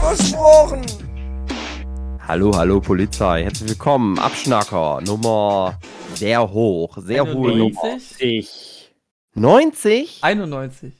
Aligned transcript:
Versprochen. 0.00 0.82
Hallo, 2.26 2.52
hallo 2.56 2.80
Polizei, 2.80 3.42
herzlich 3.44 3.70
willkommen. 3.70 4.18
Abschnacker, 4.18 5.00
Nummer 5.02 5.78
sehr 6.14 6.50
hoch, 6.50 6.96
sehr 6.98 7.26
hohe 7.26 7.56
Nummer. 7.56 7.80
90? 7.82 8.94
90? 9.34 10.18
91. 10.22 10.94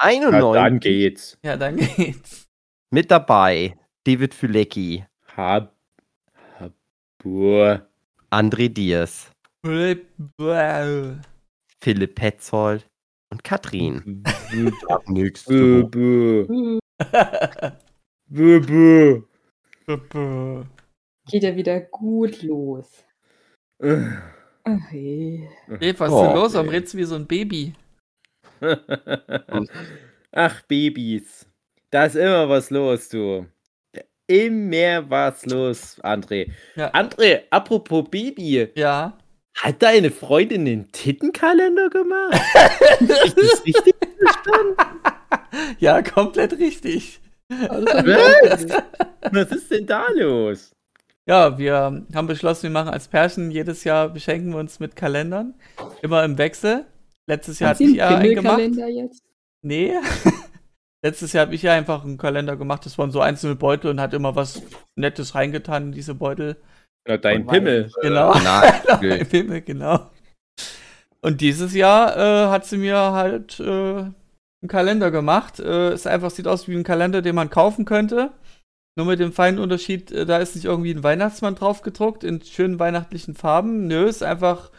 Na, 0.00 0.04
91. 0.04 0.52
dann 0.54 0.80
geht's. 0.80 1.38
Ja, 1.42 1.56
dann 1.56 1.76
geht's. 1.76 2.46
Mit 2.90 3.10
dabei 3.10 3.76
David 4.04 4.34
Fülecki, 4.34 5.04
Hab. 5.36 5.74
Habur. 6.58 7.86
André 8.30 8.68
Diers, 8.68 9.30
Bäh. 9.62 9.96
Philipp 11.80 12.14
Petzold 12.14 12.86
und 13.30 13.44
Katrin. 13.44 14.24
Nix. 15.06 15.46
Bö, 18.30 18.60
bö. 18.60 19.22
Bö, 19.86 19.96
bö. 19.96 20.64
Geht 21.30 21.42
ja 21.42 21.56
wieder 21.56 21.80
gut 21.80 22.42
los. 22.42 23.04
Äh. 23.82 23.96
Ach 24.64 24.92
je. 24.92 25.48
Ey, 25.80 25.98
was 25.98 26.08
ist 26.08 26.14
Oh, 26.14 26.24
denn 26.24 26.34
los? 26.34 26.54
Warum 26.54 26.68
ey. 26.68 26.74
redest 26.74 26.94
du 26.94 26.98
wie 26.98 27.04
so 27.04 27.14
ein 27.14 27.26
Baby? 27.26 27.74
Ach, 30.32 30.62
Babys. 30.68 31.46
Da 31.90 32.04
ist 32.04 32.16
immer 32.16 32.48
was 32.48 32.70
los, 32.70 33.08
du. 33.08 33.46
Immer 34.26 35.08
was 35.08 35.46
los, 35.46 35.98
André. 36.02 36.50
Ja. 36.76 36.92
André, 36.92 37.44
apropos 37.50 38.04
Baby. 38.10 38.68
Ja. 38.74 39.16
Hat 39.56 39.82
deine 39.82 40.10
Freundin 40.10 40.66
den 40.66 40.92
Tittenkalender 40.92 41.88
gemacht? 41.88 42.38
Ist 43.00 43.36
das 43.38 43.64
richtig? 43.64 43.94
Ja, 45.78 46.02
komplett 46.02 46.52
richtig. 46.58 47.20
Was? 47.48 48.66
Was 49.32 49.50
ist 49.52 49.70
denn 49.70 49.86
da 49.86 50.06
los? 50.14 50.72
Ja, 51.26 51.58
wir 51.58 52.04
haben 52.14 52.26
beschlossen, 52.26 52.64
wir 52.64 52.70
machen 52.70 52.88
als 52.88 53.08
Pärchen 53.08 53.50
jedes 53.50 53.84
Jahr 53.84 54.08
beschenken 54.08 54.52
wir 54.52 54.58
uns 54.58 54.80
mit 54.80 54.96
Kalendern. 54.96 55.54
Immer 56.02 56.24
im 56.24 56.38
Wechsel. 56.38 56.86
Letztes 57.26 57.58
Jahr 57.58 57.70
Hat 57.70 57.80
ich 57.80 57.88
einen 57.88 57.96
ja 57.96 58.08
einen 58.08 58.34
gemacht. 58.34 58.60
Jetzt? 58.60 59.22
Nee. 59.62 59.92
Letztes 61.04 61.32
Jahr 61.32 61.46
habe 61.46 61.54
ich 61.54 61.62
ja 61.62 61.74
einfach 61.74 62.02
einen 62.02 62.16
Kalender 62.16 62.56
gemacht. 62.56 62.86
Das 62.86 62.96
waren 62.96 63.10
so 63.10 63.20
einzelne 63.20 63.54
Beutel 63.56 63.90
und 63.90 64.00
hat 64.00 64.14
immer 64.14 64.34
was 64.34 64.62
Nettes 64.96 65.34
reingetan 65.34 65.84
in 65.84 65.92
diese 65.92 66.14
Beutel. 66.14 66.56
Na, 67.06 67.18
dein 67.18 67.46
Pimmel. 67.46 67.90
Genau. 68.00 68.34
Nein, 68.42 68.72
Ein 68.88 69.28
Pimmel, 69.28 69.60
genau. 69.60 70.10
Und 71.20 71.40
dieses 71.40 71.74
Jahr 71.74 72.16
äh, 72.16 72.48
hat 72.48 72.64
sie 72.64 72.78
mir 72.78 72.96
halt 72.96 73.60
äh, 73.60 74.04
einen 74.62 74.68
Kalender 74.68 75.10
gemacht. 75.10 75.60
Äh, 75.60 75.94
ist 75.94 76.06
einfach, 76.06 76.30
sieht 76.30 76.48
aus 76.48 76.68
wie 76.68 76.76
ein 76.76 76.84
Kalender, 76.84 77.22
den 77.22 77.34
man 77.34 77.50
kaufen 77.50 77.84
könnte. 77.84 78.32
Nur 78.96 79.06
mit 79.06 79.20
dem 79.20 79.32
feinen 79.32 79.60
Unterschied, 79.60 80.10
äh, 80.10 80.26
da 80.26 80.38
ist 80.38 80.56
nicht 80.56 80.64
irgendwie 80.64 80.92
ein 80.92 81.04
Weihnachtsmann 81.04 81.54
drauf 81.54 81.82
gedruckt 81.82 82.24
in 82.24 82.42
schönen 82.42 82.78
weihnachtlichen 82.78 83.34
Farben. 83.34 83.86
Nö, 83.86 84.06
ist 84.06 84.22
einfach 84.22 84.70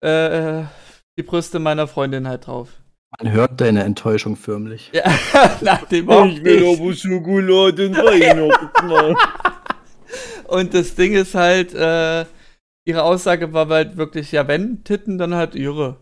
äh, 0.00 0.64
die 1.16 1.22
Brüste 1.22 1.58
meiner 1.58 1.86
Freundin 1.86 2.26
halt 2.26 2.46
drauf. 2.46 2.70
Man 3.18 3.32
hört 3.32 3.60
deine 3.60 3.82
Enttäuschung 3.82 4.36
förmlich. 4.36 4.90
Ja, 4.92 5.04
nach 5.60 5.84
dem 5.86 6.08
auch 6.08 6.26
Ich 6.26 6.42
will 6.42 6.76
aber 6.76 6.94
Schokolade 6.94 7.88
und 7.88 7.96
Weihnachten. 7.96 9.16
Und 10.48 10.74
das 10.74 10.96
Ding 10.96 11.12
ist 11.12 11.36
halt, 11.36 11.72
äh, 11.74 12.24
ihre 12.84 13.04
Aussage 13.04 13.52
war 13.52 13.68
halt 13.68 13.96
wirklich, 13.96 14.32
ja, 14.32 14.48
wenn 14.48 14.82
Titten, 14.82 15.16
dann 15.16 15.36
halt 15.36 15.54
ihre 15.54 15.96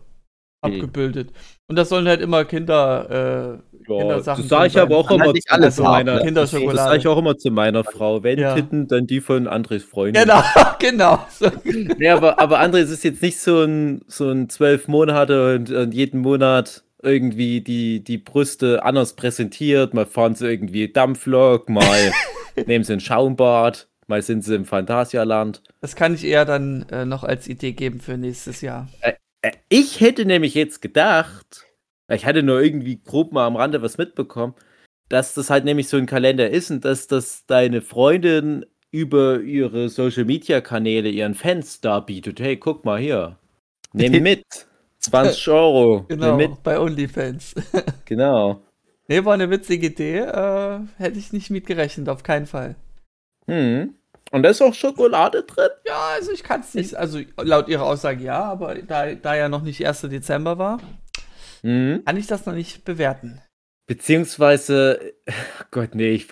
Abgebildet. 0.61 1.31
Und 1.67 1.75
das 1.77 1.89
sollen 1.89 2.07
halt 2.07 2.21
immer 2.21 2.43
Kinder, 2.45 3.07
äh, 3.09 3.91
Ja, 3.91 3.99
Kindersachen 3.99 4.41
das 4.43 4.49
sage 4.49 4.67
ich 4.67 4.73
sein. 4.73 4.81
aber 4.83 4.97
auch 4.97 5.09
immer 5.11 5.31
nicht 5.31 5.47
zu 5.47 5.53
alles 5.53 5.77
haben, 5.77 5.85
meiner, 5.85 6.23
ne? 6.23 6.31
das 6.33 6.51
sage 6.51 6.97
ich 6.97 7.07
auch 7.07 7.17
immer 7.17 7.37
zu 7.37 7.49
meiner 7.51 7.83
Frau. 7.83 8.23
Wenn 8.23 8.39
Ja. 8.39 8.55
Titten, 8.55 8.87
dann 8.87 9.07
die 9.07 9.21
von 9.21 9.47
Andres 9.47 9.83
Freundin. 9.83 10.23
Genau, 10.23 10.41
genau. 10.79 11.25
So. 11.29 11.49
Nee, 11.63 12.09
aber, 12.09 12.39
aber 12.39 12.59
André, 12.59 12.79
es 12.79 12.89
ist 12.89 13.03
jetzt 13.03 13.21
nicht 13.21 13.39
so 13.39 13.63
ein, 13.63 14.01
so 14.07 14.29
ein 14.29 14.49
zwölf 14.49 14.87
Monate 14.87 15.55
und, 15.55 15.71
und 15.71 15.93
jeden 15.93 16.21
Monat 16.21 16.83
irgendwie 17.01 17.61
die, 17.61 18.03
die 18.03 18.17
Brüste 18.17 18.83
anders 18.83 19.13
präsentiert. 19.13 19.93
Mal 19.93 20.05
fahren 20.05 20.35
sie 20.35 20.49
irgendwie 20.49 20.91
Dampflok, 20.91 21.69
mal 21.69 22.11
nehmen 22.65 22.83
sie 22.83 22.91
ein 22.93 22.99
Schaumbad, 22.99 23.87
mal 24.07 24.21
sind 24.21 24.43
sie 24.43 24.55
im 24.55 24.65
Phantasialand. 24.65 25.63
Das 25.79 25.95
kann 25.95 26.13
ich 26.13 26.25
eher 26.25 26.43
dann 26.43 26.85
äh, 26.91 27.05
noch 27.05 27.23
als 27.23 27.47
Idee 27.47 27.71
geben 27.71 28.01
für 28.01 28.17
nächstes 28.17 28.59
Jahr. 28.59 28.89
Äh, 28.99 29.13
Ich 29.69 29.99
hätte 30.01 30.25
nämlich 30.25 30.53
jetzt 30.53 30.81
gedacht, 30.81 31.65
ich 32.11 32.25
hatte 32.25 32.43
nur 32.43 32.61
irgendwie 32.61 33.01
grob 33.01 33.31
mal 33.31 33.45
am 33.45 33.55
Rande 33.55 33.81
was 33.81 33.97
mitbekommen, 33.97 34.53
dass 35.07 35.33
das 35.33 35.49
halt 35.49 35.65
nämlich 35.65 35.87
so 35.87 35.97
ein 35.97 36.05
Kalender 36.05 36.49
ist 36.49 36.71
und 36.71 36.83
dass 36.85 37.07
das 37.07 37.45
deine 37.45 37.81
Freundin 37.81 38.65
über 38.91 39.41
ihre 39.41 39.89
Social 39.89 40.25
Media 40.25 40.61
Kanäle 40.61 41.09
ihren 41.09 41.35
Fans 41.35 41.79
darbietet. 41.81 42.39
Hey, 42.39 42.57
guck 42.57 42.85
mal 42.85 42.99
hier. 42.99 43.37
Nimm 43.93 44.23
mit. 44.23 44.43
20 44.99 45.47
Euro. 45.47 46.05
Genau, 46.09 46.35
Nimm 46.35 46.49
mit. 46.51 46.63
bei 46.63 46.77
OnlyFans. 46.79 47.55
Genau. 48.05 48.61
nee, 49.07 49.23
war 49.23 49.35
eine 49.35 49.49
witzige 49.49 49.87
Idee. 49.87 50.17
Äh, 50.17 50.79
hätte 50.97 51.19
ich 51.19 51.31
nicht 51.31 51.49
mit 51.51 51.67
gerechnet, 51.67 52.09
auf 52.09 52.23
keinen 52.23 52.47
Fall. 52.47 52.75
Hm. 53.47 53.93
Und 54.31 54.43
da 54.43 54.49
ist 54.49 54.61
auch 54.61 54.73
Schokolade 54.73 55.43
drin? 55.43 55.69
Ja, 55.87 56.11
also 56.15 56.31
ich 56.31 56.43
kann 56.43 56.61
es 56.61 56.73
nicht, 56.73 56.95
also 56.95 57.19
laut 57.41 57.67
ihrer 57.67 57.83
Aussage 57.85 58.23
ja, 58.23 58.43
aber 58.43 58.75
da, 58.75 59.13
da 59.15 59.35
ja 59.35 59.49
noch 59.49 59.61
nicht 59.63 59.85
1. 59.85 60.01
Dezember 60.01 60.57
war, 60.57 60.79
Hm. 61.61 62.03
kann 62.05 62.15
ich 62.17 62.27
das 62.27 62.45
noch 62.45 62.53
nicht 62.53 62.85
bewerten. 62.85 63.41
Beziehungsweise, 63.87 65.13
Gott, 65.71 65.95
nee, 65.95 66.11
ich, 66.11 66.27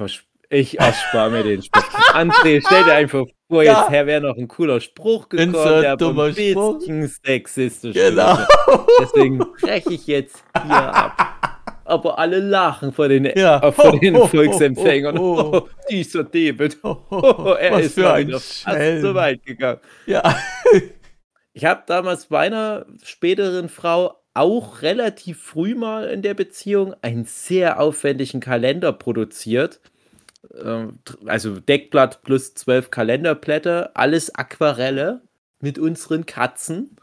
ich 0.49 0.79
erspare 0.79 1.31
mir 1.31 1.43
den 1.43 1.61
Spruch. 1.63 1.83
André, 2.13 2.61
stell 2.65 2.83
dir 2.85 2.93
einfach 2.93 3.25
vor, 3.49 3.63
Ja. 3.63 3.81
jetzt 3.81 3.91
wäre 4.07 4.21
noch 4.21 4.37
ein 4.37 4.47
cooler 4.47 4.79
Spruch 4.79 5.27
gekommen, 5.27 5.49
Insert 5.55 5.83
der 5.83 5.97
dummer 5.97 6.25
ein 6.25 6.33
Spruch. 6.35 6.77
bisschen 6.79 7.07
sexistisch 7.25 7.93
Genau. 7.95 8.37
Deswegen 9.01 9.39
breche 9.39 9.93
ich 9.93 10.07
jetzt 10.07 10.43
hier 10.65 10.93
ab. 10.93 11.33
Aber 11.87 12.19
alle 12.19 12.39
lachen 12.39 12.91
vor 12.91 13.07
den, 13.07 13.25
Ja. 13.35 13.61
äh, 13.63 13.71
vor 13.71 13.97
den 13.99 14.15
ho, 14.17 14.27
Volksempfängern. 14.27 15.17
ho. 15.17 15.57
Oh, 15.57 15.69
dieser 15.89 16.23
David. 16.25 16.77
Oh, 16.83 16.97
Oh, 17.09 17.55
er 17.59 17.79
ist 17.79 17.95
für 17.95 18.11
ein 18.11 18.29
fast 18.31 18.53
Schelm. 18.63 19.01
so 19.01 19.15
weit 19.15 19.43
gegangen. 19.45 19.79
Ja. 20.05 20.21
Ich 21.53 21.65
habe 21.65 21.81
damals 21.87 22.27
bei 22.27 22.41
einer 22.41 22.85
späteren 23.03 23.67
Frau 23.67 24.13
auch 24.35 24.83
relativ 24.83 25.41
früh 25.41 25.73
mal 25.73 26.07
in 26.07 26.21
der 26.21 26.35
Beziehung 26.35 26.93
einen 27.01 27.25
sehr 27.25 27.79
aufwendigen 27.79 28.41
Kalender 28.41 28.93
produziert. 28.93 29.79
Ähm, 30.63 30.99
Also 31.25 31.59
Deckblatt 31.59 32.21
plus 32.21 32.53
zwölf 32.53 32.91
Kalenderblätter, 32.91 33.89
alles 33.95 34.35
Aquarelle 34.35 35.21
mit 35.59 35.79
unseren 35.79 36.27
Katzen, 36.27 36.95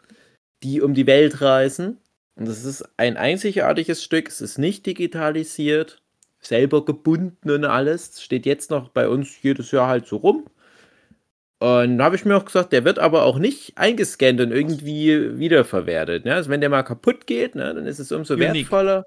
die 0.63 0.81
um 0.81 0.95
die 0.95 1.09
Welt 1.09 1.41
reisen. 1.41 1.99
Und 2.37 2.49
das 2.49 2.65
ist 2.65 2.85
ein 2.97 3.17
einzigartiges 3.17 4.03
Stück, 4.03 4.29
es 4.29 4.41
ist 4.41 4.59
nicht 4.59 4.87
digitalisiert, 4.87 6.03
selber 6.41 6.85
gebunden 6.85 7.51
und 7.51 7.65
alles. 7.65 8.11
Es 8.11 8.23
steht 8.23 8.45
jetzt 8.47 8.71
noch 8.71 8.89
bei 8.89 9.09
uns 9.09 9.43
jedes 9.43 9.71
Jahr 9.71 9.89
halt 9.89 10.07
so 10.07 10.17
rum. 10.17 10.47
Und 11.61 11.99
da 11.99 12.05
habe 12.05 12.17
ich 12.17 12.25
mir 12.25 12.37
auch 12.37 12.45
gesagt, 12.45 12.73
der 12.73 12.85
wird 12.85 12.99
aber 12.99 13.23
auch 13.25 13.39
nicht 13.39 13.79
eingescannt 13.79 14.41
und 14.41 14.51
irgendwie 14.53 15.39
wiederverwertet. 15.39 16.25
Ne? 16.25 16.35
Also 16.35 16.51
wenn 16.51 16.61
der 16.61 16.69
mal 16.69 16.83
kaputt 16.83 17.27
geht, 17.27 17.55
ne, 17.55 17.73
dann 17.73 17.87
ist 17.87 18.01
es 18.01 18.13
umso 18.13 18.35
Unique. 18.35 18.55
wertvoller. 18.55 19.07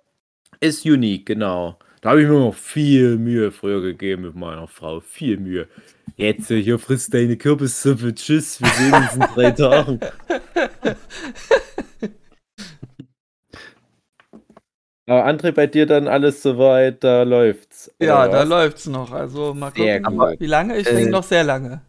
Ist 0.59 0.85
unique, 0.85 1.25
genau. 1.25 1.77
Da 2.01 2.11
habe 2.11 2.21
ich 2.21 2.27
mir 2.27 2.39
noch 2.39 2.55
viel 2.55 3.17
Mühe 3.17 3.51
früher 3.51 3.81
gegeben 3.81 4.23
mit 4.23 4.35
meiner 4.35 4.67
Frau. 4.67 5.01
Viel 5.01 5.37
Mühe. 5.37 5.67
Jetzt 6.15 6.47
hier 6.47 6.79
frisst 6.79 7.13
deine 7.13 7.37
Kürbissuppe. 7.37 8.15
Tschüss, 8.15 8.59
wir 8.61 8.69
sehen 8.69 8.93
uns 8.93 9.13
in 9.13 9.21
drei 9.35 9.51
Tagen. 9.51 9.99
Aber 15.09 15.25
André, 15.25 15.51
bei 15.53 15.67
dir 15.67 15.85
dann 15.85 16.07
alles 16.09 16.43
soweit, 16.43 17.01
da 17.03 17.23
läuft's. 17.23 17.89
Ja, 17.99 18.27
da 18.27 18.39
was? 18.41 18.47
läuft's 18.49 18.85
noch. 18.87 19.11
Also 19.11 19.53
mal 19.53 19.71
Sehr 19.73 20.01
gucken, 20.01 20.19
gut. 20.19 20.39
wie 20.39 20.45
lange. 20.47 20.77
Ich 20.77 20.85
Äh, 20.87 20.95
denke 20.95 21.11
noch 21.11 21.23
sehr 21.23 21.43
lange. 21.45 21.81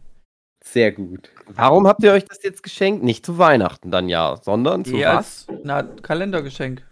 Sehr 0.63 0.91
gut. 0.93 1.29
Warum 1.47 1.85
habt 1.87 2.01
ihr 2.03 2.11
euch 2.13 2.23
das 2.25 2.41
jetzt 2.43 2.63
geschenkt? 2.63 3.03
Nicht 3.03 3.25
zu 3.25 3.37
Weihnachten 3.37 3.91
dann 3.91 4.07
ja, 4.07 4.37
sondern 4.41 4.85
zu 4.85 4.95
Eh 4.95 5.05
was? 5.05 5.47
na, 5.63 5.83
Kalendergeschenk. 5.83 6.83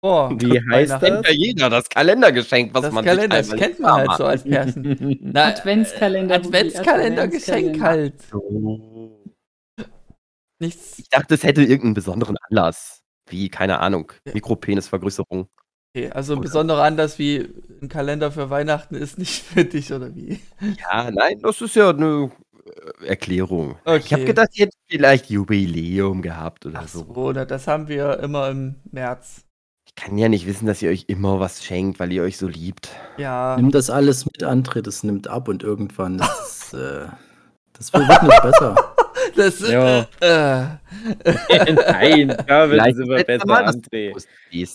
vor. 0.00 0.30
Wie 0.40 0.58
heißt 0.58 0.92
Weihnachten. 0.92 1.04
Kennt 1.06 1.26
ja 1.26 1.32
jeder, 1.32 1.70
das 1.70 1.88
Kalendergeschenk, 1.88 2.72
was 2.74 2.82
Das 2.82 2.92
man 2.92 3.04
Kalender, 3.04 3.36
das 3.38 3.50
kennt 3.50 3.80
man 3.80 3.92
halt 4.08 4.12
so 4.16 4.24
als 4.24 4.44
das? 4.44 4.72
Na, 4.76 5.46
Adventskalender. 5.48 6.34
Adventskalender-Geschenk 6.36 7.80
halt. 7.82 8.14
Oh. 8.32 9.10
Nichts. 10.60 10.98
Ich 10.98 11.08
dachte, 11.08 11.34
es 11.34 11.42
hätte 11.42 11.60
irgendeinen 11.62 11.94
besonderen 11.94 12.36
Anlass. 12.48 13.02
Wie, 13.28 13.48
keine 13.48 13.80
Ahnung, 13.80 14.12
Mikropenisvergrößerung. 14.32 15.48
Okay, 15.96 16.10
also 16.10 16.34
ein 16.34 16.40
besonderer 16.40 16.82
Anlass 16.82 17.18
wie 17.18 17.48
ein 17.80 17.88
Kalender 17.88 18.32
für 18.32 18.50
Weihnachten 18.50 18.94
ist 18.96 19.18
nicht 19.18 19.42
für 19.44 19.64
dich, 19.64 19.92
oder 19.92 20.14
wie? 20.14 20.40
Ja, 20.80 21.10
nein, 21.10 21.38
das 21.40 21.60
ist 21.60 21.76
ja 21.76 21.90
eine 21.90 22.32
äh, 23.00 23.06
Erklärung. 23.06 23.76
Ich 23.86 24.12
habe 24.12 24.22
Okay. 24.22 24.24
gedacht, 24.24 24.48
ihr 24.54 24.66
hättet 24.66 24.80
vielleicht 24.88 25.30
Jubiläum 25.30 26.20
gehabt 26.22 26.66
oder 26.66 26.80
Ach 26.82 26.88
so. 26.88 27.04
so, 27.14 27.32
na, 27.32 27.44
das 27.44 27.66
haben 27.66 27.88
wir 27.88 28.18
immer 28.20 28.50
im 28.50 28.76
März. 28.90 29.44
Ich 29.86 29.94
kann 29.94 30.18
ja 30.18 30.28
nicht 30.28 30.46
wissen, 30.46 30.66
dass 30.66 30.82
ihr 30.82 30.90
euch 30.90 31.04
immer 31.08 31.38
was 31.40 31.62
schenkt, 31.64 32.00
weil 32.00 32.12
ihr 32.12 32.22
euch 32.22 32.36
so 32.38 32.48
liebt. 32.48 32.90
Ja. 33.16 33.56
Nimm 33.56 33.70
das 33.70 33.90
alles 33.90 34.24
mit, 34.26 34.42
André, 34.42 34.82
das 34.82 35.04
nimmt 35.04 35.28
ab 35.28 35.46
und 35.48 35.62
irgendwann, 35.62 36.18
das, 36.18 36.72
ist, 36.72 36.74
äh, 36.74 37.06
das 37.76 37.92
wird 37.92 38.22
nicht 38.22 38.42
besser. 38.42 38.94
Das, 39.36 39.60
Ja. 39.60 40.00
äh, 40.20 40.66
Nein, 41.72 42.28
da 42.46 42.68
wird 42.68 42.82
Vielleicht 42.82 42.98
es 42.98 43.04
immer 43.04 43.16
das 43.16 43.26
letzte 43.26 43.26
besser, 43.26 43.46
Mal, 43.46 43.66
André. 43.66 44.24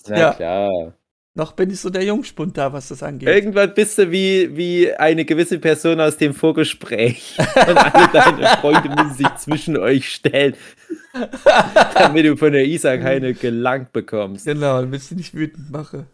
Na 0.09 0.17
Ja. 0.17 0.33
klar. 0.33 0.93
noch 1.35 1.51
bin 1.53 1.69
ich 1.69 1.79
so 1.79 1.89
der 1.89 2.03
Jungspund 2.03 2.57
da, 2.57 2.73
was 2.73 2.87
das 2.89 3.03
angeht. 3.03 3.29
Irgendwann 3.29 3.73
bist 3.73 3.97
du 3.97 4.11
wie, 4.11 4.55
wie 4.57 4.93
eine 4.93 5.23
gewisse 5.25 5.59
Person 5.59 6.01
aus 6.01 6.17
dem 6.17 6.33
Vorgespräch. 6.33 7.37
Und 7.55 7.77
alle 7.77 8.09
deine 8.11 8.47
Freunde 8.57 8.89
müssen 8.89 9.13
sich 9.15 9.35
zwischen 9.35 9.77
euch 9.77 10.09
stellen, 10.11 10.55
damit 11.93 12.25
du 12.25 12.35
von 12.35 12.51
der 12.51 12.65
Isa 12.65 12.97
keine 12.97 13.33
gelangt 13.33 13.91
bekommst. 13.93 14.45
Genau, 14.45 14.81
damit 14.81 15.01
ich 15.01 15.07
sie 15.07 15.15
nicht 15.15 15.33
wütend 15.33 15.69
mache. 15.69 16.05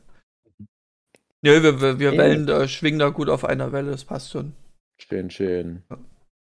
Nö, 1.41 1.61
wir, 1.63 1.79
wir, 1.81 1.99
wir 1.99 2.11
Ja. 2.13 2.17
Wellen 2.17 2.47
äh, 2.49 2.67
schwingen 2.67 2.99
da 2.99 3.09
gut 3.09 3.29
auf 3.29 3.45
einer 3.45 3.71
Welle, 3.71 3.91
das 3.91 4.03
passt 4.03 4.31
schon. 4.31 4.53
Schön, 4.97 5.29
schön. 5.29 5.83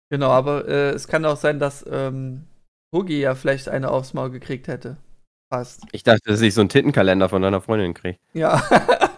Genau, 0.10 0.30
aber 0.30 0.68
äh, 0.68 0.90
es 0.92 1.08
kann 1.08 1.26
auch 1.26 1.38
sein, 1.38 1.60
dass 1.60 1.86
ähm, 1.90 2.44
Hugi 2.94 3.20
ja 3.20 3.36
vielleicht 3.36 3.70
eine 3.70 3.92
aufs 3.92 4.14
Maul 4.14 4.30
gekriegt 4.32 4.68
hätte. 4.68 4.98
Passt. 5.50 5.82
Ich 5.92 6.04
dachte, 6.04 6.22
dass 6.26 6.42
ich 6.42 6.54
so 6.54 6.62
einen 6.62 6.70
Tittenkalender 6.70 7.30
von 7.30 7.42
deiner 7.42 7.62
Freundin 7.62 7.94
kriege. 7.94 8.18
Ja. 8.34 8.62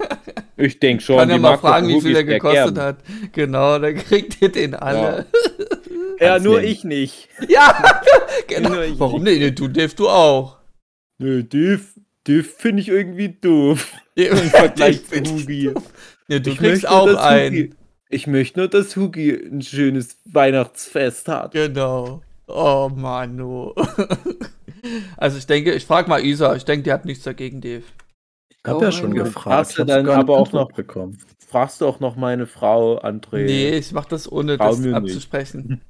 Ich 0.62 0.78
denke 0.78 1.02
schon. 1.02 1.18
kann 1.18 1.30
ja 1.30 1.38
mal 1.38 1.58
fragen, 1.58 1.88
wie 1.88 2.02
viel 2.02 2.12
er 2.12 2.16
sehr 2.16 2.26
gekostet 2.26 2.76
gern. 2.76 2.86
hat. 2.86 2.98
Genau, 3.32 3.80
dann 3.80 3.96
kriegt 3.96 4.42
ihr 4.42 4.52
den 4.52 4.76
alle. 4.76 5.26
Ja, 6.20 6.32
Kannst 6.32 6.46
nur 6.46 6.60
nehmen. 6.60 6.72
ich 6.74 6.84
nicht. 6.84 7.30
Ja, 7.48 8.02
genau. 8.46 8.72
Nur 8.72 8.84
ich 8.84 9.00
Warum 9.00 9.24
nicht. 9.24 9.40
Nee, 9.40 9.52
Du, 9.52 9.70
Dave, 9.70 9.96
du 9.96 10.10
auch. 10.10 10.58
Nö, 11.18 11.44
die, 11.44 11.80
die 12.28 12.44
finde 12.44 12.82
ich 12.82 12.90
irgendwie 12.90 13.30
doof. 13.30 13.94
Im 14.16 14.36
Vergleich 14.36 15.02
zu 15.08 15.16
Hugi. 15.22 15.72
Nee, 16.28 16.42
du 16.42 16.50
Ich 16.50 16.58
kriegst 16.58 16.84
möchte, 16.84 16.92
auch 16.92 17.16
einen. 17.16 17.74
Ich 18.10 18.26
möchte 18.28 18.60
nur, 18.60 18.68
dass 18.68 18.96
Hugi 18.96 19.32
ein 19.32 19.62
schönes 19.62 20.18
Weihnachtsfest 20.26 21.28
hat. 21.28 21.52
Genau. 21.52 22.22
Oh 22.48 22.90
Manu. 22.94 23.74
also 25.18 25.38
ich 25.38 25.46
denke, 25.46 25.74
ich 25.74 25.86
frage 25.86 26.10
mal 26.10 26.24
Isa, 26.26 26.56
ich 26.56 26.66
denke, 26.66 26.84
die 26.84 26.92
hat 26.92 27.06
nichts 27.06 27.24
dagegen, 27.24 27.62
Dave. 27.62 27.84
Ich 28.50 28.58
habe 28.66 28.80
Oh 28.80 28.82
ja 28.84 28.92
schon 28.92 29.14
gefragt. 29.14 29.56
Hast 29.56 29.78
du 29.78 29.84
dann 29.86 30.10
aber 30.10 30.38
auch 30.38 30.52
noch- 30.52 30.72
bekommen. 30.72 31.20
Fragst 31.48 31.82
du 31.82 31.88
auch 31.88 32.00
noch 32.00 32.16
meine 32.16 32.46
Frau, 32.46 33.00
André? 33.00 33.46
Nee, 33.46 33.70
ich 33.78 33.92
mach 33.92 34.06
das 34.06 34.32
ohne 34.32 34.58
Trau 34.58 34.70
das 34.70 34.80
nicht. 34.80 34.94
abzusprechen. 34.94 35.82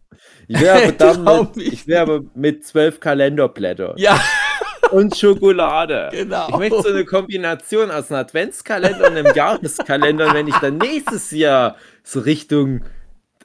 Ich 0.47 0.59
wäre 0.59 0.93
aber, 0.99 1.51
ich 1.55 1.87
wär 1.87 2.01
aber 2.01 2.21
mit 2.33 2.65
zwölf 2.65 2.99
Kalenderblättern 2.99 3.93
Ja, 3.97 4.19
und 4.91 5.15
Schokolade. 5.15 6.09
genau. 6.11 6.47
Ich 6.49 6.57
möchte 6.57 6.81
so 6.81 6.89
eine 6.89 7.05
Kombination 7.05 7.91
aus 7.91 8.11
einem 8.11 8.21
Adventskalender 8.21 9.07
und 9.09 9.17
einem 9.17 9.33
Jahreskalender. 9.35 10.27
Und 10.27 10.33
wenn 10.33 10.47
ich 10.47 10.55
dann 10.57 10.77
nächstes 10.77 11.31
Jahr 11.31 11.75
so 12.03 12.19
Richtung 12.21 12.81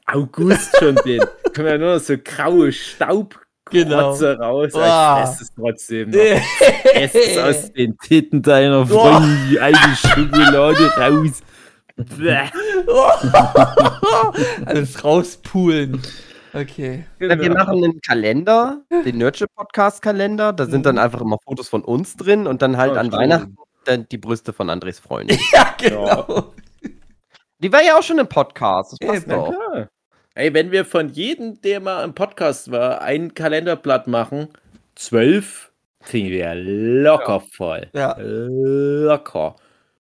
August 0.07 0.77
schon 0.79 0.97
bin, 1.05 1.23
kommen 1.55 1.69
ja 1.69 1.79
nur 1.79 1.95
noch 1.95 2.01
so 2.01 2.15
graue 2.23 2.73
Staubkrotze 2.73 3.41
Genau. 3.71 4.11
raus. 4.11 4.73
Boah. 4.73 4.83
Aber 4.83 5.23
Ich 5.25 5.31
esse 5.31 5.43
es 5.45 5.55
trotzdem 5.55 6.11
noch. 6.11 6.19
Ess 6.19 7.15
es 7.15 7.39
aus 7.39 7.73
den 7.73 7.97
Titten 7.99 8.43
deiner. 8.43 8.87
Freundin, 8.87 9.39
die 9.51 9.59
alte 9.59 9.79
Schokolade 9.97 10.93
raus. 10.99 11.41
Alles 14.67 15.03
rauspulen. 15.05 16.03
Okay. 16.55 17.05
Ja, 17.19 17.29
wir 17.31 17.37
Genau. 17.37 17.55
machen 17.65 17.83
einen 17.85 18.01
Kalender, 18.01 18.83
den 19.05 19.19
Nurture 19.19 19.49
Podcast 19.55 20.01
Kalender. 20.03 20.53
Da 20.53 20.67
sind 20.67 20.87
dann 20.87 20.99
einfach 20.99 21.21
immer 21.21 21.39
Fotos 21.45 21.69
von 21.69 21.83
uns 21.83 22.17
drin 22.17 22.47
und 22.47 22.63
dann 22.63 22.77
halt 22.77 22.93
Oh, 22.93 22.97
an 22.97 23.07
schön. 23.11 23.19
Weihnachten 23.21 23.57
dann 23.85 24.09
die 24.09 24.19
Brüste 24.19 24.53
von 24.53 24.71
Andres 24.71 24.99
Freundin. 25.01 25.39
Ja, 25.53 25.75
genau. 25.79 26.53
Die 27.59 27.73
war 27.73 27.83
ja 27.83 27.99
auch 27.99 28.03
schon 28.03 28.19
im 28.19 28.29
Podcast. 28.29 28.93
Das 28.93 28.99
passt 29.01 29.31
doch. 29.31 29.51
klar. 29.51 29.89
Ey, 30.35 30.53
wenn 30.55 30.71
wir 30.73 30.85
von 30.85 31.09
jedem, 31.11 31.61
der 31.61 31.81
mal 31.81 32.03
im 32.05 32.15
Podcast 32.15 32.71
war, 32.71 33.03
ein 33.03 33.35
Kalenderblatt 33.35 34.07
machen, 34.07 34.49
zwölf, 34.95 35.71
kriegen 36.01 36.29
wir 36.31 36.55
locker 36.55 37.41
voll. 37.41 37.89
Ja. 37.93 38.17
Locker. 38.19 39.57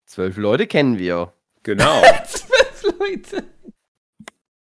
Zwölf 0.06 0.36
Leute 0.36 0.66
kennen 0.66 0.98
wir. 0.98 1.32
Genau. 1.62 2.02
Zwölf 2.26 2.98
Leute. 2.98 3.44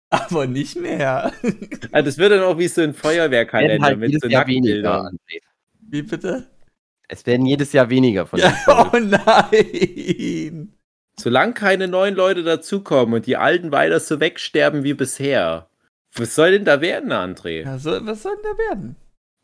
Aber 0.10 0.48
nicht 0.48 0.78
mehr. 0.78 1.34
also 1.44 1.62
das 1.92 2.18
wird 2.18 2.32
dann 2.32 2.44
auch 2.44 2.58
wie 2.58 2.68
so 2.68 2.82
ein 2.82 2.92
Es 2.92 3.04
werden 3.04 3.18
Feuerwehrkalender 3.18 3.86
halt 3.86 4.00
mit 4.00 4.10
jedes 4.10 4.22
so 4.22 4.30
Jahr 4.30 4.48
weniger. 4.48 4.82
Nacktbildern. 4.82 5.18
André. 5.18 5.42
Wie 5.90 6.02
bitte? 6.02 6.48
Es 7.10 7.26
werden 7.26 7.46
jedes 7.46 7.74
Jahr 7.74 7.90
weniger 7.90 8.26
von 8.26 8.40
Ja, 8.40 8.92
oh 8.94 8.98
nein. 9.00 10.74
Solange 11.20 11.54
keine 11.54 11.88
neuen 11.88 12.16
Leute 12.16 12.44
dazukommen 12.44 13.16
und 13.16 13.26
die 13.26 13.38
Alten 13.38 13.72
weiter 13.72 14.00
so 14.00 14.20
wegsterben 14.20 14.84
wie 14.84 14.94
bisher. 14.94 15.70
Was 16.16 16.36
soll 16.36 16.52
denn 16.52 16.66
da 16.66 16.82
werden, 16.82 17.12
André? 17.12 17.64
Ja, 17.64 17.78
so, 17.78 17.92
was 18.06 18.24
soll 18.24 18.36
denn 18.36 18.52
da 18.52 18.58
werden? 18.58 18.96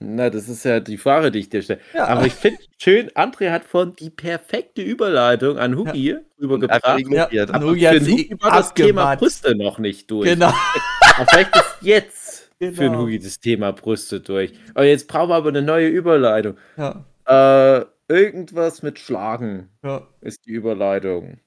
Na, 0.06 0.30
das 0.30 0.50
ist 0.50 0.66
ja 0.66 0.80
die 0.80 0.98
Frage, 0.98 1.32
die 1.32 1.40
ich 1.40 1.50
dir 1.50 1.62
stelle. 1.62 1.80
Ja. 1.94 2.08
Aber 2.08 2.26
ich 2.26 2.34
finde 2.34 2.60
schön, 2.78 3.10
André 3.12 3.52
hat 3.52 3.64
von 3.64 3.96
die 3.96 4.10
perfekte 4.10 4.82
Überleitung 4.82 5.58
an 5.58 5.78
Hugi 5.78 6.14
Einfach 6.16 6.26
rübergebracht. 6.42 7.00
ignoriert. 7.00 7.50
Ja. 7.50 7.56
Aber 7.56 7.68
Hugi 7.72 7.80
für 7.82 7.88
hat 7.88 7.96
den 7.96 8.04
sie 8.06 8.12
Hugi 8.12 8.42
war 8.42 8.52
das 8.52 8.74
Thema. 8.74 9.16
Brüste 9.16 9.56
noch 9.56 9.80
nicht 9.80 10.12
durch. 10.12 10.30
Genau. 10.30 10.48
Aber 11.18 11.26
vielleicht 11.30 11.56
ist 11.56 11.76
jetzt 11.82 12.52
für 12.60 12.66
den 12.72 12.76
Genau. 12.76 13.00
Hugi 13.00 13.20
das 13.20 13.40
Thema 13.40 13.72
Brüste 13.72 14.20
durch. 14.20 14.54
Aber 14.74 14.86
jetzt 14.86 15.08
brauchen 15.08 15.30
wir 15.30 15.36
aber 15.36 15.50
eine 15.50 15.62
neue 15.62 15.88
Überleitung. 15.88 16.58
Ja, 16.78 17.06
Äh, 17.26 17.86
irgendwas 18.10 18.84
mit 18.84 19.00
Schlagen 19.00 19.70
ja. 19.84 20.08
ist 20.22 20.46
die 20.46 20.52
Überleitung. 20.52 21.40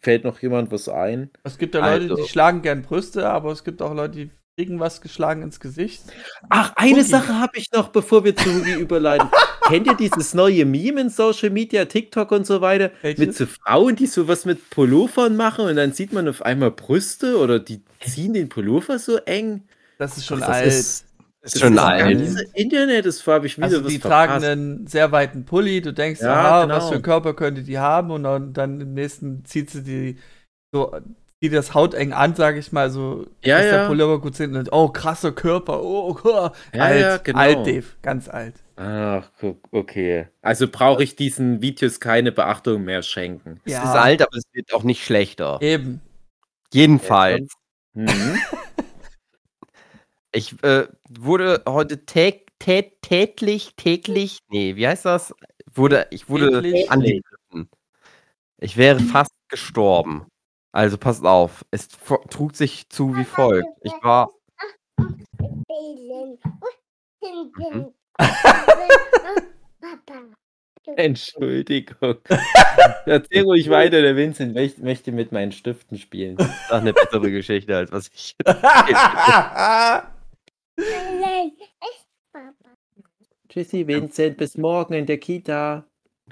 Fällt 0.00 0.24
noch 0.24 0.40
jemand 0.40 0.72
was 0.72 0.88
ein? 0.88 1.30
Es 1.44 1.58
gibt 1.58 1.74
ja 1.74 1.80
Leute, 1.80 2.10
Also. 2.12 2.16
die 2.22 2.28
schlagen 2.28 2.62
gern 2.62 2.82
Brüste, 2.82 3.28
aber 3.28 3.52
es 3.52 3.62
gibt 3.64 3.80
auch 3.82 3.94
Leute, 3.94 4.14
die 4.16 4.30
kriegen 4.56 4.78
was 4.80 5.00
geschlagen 5.00 5.42
ins 5.42 5.60
Gesicht. 5.60 6.02
Ach, 6.50 6.72
eine 6.76 6.98
Hugi. 6.98 7.02
Sache 7.04 7.38
habe 7.40 7.56
ich 7.56 7.70
noch, 7.72 7.88
bevor 7.88 8.22
wir 8.24 8.36
zu 8.36 8.52
Hugi 8.54 8.74
überleiten. 8.74 9.28
Kennt 9.66 9.86
ihr 9.86 9.94
dieses 9.94 10.34
neue 10.34 10.66
Meme 10.66 11.00
in 11.00 11.08
Social 11.10 11.48
Media, 11.50 11.84
TikTok 11.86 12.30
und 12.32 12.46
so 12.46 12.60
weiter? 12.60 12.90
Welches? 13.00 13.26
Mit 13.26 13.34
so 13.36 13.46
Frauen, 13.46 13.96
die 13.96 14.06
sowas 14.06 14.44
mit 14.44 14.68
Pullovern 14.70 15.36
machen 15.36 15.66
und 15.66 15.76
dann 15.76 15.92
sieht 15.92 16.12
man 16.12 16.28
auf 16.28 16.42
einmal 16.42 16.70
Brüste 16.70 17.38
oder 17.38 17.60
die 17.60 17.80
ziehen 18.00 18.34
den 18.34 18.48
Pullover 18.50 18.98
so 18.98 19.16
eng. 19.18 19.62
Das 19.98 20.16
ist 20.18 20.26
schon 20.26 20.40
Das 20.40 20.48
alt. 20.48 20.66
ist, 20.66 21.06
ist 21.40 21.58
schon 21.58 21.76
das 21.76 21.84
alt. 21.84 22.46
Internet 22.54 23.06
ist 23.06 23.26
habe 23.26 23.46
ich 23.46 23.56
wieder 23.56 23.66
also 23.66 23.84
was 23.84 23.92
die 23.92 23.98
verpasst. 24.00 24.28
tragen 24.42 24.44
einen 24.44 24.86
sehr 24.86 25.12
weiten 25.12 25.44
Pulli, 25.46 25.80
du 25.80 25.94
denkst, 25.94 26.20
Ja, 26.20 26.34
aha, 26.34 26.62
genau. 26.64 26.76
was 26.76 26.88
für 26.88 26.94
einen 26.94 27.02
Körper 27.02 27.32
könnte 27.34 27.62
die 27.62 27.78
haben 27.78 28.10
und 28.10 28.24
dann, 28.24 28.52
dann 28.52 28.80
im 28.82 28.92
nächsten 28.92 29.44
zieht 29.46 29.70
sie 29.70 29.82
die 29.82 30.18
so 30.72 30.92
die 31.42 31.48
das 31.50 31.74
hauteng 31.74 32.12
an, 32.12 32.34
sage 32.34 32.58
ich 32.60 32.72
mal, 32.72 32.88
so 32.90 33.26
Ja, 33.44 33.58
dass 33.58 33.66
der 33.68 33.80
ja. 33.82 33.86
Pullover 33.88 34.20
gut 34.20 34.36
sind 34.36 34.56
und 34.56 34.72
oh, 34.72 34.88
krasser 34.88 35.32
Körper, 35.32 35.82
oh, 35.82 36.16
oh 36.24 36.50
Ja, 36.72 36.82
alt, 36.82 37.00
ja, 37.00 37.16
genau. 37.18 37.38
alt, 37.38 37.66
Dave, 37.66 37.84
ganz 38.00 38.28
alt. 38.28 38.54
Ach, 38.76 39.28
guck, 39.38 39.58
okay. 39.72 40.28
Also 40.40 40.66
brauche 40.68 41.02
ich 41.02 41.16
diesen 41.16 41.60
Videos 41.60 42.00
keine 42.00 42.32
Beachtung 42.32 42.84
mehr 42.84 43.02
schenken. 43.02 43.60
Es 43.64 43.72
Ja. 43.72 43.82
ist 43.82 43.88
alt, 43.98 44.22
aber 44.22 44.36
es 44.36 44.44
wird 44.52 44.72
auch 44.72 44.84
nicht 44.84 45.04
schlechter. 45.04 45.58
Eben. 45.60 46.00
Jedenfalls. 46.72 47.52
Mhm. 47.94 48.06
Ich 50.34 50.54
äh, 50.62 50.86
wurde 51.10 51.62
heute 51.68 52.06
tä 52.06 52.40
tä 52.58 52.82
tätlich, 53.02 53.74
täglich, 53.76 54.38
nee, 54.48 54.76
wie 54.76 54.86
heißt 54.88 55.04
das? 55.04 55.34
Wurde, 55.74 56.06
ich 56.10 56.28
wurde 56.30 56.50
Tätlich? 56.50 56.90
angegriffen. 56.90 57.68
Ich 58.58 58.76
wäre 58.78 58.98
fast 59.00 59.32
gestorben. 59.48 60.26
Also 60.72 60.98
passt 60.98 61.24
auf, 61.24 61.64
es 61.70 61.88
trug 61.88 62.56
sich 62.56 62.88
zu 62.88 63.14
wie 63.16 63.24
folgt. 63.24 63.68
Ich 63.82 63.92
war, 64.02 64.30
Mhm. 67.22 67.92
Entschuldigung. 70.96 72.16
Erzähl 73.06 73.44
ruhig 73.44 73.70
weiter, 73.70 74.02
der 74.02 74.16
Vincent 74.16 74.56
möcht- 74.56 74.82
möchte 74.82 75.12
mit 75.12 75.30
meinen 75.30 75.52
Stiften 75.52 75.96
spielen. 75.98 76.34
das 76.36 76.48
ist 76.48 76.72
eine 76.72 76.92
bessere 76.92 77.30
Geschichte, 77.30 77.76
als 77.76 77.92
was 77.92 78.08
ich. 78.08 78.34
Tschüssi, 83.48 83.86
Vincent, 83.86 84.36
bis 84.38 84.56
morgen 84.56 84.94
in 84.94 85.06
der 85.06 85.18
Kita. 85.18 85.86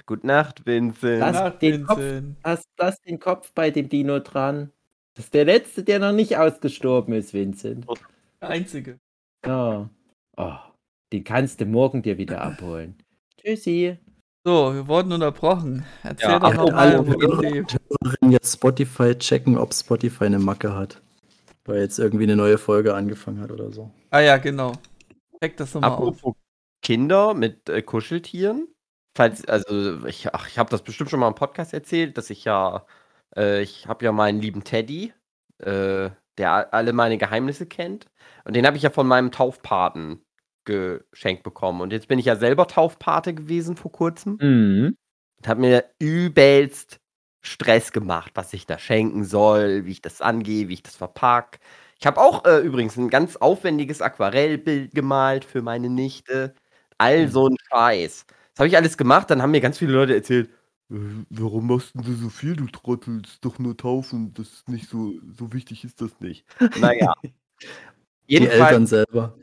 Gute 0.05 0.27
Nacht, 0.27 0.65
Vincent. 0.65 1.19
Lass 1.19 1.35
Nach 1.35 1.57
den 1.59 1.85
Kopf- 1.85 1.97
Vincent. 1.99 2.37
Lass, 2.43 2.63
lass 2.77 3.01
den 3.01 3.19
Kopf 3.19 3.51
bei 3.53 3.69
dem 3.71 3.89
Dino 3.89 4.19
dran. 4.19 4.71
Das 5.15 5.25
ist 5.25 5.33
der 5.33 5.45
letzte, 5.45 5.83
der 5.83 5.99
noch 5.99 6.11
nicht 6.13 6.37
ausgestorben 6.37 7.13
ist, 7.13 7.33
Vincent. 7.33 7.85
Der 8.41 8.49
einzige. 8.49 8.99
Ja. 9.45 9.89
Oh, 10.37 10.53
den 11.11 11.23
kannst 11.23 11.59
du 11.61 11.65
morgen 11.65 12.01
dir 12.01 12.17
wieder 12.17 12.41
abholen. 12.41 12.95
Tschüssi. 13.37 13.97
So, 14.43 14.73
wir 14.73 14.87
wurden 14.87 15.11
unterbrochen. 15.11 15.85
Erzähl 16.03 16.29
Ja, 16.29 16.39
doch 16.39 16.47
ach, 16.49 16.55
noch 16.55 16.73
alle 16.73 16.97
mal, 17.03 17.07
worum 17.07 17.21
Hörer- 17.21 17.41
die 17.41 17.63
Hörerinnen 18.03 18.31
jetzt 18.31 18.53
Spotify 18.53 19.15
checken, 19.15 19.57
ob 19.57 19.73
Spotify 19.73 20.25
eine 20.25 20.39
Macke 20.39 20.73
hat. 20.75 21.01
Weil 21.65 21.81
jetzt 21.81 21.99
irgendwie 21.99 22.23
eine 22.23 22.35
neue 22.35 22.57
Folge 22.57 22.95
angefangen 22.95 23.39
hat 23.41 23.51
oder 23.51 23.71
so. 23.71 23.91
Ah 24.09 24.19
ja, 24.21 24.37
genau. 24.37 24.71
Check 25.43 25.57
das 25.57 25.73
nochmal 25.75 25.91
auf. 25.91 25.97
Apropos 25.99 26.35
Kinder 26.81 27.35
mit 27.35 27.69
äh, 27.69 27.83
Kuscheltieren. 27.83 28.67
Falls, 29.15 29.45
also 29.45 30.05
ich, 30.07 30.33
ach, 30.33 30.47
ich 30.47 30.57
habe 30.57 30.69
das 30.69 30.83
bestimmt 30.83 31.09
schon 31.09 31.19
mal 31.19 31.27
im 31.27 31.35
Podcast 31.35 31.73
erzählt, 31.73 32.17
dass 32.17 32.29
ich 32.29 32.45
ja, 32.45 32.85
äh, 33.35 33.61
ich 33.61 33.87
habe 33.87 34.05
ja 34.05 34.11
meinen 34.11 34.39
lieben 34.41 34.63
Teddy, 34.63 35.13
äh, 35.59 36.09
der 36.37 36.73
alle 36.73 36.93
meine 36.93 37.17
Geheimnisse 37.17 37.65
kennt. 37.65 38.05
Und 38.45 38.55
den 38.55 38.65
habe 38.65 38.77
ich 38.77 38.83
ja 38.83 38.89
von 38.89 39.07
meinem 39.07 39.31
Taufpaten 39.31 40.23
geschenkt 40.65 41.43
bekommen. 41.43 41.81
Und 41.81 41.91
jetzt 41.91 42.07
bin 42.07 42.19
ich 42.19 42.25
ja 42.25 42.35
selber 42.37 42.67
Taufpate 42.67 43.33
gewesen 43.33 43.75
vor 43.75 43.91
kurzem 43.91 44.37
Mhm. 44.41 44.95
und 45.39 45.47
habe 45.47 45.59
mir 45.61 45.85
übelst 45.99 46.99
Stress 47.43 47.91
gemacht, 47.91 48.31
was 48.35 48.53
ich 48.53 48.67
da 48.67 48.77
schenken 48.79 49.23
soll, 49.25 49.85
wie 49.85 49.91
ich 49.91 50.01
das 50.01 50.21
angehe, 50.21 50.67
wie 50.69 50.73
ich 50.75 50.83
das 50.83 50.95
verpack. 50.95 51.59
Ich 51.99 52.05
habe 52.07 52.19
auch 52.21 52.45
äh, 52.45 52.59
übrigens 52.59 52.97
ein 52.97 53.09
ganz 53.09 53.35
aufwendiges 53.37 54.01
Aquarellbild 54.01 54.93
gemalt 54.93 55.43
für 55.45 55.61
meine 55.63 55.89
Nichte. 55.89 56.53
All 56.99 57.27
so 57.29 57.47
ein 57.47 57.55
Scheiß. 57.69 58.25
Das 58.55 58.59
habe 58.59 58.67
ich 58.67 58.75
alles 58.77 58.97
gemacht, 58.97 59.29
dann 59.29 59.41
haben 59.41 59.51
mir 59.51 59.61
ganz 59.61 59.77
viele 59.77 59.93
Leute 59.93 60.13
erzählt, 60.15 60.49
"Äh, 60.91 60.95
warum 61.29 61.67
machst 61.67 61.91
du 61.95 62.13
so 62.15 62.29
viel, 62.29 62.55
du 62.55 62.67
Trottel? 62.67 63.21
Das 63.21 63.31
ist 63.33 63.45
doch 63.45 63.59
nur 63.59 63.77
taufen, 63.77 64.33
das 64.33 64.47
ist 64.53 64.69
nicht 64.69 64.89
so, 64.89 65.13
so 65.37 65.53
wichtig 65.53 65.83
ist 65.85 66.01
das 66.01 66.19
nicht. 66.19 66.45
Naja. 66.73 67.13
Die 68.29 68.47
Eltern 68.47 68.87
Jedenfalls 68.87 68.89
selber. 68.89 69.39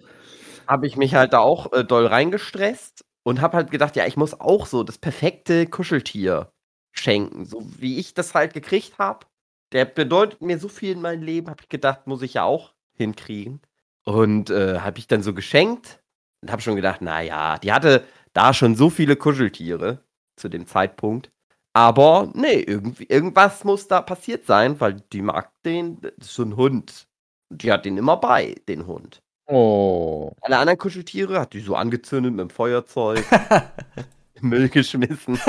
habe 0.69 0.87
ich 0.87 0.97
mich 0.97 1.15
halt 1.15 1.33
da 1.33 1.39
auch 1.41 1.73
äh, 1.73 1.85
doll 1.85 2.07
reingestresst 2.07 3.05
und 3.25 3.41
habe 3.41 3.57
halt 3.57 3.71
gedacht, 3.71 3.97
ja, 3.97 4.07
ich 4.07 4.17
muss 4.17 4.41
auch 4.41 4.67
so 4.67 4.85
das 4.85 4.99
perfekte 4.99 5.67
Kuscheltier 5.67 6.53
schenken, 6.93 7.45
so 7.47 7.63
wie 7.79 7.99
ich 7.99 8.15
das 8.15 8.35
halt 8.35 8.55
gekriegt 8.55 8.99
habe. 8.99 9.27
Der 9.73 9.85
bedeutet 9.87 10.43
mir 10.43 10.59
so 10.59 10.69
viel 10.69 10.93
in 10.93 11.01
meinem 11.03 11.23
Leben, 11.23 11.49
habe 11.51 11.63
ich 11.63 11.69
gedacht, 11.69 12.07
muss 12.07 12.23
ich 12.23 12.35
ja 12.35 12.45
auch 12.45 12.75
hinkriegen. 12.95 13.61
Und 14.05 14.51
äh, 14.51 14.81
habe 14.81 14.99
ich 14.99 15.07
dann 15.09 15.23
so 15.23 15.35
geschenkt 15.35 16.01
und 16.43 16.51
habe 16.53 16.63
schon 16.63 16.77
gedacht, 16.77 17.01
na 17.03 17.21
ja, 17.23 17.59
die 17.59 17.73
hatte 17.73 18.05
da 18.39 18.55
schon 18.55 18.77
so 18.77 18.89
viele 18.89 19.17
Kuscheltiere 19.17 19.99
zu 20.37 20.49
dem 20.49 20.67
Zeitpunkt. 20.67 21.31
Aber 21.73 22.31
nee, 22.35 22.61
irgendwie, 22.61 23.05
irgendwas 23.09 23.65
muss 23.65 23.89
da 23.89 24.01
passiert 24.01 24.47
sein, 24.47 24.81
weil 24.81 25.03
die 25.13 25.23
mag 25.23 25.51
den, 25.65 26.01
das 26.01 26.13
ist 26.29 26.35
so 26.35 26.45
ein 26.45 26.57
Hund. 26.57 27.09
Die 27.51 27.73
hat 27.73 27.85
den 27.85 27.97
immer 27.97 28.17
bei, 28.17 28.55
den 28.69 28.87
Hund. 28.87 29.21
Oh. 29.47 30.33
Alle 30.43 30.59
anderen 30.59 30.79
Kuscheltiere 30.79 31.41
hat 31.41 31.53
die 31.53 31.61
so 31.61 31.75
angezündet 31.75 32.33
mit 32.33 32.41
dem 32.41 32.51
Feuerzeug, 32.51 33.25
Müll 34.41 34.69
geschmissen. 34.69 35.41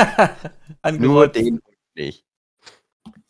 Nur 0.98 1.27
den 1.27 1.62
nicht. 1.96 2.24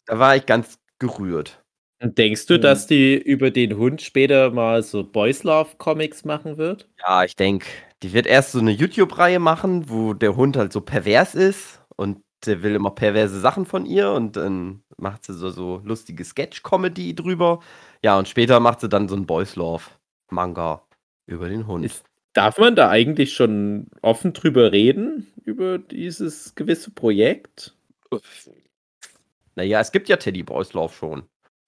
Da 0.06 0.20
war 0.20 0.36
ich 0.38 0.46
ganz 0.46 0.80
gerührt. 1.00 1.62
Und 2.01 2.18
denkst 2.18 2.46
du, 2.46 2.54
Mhm. 2.56 2.62
dass 2.62 2.88
die 2.88 3.16
über 3.18 3.51
den 3.51 3.75
Hund 3.78 4.01
später 4.01 4.51
mal 4.51 4.84
so 4.84 5.04
Boys 5.04 5.44
Love 5.44 5.72
Comics 5.78 6.24
machen 6.24 6.58
wird? 6.58 6.88
Ja, 7.00 7.24
ich 7.25 7.36
denke, 7.36 7.68
die 8.03 8.13
wird 8.13 8.27
erst 8.27 8.53
so 8.53 8.60
eine 8.60 8.72
YouTube-Reihe 8.72 9.39
machen, 9.39 9.89
wo 9.89 10.13
der 10.13 10.36
Hund 10.36 10.58
halt 10.58 10.72
so 10.72 10.82
pervers 10.82 11.36
ist 11.36 11.82
und 11.96 12.22
der 12.46 12.63
will 12.63 12.75
immer 12.75 12.91
perverse 12.91 13.39
Sachen 13.39 13.65
von 13.65 13.86
ihr 13.86 14.12
und 14.12 14.38
dann 14.38 14.82
macht 14.98 15.25
sie 15.25 15.34
so, 15.34 15.50
so 15.50 15.82
lustige 15.84 16.24
Sketch-Comedy 16.24 17.13
drüber. 17.13 17.60
Ja, 18.03 18.18
und 18.18 18.27
später 18.27 18.60
macht 18.60 18.79
sie 18.79 18.89
dann 18.89 19.10
so 19.10 19.15
ein 19.15 19.25
Boys 19.25 19.56
Love-Manga 19.56 20.82
über 21.25 21.50
den 21.50 21.68
Hund. 21.68 21.86
Ist, 21.86 22.06
darf 22.34 22.58
man 22.58 22.75
da 22.75 22.89
eigentlich 22.89 23.34
schon 23.34 23.88
offen 24.01 24.32
drüber 24.32 24.72
reden, 24.72 25.27
über 25.44 25.77
dieses 25.77 26.56
gewisse 26.56 26.91
Projekt? 26.91 27.75
Naja, 29.56 29.82
es 29.82 29.91
gibt 29.91 30.08
ja 30.08 30.15
Teddy 30.15 30.44
Boys 30.44 30.74
Love 30.74 30.94
schon. 30.94 31.24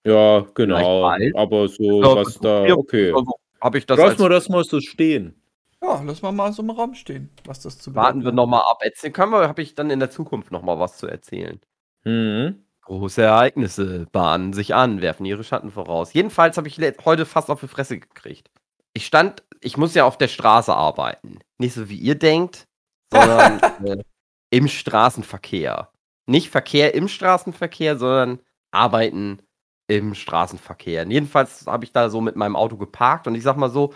Ja, 0.05 0.45
genau. 0.53 1.05
Aber 1.35 1.67
so, 1.67 2.01
Ja, 2.01 2.15
was 2.15 2.39
da, 2.39 2.63
okay. 2.73 3.13
Habe 3.59 3.77
ich 3.77 3.85
das 3.85 3.99
Lass 3.99 4.17
mal 4.17 4.29
das 4.29 4.49
mal 4.49 4.63
so 4.63 4.79
stehen. 4.79 5.40
Ja, 5.83 6.01
lass 6.05 6.21
mal 6.21 6.31
mal 6.31 6.53
so 6.53 6.61
im 6.61 6.69
Raum 6.69 6.93
stehen, 6.93 7.29
was 7.45 7.61
das 7.61 7.77
zu 7.79 7.95
Warten 7.95 8.19
bedeuten 8.19 8.23
wir 8.23 8.27
hat. 8.29 8.35
nochmal 8.35 8.61
ab. 8.69 8.79
Erzählen 8.83 9.13
können 9.13 9.31
wir, 9.31 9.47
habe 9.47 9.61
ich 9.61 9.75
dann 9.75 9.89
in 9.89 9.99
der 9.99 10.11
Zukunft 10.11 10.51
nochmal 10.51 10.79
was 10.79 10.97
zu 10.97 11.07
erzählen. 11.07 11.59
Mhm. 12.03 12.65
Große 12.81 13.21
Ereignisse 13.21 14.07
bahnen 14.11 14.53
sich 14.53 14.75
an, 14.75 15.01
werfen 15.01 15.25
ihre 15.25 15.43
Schatten 15.43 15.71
voraus. 15.71 16.13
Jedenfalls 16.13 16.57
habe 16.57 16.67
ich 16.67 16.77
heute 17.05 17.25
fast 17.25 17.49
auf 17.49 17.59
die 17.61 17.67
Fresse 17.67 17.99
gekriegt. 17.99 18.49
Ich 18.93 19.05
stand, 19.05 19.43
ich 19.61 19.77
muss 19.77 19.93
ja 19.95 20.05
auf 20.05 20.17
der 20.17 20.27
Straße 20.27 20.73
arbeiten. 20.73 21.39
Nicht 21.57 21.73
so 21.73 21.89
wie 21.89 21.97
ihr 21.97 22.15
denkt, 22.15 22.67
sondern 23.13 23.59
äh, 23.85 24.03
im 24.49 24.67
Straßenverkehr. 24.67 25.91
Nicht 26.27 26.49
Verkehr 26.49 26.93
im 26.93 27.07
Straßenverkehr, 27.07 27.97
sondern 27.97 28.39
arbeiten 28.71 29.41
im 29.87 30.13
Straßenverkehr. 30.15 31.07
Jedenfalls 31.07 31.65
habe 31.67 31.85
ich 31.85 31.91
da 31.91 32.09
so 32.09 32.21
mit 32.21 32.35
meinem 32.35 32.55
Auto 32.55 32.77
geparkt 32.77 33.27
und 33.27 33.35
ich 33.35 33.43
sag 33.43 33.57
mal 33.57 33.69
so, 33.69 33.93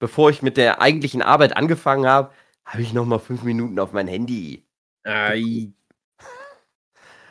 bevor 0.00 0.30
ich 0.30 0.42
mit 0.42 0.56
der 0.56 0.80
eigentlichen 0.80 1.22
Arbeit 1.22 1.56
angefangen 1.56 2.06
habe, 2.06 2.32
habe 2.64 2.82
ich 2.82 2.92
noch 2.92 3.06
mal 3.06 3.20
fünf 3.20 3.44
Minuten 3.44 3.78
auf 3.78 3.92
mein 3.92 4.08
Handy 4.08 4.66
Ei. 5.04 5.72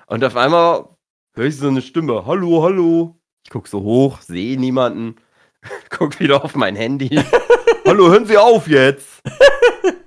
Und 0.07 0.23
auf 0.23 0.35
einmal 0.35 0.89
höre 1.33 1.45
ich 1.45 1.57
so 1.57 1.67
eine 1.67 1.81
Stimme. 1.81 2.25
Hallo, 2.25 2.63
hallo. 2.63 3.19
Ich 3.43 3.51
gucke 3.51 3.69
so 3.69 3.81
hoch, 3.81 4.21
sehe 4.21 4.59
niemanden. 4.59 5.17
guck 5.89 6.19
wieder 6.19 6.43
auf 6.43 6.55
mein 6.55 6.75
Handy. 6.75 7.09
hallo, 7.85 8.09
hören 8.09 8.25
Sie 8.25 8.38
auf 8.38 8.67
jetzt. 8.67 9.21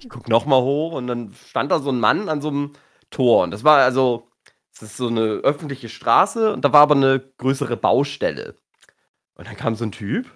ich 0.01 0.09
gucke 0.09 0.29
nochmal 0.29 0.63
hoch 0.63 0.93
und 0.93 1.07
dann 1.07 1.35
stand 1.49 1.71
da 1.71 1.79
so 1.79 1.91
ein 1.91 2.01
Mann 2.01 2.29
an 2.29 2.41
so 2.41 2.49
einem 2.49 2.73
Tor. 3.11 3.45
Und 3.45 3.53
das 3.53 3.63
war 3.63 3.79
also, 3.79 4.29
es 4.75 4.83
ist 4.83 4.97
so 4.97 5.07
eine 5.07 5.21
öffentliche 5.21 5.89
Straße 5.89 6.53
und 6.53 6.65
da 6.65 6.73
war 6.73 6.81
aber 6.81 6.97
eine 6.97 7.21
größere 7.39 7.77
Baustelle. 7.77 8.57
Und 9.35 9.47
dann 9.47 9.57
kam 9.57 9.77
so 9.77 9.85
ein 9.85 9.93
Typ, 9.93 10.27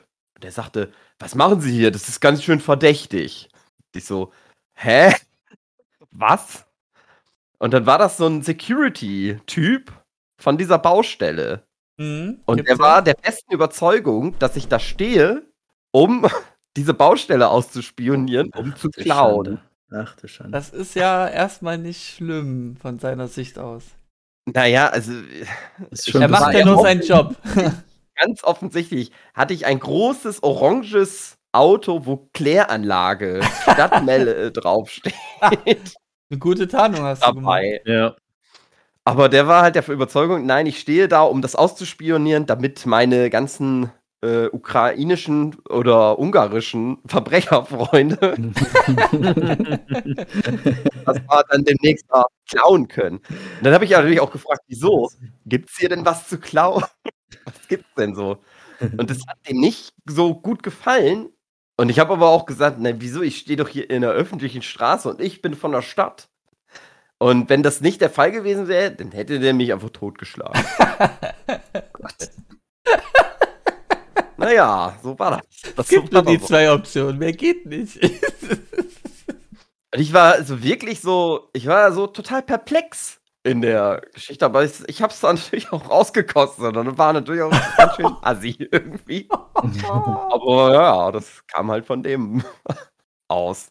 der 0.42 0.52
sagte, 0.52 0.92
was 1.18 1.34
machen 1.34 1.60
Sie 1.60 1.72
hier? 1.72 1.90
Das 1.90 2.08
ist 2.08 2.20
ganz 2.20 2.42
schön 2.42 2.60
verdächtig. 2.60 3.48
Ich 3.94 4.04
so, 4.04 4.32
hä? 4.74 5.12
Was? 6.10 6.66
Und 7.58 7.72
dann 7.72 7.86
war 7.86 7.98
das 7.98 8.16
so 8.16 8.26
ein 8.26 8.42
Security-Typ 8.42 9.92
von 10.38 10.58
dieser 10.58 10.78
Baustelle. 10.78 11.66
Mhm, 11.98 12.40
Und 12.44 12.66
er 12.66 12.78
war 12.78 13.02
der 13.02 13.16
festen 13.20 13.52
Überzeugung, 13.54 14.38
dass 14.38 14.56
ich 14.56 14.68
da 14.68 14.78
stehe, 14.78 15.42
um 15.90 16.26
diese 16.76 16.92
Baustelle 16.92 17.48
auszuspionieren, 17.48 18.50
um 18.54 18.76
zu 18.76 18.88
du 18.88 19.00
klauen. 19.02 19.46
Schande. 19.46 19.62
Ach 19.92 20.16
du 20.16 20.28
Schande. 20.28 20.52
Das 20.52 20.70
ist 20.70 20.94
ja 20.94 21.26
erstmal 21.28 21.78
nicht 21.78 22.14
schlimm 22.16 22.76
von 22.76 22.98
seiner 22.98 23.28
Sicht 23.28 23.58
aus. 23.58 23.84
Naja, 24.44 24.88
also 24.88 25.12
ist 25.90 26.10
schon 26.10 26.22
Er 26.22 26.28
macht 26.28 26.54
ja 26.54 26.64
nur 26.64 26.82
seinen 26.82 27.02
Job. 27.02 27.34
ganz 28.16 28.44
offensichtlich 28.44 29.12
hatte 29.34 29.54
ich 29.54 29.66
ein 29.66 29.78
großes 29.78 30.42
oranges 30.42 31.38
Auto, 31.52 32.04
wo 32.04 32.28
Kläranlage 32.34 33.40
Stadtmelle 33.62 34.52
draufsteht 34.52 35.14
Eine 36.30 36.38
gute 36.38 36.68
Tarnung 36.68 37.02
hast 37.02 37.26
du 37.26 37.32
gemacht. 37.34 37.62
dabei. 37.62 37.80
Ja. 37.84 38.16
Aber 39.04 39.28
der 39.28 39.46
war 39.46 39.62
halt 39.62 39.76
der 39.76 39.88
Überzeugung, 39.88 40.46
nein, 40.46 40.66
ich 40.66 40.80
stehe 40.80 41.06
da, 41.08 41.22
um 41.22 41.40
das 41.40 41.54
auszuspionieren, 41.54 42.46
damit 42.46 42.86
meine 42.86 43.30
ganzen 43.30 43.92
äh, 44.22 44.46
ukrainischen 44.46 45.56
oder 45.68 46.18
ungarischen 46.18 46.98
Verbrecherfreunde 47.06 48.16
das 51.04 51.20
war 51.28 51.44
dann 51.48 51.64
demnächst 51.64 52.10
mal 52.10 52.24
klauen 52.48 52.88
können. 52.88 53.18
Und 53.18 53.62
dann 53.62 53.74
habe 53.74 53.84
ich 53.84 53.92
natürlich 53.92 54.20
auch 54.20 54.32
gefragt, 54.32 54.62
wieso? 54.66 55.10
Gibt 55.44 55.70
es 55.70 55.76
hier 55.76 55.88
denn 55.90 56.04
was 56.04 56.28
zu 56.28 56.38
klauen? 56.38 56.82
Was 57.44 57.68
gibt's 57.68 57.94
denn 57.96 58.14
so? 58.14 58.42
Und 58.98 59.10
das 59.10 59.26
hat 59.26 59.38
dem 59.48 59.58
nicht 59.58 59.92
so 60.06 60.34
gut 60.34 60.62
gefallen. 60.62 61.30
Und 61.76 61.90
ich 61.90 61.98
habe 61.98 62.12
aber 62.14 62.28
auch 62.28 62.46
gesagt, 62.46 62.78
na 62.80 63.00
wieso? 63.00 63.22
Ich 63.22 63.38
stehe 63.38 63.56
doch 63.56 63.68
hier 63.68 63.90
in 63.90 64.04
einer 64.04 64.12
öffentlichen 64.12 64.62
Straße 64.62 65.10
und 65.10 65.20
ich 65.20 65.42
bin 65.42 65.54
von 65.54 65.72
der 65.72 65.82
Stadt. 65.82 66.30
Und 67.18 67.50
wenn 67.50 67.62
das 67.62 67.82
nicht 67.82 68.00
der 68.00 68.08
Fall 68.08 68.32
gewesen 68.32 68.66
wäre, 68.66 68.92
dann 68.92 69.12
hätte 69.12 69.40
der 69.40 69.52
mich 69.52 69.74
einfach 69.74 69.90
totgeschlagen. 69.90 70.58
naja, 74.38 74.98
so 75.02 75.18
war 75.18 75.32
das. 75.32 75.74
das 75.74 75.86
Es 75.86 75.90
gibt 75.90 76.12
so 76.12 76.22
nur 76.22 76.24
die 76.24 76.40
zwei 76.40 76.72
Optionen, 76.72 77.18
mehr 77.18 77.32
geht 77.32 77.66
nicht. 77.66 78.02
Und 79.96 80.00
ich 80.00 80.12
war 80.12 80.32
also 80.32 80.62
wirklich 80.62 81.00
so, 81.00 81.48
ich 81.52 81.66
war 81.66 81.92
so 81.92 82.06
total 82.06 82.42
perplex 82.42 83.20
in 83.46 83.60
der 83.60 84.02
Geschichte, 84.12 84.44
aber 84.44 84.64
ich, 84.64 84.72
ich 84.88 85.00
habe 85.02 85.12
es 85.12 85.20
dann 85.20 85.36
natürlich 85.36 85.72
auch 85.72 85.88
rausgekostet 85.88 86.64
und 86.64 86.74
dann 86.74 86.98
war 86.98 87.12
natürlich 87.12 87.42
auch 87.42 87.50
ganz 87.76 87.94
schön 87.96 88.12
assi 88.22 88.56
irgendwie. 88.70 89.28
Aber 89.54 90.72
ja, 90.74 91.12
das 91.12 91.46
kam 91.46 91.70
halt 91.70 91.86
von 91.86 92.02
dem 92.02 92.42
aus. 93.28 93.68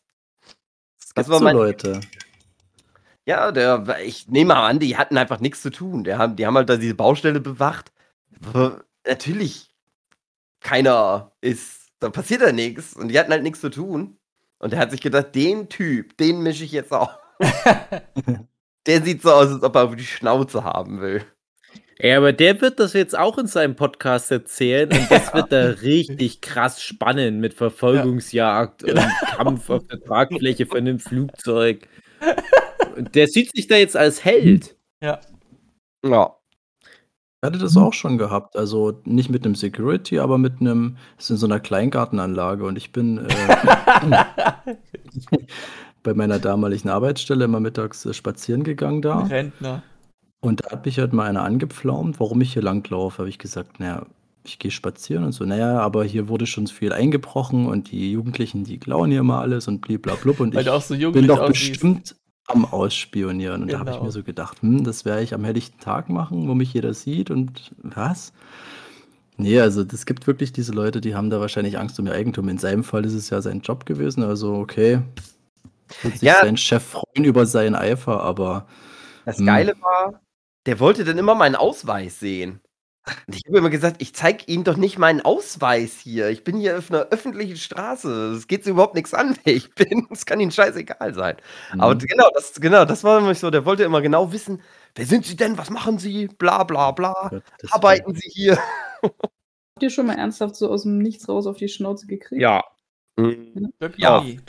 Das 1.14 1.30
war 1.30 1.40
so 1.40 1.44
mein- 1.44 1.56
Leute. 1.56 2.00
Ja, 3.28 3.52
der, 3.52 4.00
ich 4.04 4.28
nehme 4.28 4.54
mal 4.54 4.68
an, 4.68 4.78
die 4.80 4.98
hatten 4.98 5.18
einfach 5.18 5.40
nichts 5.40 5.62
zu 5.62 5.72
tun. 5.72 6.04
Der 6.04 6.20
haben, 6.20 6.36
die 6.36 6.46
haben 6.46 6.56
halt 6.56 6.70
da 6.70 6.78
diese 6.78 6.94
Baustelle 6.94 7.40
bewacht. 7.40 7.92
Natürlich, 9.08 9.72
keiner 10.60 11.32
ist, 11.42 11.88
da 12.00 12.10
passiert 12.12 12.42
ja 12.42 12.52
nichts. 12.52 12.94
Und 12.96 13.08
die 13.08 13.20
hatten 13.20 13.32
halt 13.32 13.42
nichts 13.42 13.62
zu 13.62 13.70
tun. 13.72 14.20
Und 14.60 14.74
er 14.74 14.80
hat 14.80 14.92
sich 14.92 15.02
gedacht, 15.02 15.34
den 15.34 15.70
Typ, 15.70 16.16
den 16.18 16.42
mische 16.44 16.66
ich 16.66 16.72
jetzt 16.72 16.94
auch. 16.94 17.18
Der 18.86 19.02
sieht 19.02 19.22
so 19.22 19.32
aus, 19.32 19.48
als 19.48 19.64
ob 19.64 19.76
er 19.76 19.84
auf 19.86 19.96
die 19.96 20.04
Schnauze 20.04 20.64
haben 20.64 21.02
will. 21.02 21.24
Ja, 22.00 22.18
aber 22.18 22.34
der 22.34 22.60
wird 22.60 22.80
das 22.80 22.94
jetzt 22.94 23.18
auch 23.18 23.38
in 23.38 23.48
seinem 23.48 23.76
Podcast 23.76 24.30
erzählen 24.30 24.92
und 24.92 25.10
das 25.10 25.34
wird 25.34 25.52
da 25.52 25.70
richtig 25.70 26.42
krass 26.42 26.82
spannend 26.82 27.40
mit 27.40 27.54
Verfolgungsjagd 27.54 28.84
und 28.84 29.00
Kampf 29.38 29.70
auf 29.70 29.88
der 29.88 30.02
Tragfläche 30.02 30.66
von 30.66 30.80
einem 30.80 31.00
Flugzeug. 31.00 31.88
Und 32.96 33.14
der 33.14 33.28
sieht 33.28 33.52
sich 33.54 33.68
da 33.68 33.76
jetzt 33.76 33.98
als 33.98 34.24
Held. 34.24 34.78
Ja. 35.02 35.20
Ja. 36.06 36.38
Ich 36.82 37.48
hatte 37.48 37.60
das 37.60 37.76
auch 37.76 37.94
schon 37.94 38.18
gehabt. 38.18 38.56
Also 38.56 39.02
nicht 39.04 39.30
mit 39.30 39.46
einem 39.46 39.56
Security, 39.56 40.20
aber 40.20 40.38
mit 40.38 40.62
einem, 40.62 40.98
es 41.18 41.26
ist 41.26 41.32
in 41.32 41.38
so 41.38 41.46
einer 41.46 41.60
Kleingartenanlage 41.60 42.64
und 42.64 42.78
ich 42.78 42.92
bin 42.94 43.18
äh, 43.18 44.24
bei 46.06 46.14
meiner 46.14 46.40
damaligen 46.40 46.88
Arbeitsstelle 46.90 47.44
immer 47.46 47.60
mittags 47.60 48.06
äh, 48.06 48.14
spazieren 48.14 48.64
gegangen 48.64 49.02
da. 49.02 49.20
Rentner. 49.24 49.84
Und 50.40 50.64
da 50.64 50.72
hat 50.72 50.86
mich 50.86 51.00
halt 51.00 51.12
mal 51.12 51.28
einer 51.28 51.44
angepflaumt, 51.44 52.20
warum 52.20 52.40
ich 52.42 52.54
hier 52.54 52.62
langlaufe. 52.62 53.18
Habe 53.18 53.30
ich 53.30 53.40
gesagt, 53.40 53.80
naja, 53.80 54.06
ich 54.46 54.60
gehe 54.60 54.72
spazieren 54.72 55.24
und 55.24 55.32
so, 55.32 55.44
naja, 55.44 55.80
aber 55.80 56.04
hier 56.06 56.28
wurde 56.30 56.46
schon 56.46 56.68
viel 56.68 56.94
eingebrochen 56.94 57.66
und 57.66 57.92
die 57.92 58.12
Jugendlichen, 58.12 58.64
die 58.64 58.78
klauen 58.78 59.10
hier 59.10 59.24
mal 59.24 59.42
alles 59.42 59.68
und 59.68 59.82
bliblablub 59.82 60.40
und 60.40 60.56
ich 60.56 60.68
so 60.68 61.12
bin 61.12 61.28
doch 61.28 61.40
aussiehst. 61.40 61.72
bestimmt 61.72 62.16
am 62.48 62.64
Ausspionieren. 62.66 63.64
Und 63.64 63.72
da 63.74 63.80
habe 63.80 63.90
ich 63.90 63.96
Genau. 63.96 64.06
mir 64.06 64.12
so 64.12 64.22
gedacht, 64.22 64.62
hm, 64.62 64.84
das 64.84 65.04
werde 65.04 65.24
ich 65.24 65.34
am 65.34 65.44
helllichten 65.44 65.80
Tag 65.80 66.10
machen, 66.10 66.48
wo 66.48 66.54
mich 66.54 66.72
jeder 66.74 66.94
sieht 66.94 67.32
und 67.32 67.72
was? 67.82 68.34
Nee, 69.38 69.60
also 69.60 69.84
das 69.84 70.06
gibt 70.06 70.28
wirklich 70.28 70.54
diese 70.54 70.72
Leute, 70.72 71.02
die 71.02 71.16
haben 71.16 71.30
da 71.32 71.40
wahrscheinlich 71.42 71.78
Angst 71.80 72.00
um 72.00 72.06
ihr 72.06 72.14
Eigentum. 72.14 72.48
In 72.48 72.58
seinem 72.60 72.84
Fall 72.84 73.04
ist 73.04 73.14
es 73.16 73.32
ja 73.32 73.42
sein 73.42 73.62
Job 73.62 73.86
gewesen, 73.88 74.24
also 74.24 74.54
okay. 74.54 75.00
Wird 76.02 76.14
sich 76.16 76.22
Ja. 76.24 76.42
sein 76.42 76.58
Chef 76.58 76.84
freuen 76.84 77.24
über 77.26 77.46
seinen 77.46 77.76
Eifer, 77.76 78.22
aber 78.22 78.68
Das 79.26 79.38
Hm. 79.40 79.46
Geile 79.48 79.74
war, 79.82 80.22
der 80.66 80.80
wollte 80.80 81.04
dann 81.04 81.18
immer 81.18 81.36
meinen 81.36 81.56
Ausweis 81.56 82.20
sehen. 82.20 82.62
Und 83.28 83.36
ich 83.36 83.44
habe 83.48 83.60
immer 83.60 83.70
gesagt, 83.70 84.02
ich 84.02 84.16
zeige 84.16 84.46
ihm 84.48 84.64
doch 84.64 84.78
nicht 84.78 84.98
meinen 84.98 85.22
Ausweis 85.22 86.00
hier. 86.00 86.30
Ich 86.30 86.44
bin 86.44 86.58
hier 86.58 86.78
auf 86.80 86.90
einer 86.90 87.02
öffentlichen 87.12 87.56
Straße. 87.58 88.34
Es 88.34 88.48
geht 88.48 88.66
überhaupt 88.66 88.96
nichts 88.96 89.14
an, 89.14 89.38
wer 89.44 89.54
ich 89.56 89.74
bin. 89.76 90.08
Es 90.12 90.26
kann 90.26 90.40
ihm 90.40 90.50
scheißegal 90.52 91.14
sein. 91.14 91.38
Aber 91.78 91.92
hm, 91.92 92.00
genau, 92.00 92.28
das, 92.34 92.54
genau, 92.60 92.84
das 92.86 93.04
war 93.04 93.20
nämlich 93.22 93.40
so. 93.40 93.52
Der 93.52 93.64
wollte 93.66 93.84
immer 93.84 94.02
genau 94.02 94.32
wissen, 94.32 94.62
wer 94.96 95.06
sind 95.06 95.26
Sie 95.26 95.36
denn? 95.36 95.58
Was 95.58 95.70
machen 95.70 96.00
Sie? 96.00 96.28
Bla 96.28 96.64
bla 96.64 96.92
bla. 96.92 97.28
Gott, 97.30 97.44
Arbeiten 97.72 98.16
Sie 98.16 98.30
hier? 98.32 98.58
Habt 99.04 99.84
ihr 99.84 99.90
schon 99.92 100.08
mal 100.08 100.18
ernsthaft 100.18 100.56
so 100.56 100.70
aus 100.72 100.84
dem 100.84 100.98
Nichts 100.98 101.30
raus 101.30 101.46
auf 101.48 101.58
die 101.58 101.70
Schnauze 101.70 102.08
gekriegt? 102.08 102.42
Ja. 102.42 102.64
Wirklich 103.18 104.04
Ja. 104.04 104.22
nie. 104.22 104.40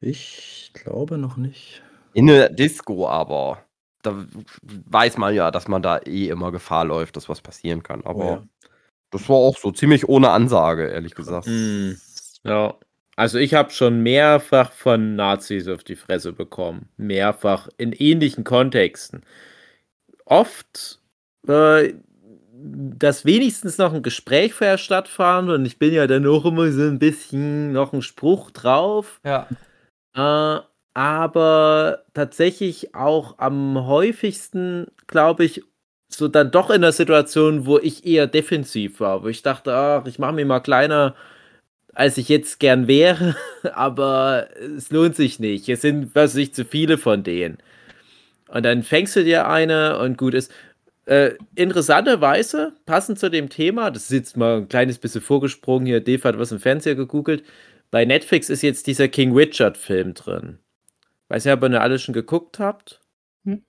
Ich 0.00 0.70
glaube 0.74 1.18
noch 1.18 1.36
nicht. 1.36 1.82
In 2.12 2.26
der 2.28 2.48
Disco 2.50 3.08
aber. 3.08 3.64
Da 4.02 4.26
weiß 4.62 5.18
man 5.18 5.34
ja, 5.34 5.50
dass 5.50 5.68
man 5.68 5.82
da 5.82 5.98
eh 5.98 6.28
immer 6.28 6.52
Gefahr 6.52 6.84
läuft, 6.84 7.16
dass 7.16 7.28
was 7.28 7.40
passieren 7.42 7.82
kann. 7.82 8.04
Aber 8.04 8.24
Oh 8.24 8.30
ja. 8.30 8.46
das 9.10 9.28
war 9.28 9.36
auch 9.36 9.56
so 9.58 9.72
ziemlich 9.72 10.08
ohne 10.08 10.30
Ansage, 10.30 10.88
ehrlich 10.88 11.14
gesagt. 11.14 11.46
Mm, 11.46 11.92
ja. 12.44 12.74
Also 13.16 13.38
ich 13.38 13.54
habe 13.54 13.70
schon 13.70 14.02
mehrfach 14.02 14.72
von 14.72 15.16
Nazis 15.16 15.68
auf 15.68 15.84
die 15.84 15.96
Fresse 15.96 16.32
bekommen. 16.32 16.88
Mehrfach 16.98 17.68
in 17.78 17.92
ähnlichen 17.92 18.44
Kontexten. 18.44 19.24
Oft, 20.24 21.00
äh, 21.48 21.94
dass 22.52 23.24
wenigstens 23.24 23.78
noch 23.78 23.92
ein 23.92 24.02
Gespräch 24.02 24.54
vorher 24.54 24.78
stattfand 24.78 25.50
und 25.50 25.66
ich 25.66 25.78
bin 25.78 25.92
ja 25.92 26.06
dann 26.06 26.26
auch 26.26 26.44
immer 26.44 26.70
so 26.72 26.82
ein 26.82 26.98
bisschen 26.98 27.72
noch 27.72 27.92
ein 27.92 28.02
Spruch 28.02 28.50
drauf. 28.50 29.20
Ja. 29.24 29.46
Äh, 30.16 30.60
aber 30.94 32.04
tatsächlich 32.14 32.94
auch 32.94 33.38
am 33.38 33.86
häufigsten, 33.86 34.86
glaube 35.06 35.44
ich, 35.44 35.62
so 36.08 36.28
dann 36.28 36.50
doch 36.50 36.70
in 36.70 36.82
der 36.82 36.92
Situation, 36.92 37.66
wo 37.66 37.78
ich 37.78 38.06
eher 38.06 38.26
defensiv 38.26 39.00
war, 39.00 39.22
wo 39.22 39.28
ich 39.28 39.42
dachte, 39.42 39.74
ach, 39.74 40.06
ich 40.06 40.18
mache 40.18 40.32
mich 40.32 40.46
mal 40.46 40.60
kleiner, 40.60 41.14
als 41.94 42.18
ich 42.18 42.28
jetzt 42.30 42.60
gern 42.60 42.88
wäre, 42.88 43.36
aber 43.74 44.48
es 44.76 44.90
lohnt 44.90 45.16
sich 45.16 45.40
nicht. 45.40 45.68
Es 45.68 45.82
sind, 45.82 46.14
was 46.14 46.36
ich, 46.36 46.54
zu 46.54 46.64
viele 46.64 46.98
von 46.98 47.22
denen. 47.24 47.58
Und 48.48 48.64
dann 48.64 48.82
fängst 48.82 49.16
du 49.16 49.24
dir 49.24 49.48
eine 49.48 49.98
und 49.98 50.18
gut 50.18 50.34
ist. 50.34 50.52
Äh, 51.06 51.32
interessanterweise, 51.54 52.72
passend 52.86 53.18
zu 53.18 53.30
dem 53.30 53.48
Thema, 53.48 53.90
das 53.92 54.04
ist 54.04 54.12
jetzt 54.12 54.36
mal 54.36 54.58
ein 54.58 54.68
kleines 54.68 54.98
bisschen 54.98 55.20
vorgesprungen 55.20 55.86
hier, 55.86 56.00
Dave 56.00 56.24
hat 56.24 56.38
was 56.38 56.52
im 56.52 56.60
Fernseher 56.60 56.96
gegoogelt. 56.96 57.44
Bei 57.90 58.04
Netflix 58.04 58.48
ist 58.50 58.62
jetzt 58.62 58.86
dieser 58.86 59.08
King 59.08 59.34
Richard-Film 59.34 60.14
drin. 60.14 60.58
Weiß 61.28 61.44
nicht, 61.44 61.54
ob 61.54 61.62
ihr 61.62 61.80
alle 61.80 61.98
schon 61.98 62.14
geguckt 62.14 62.58
habt. 62.58 63.00
Hm. 63.44 63.62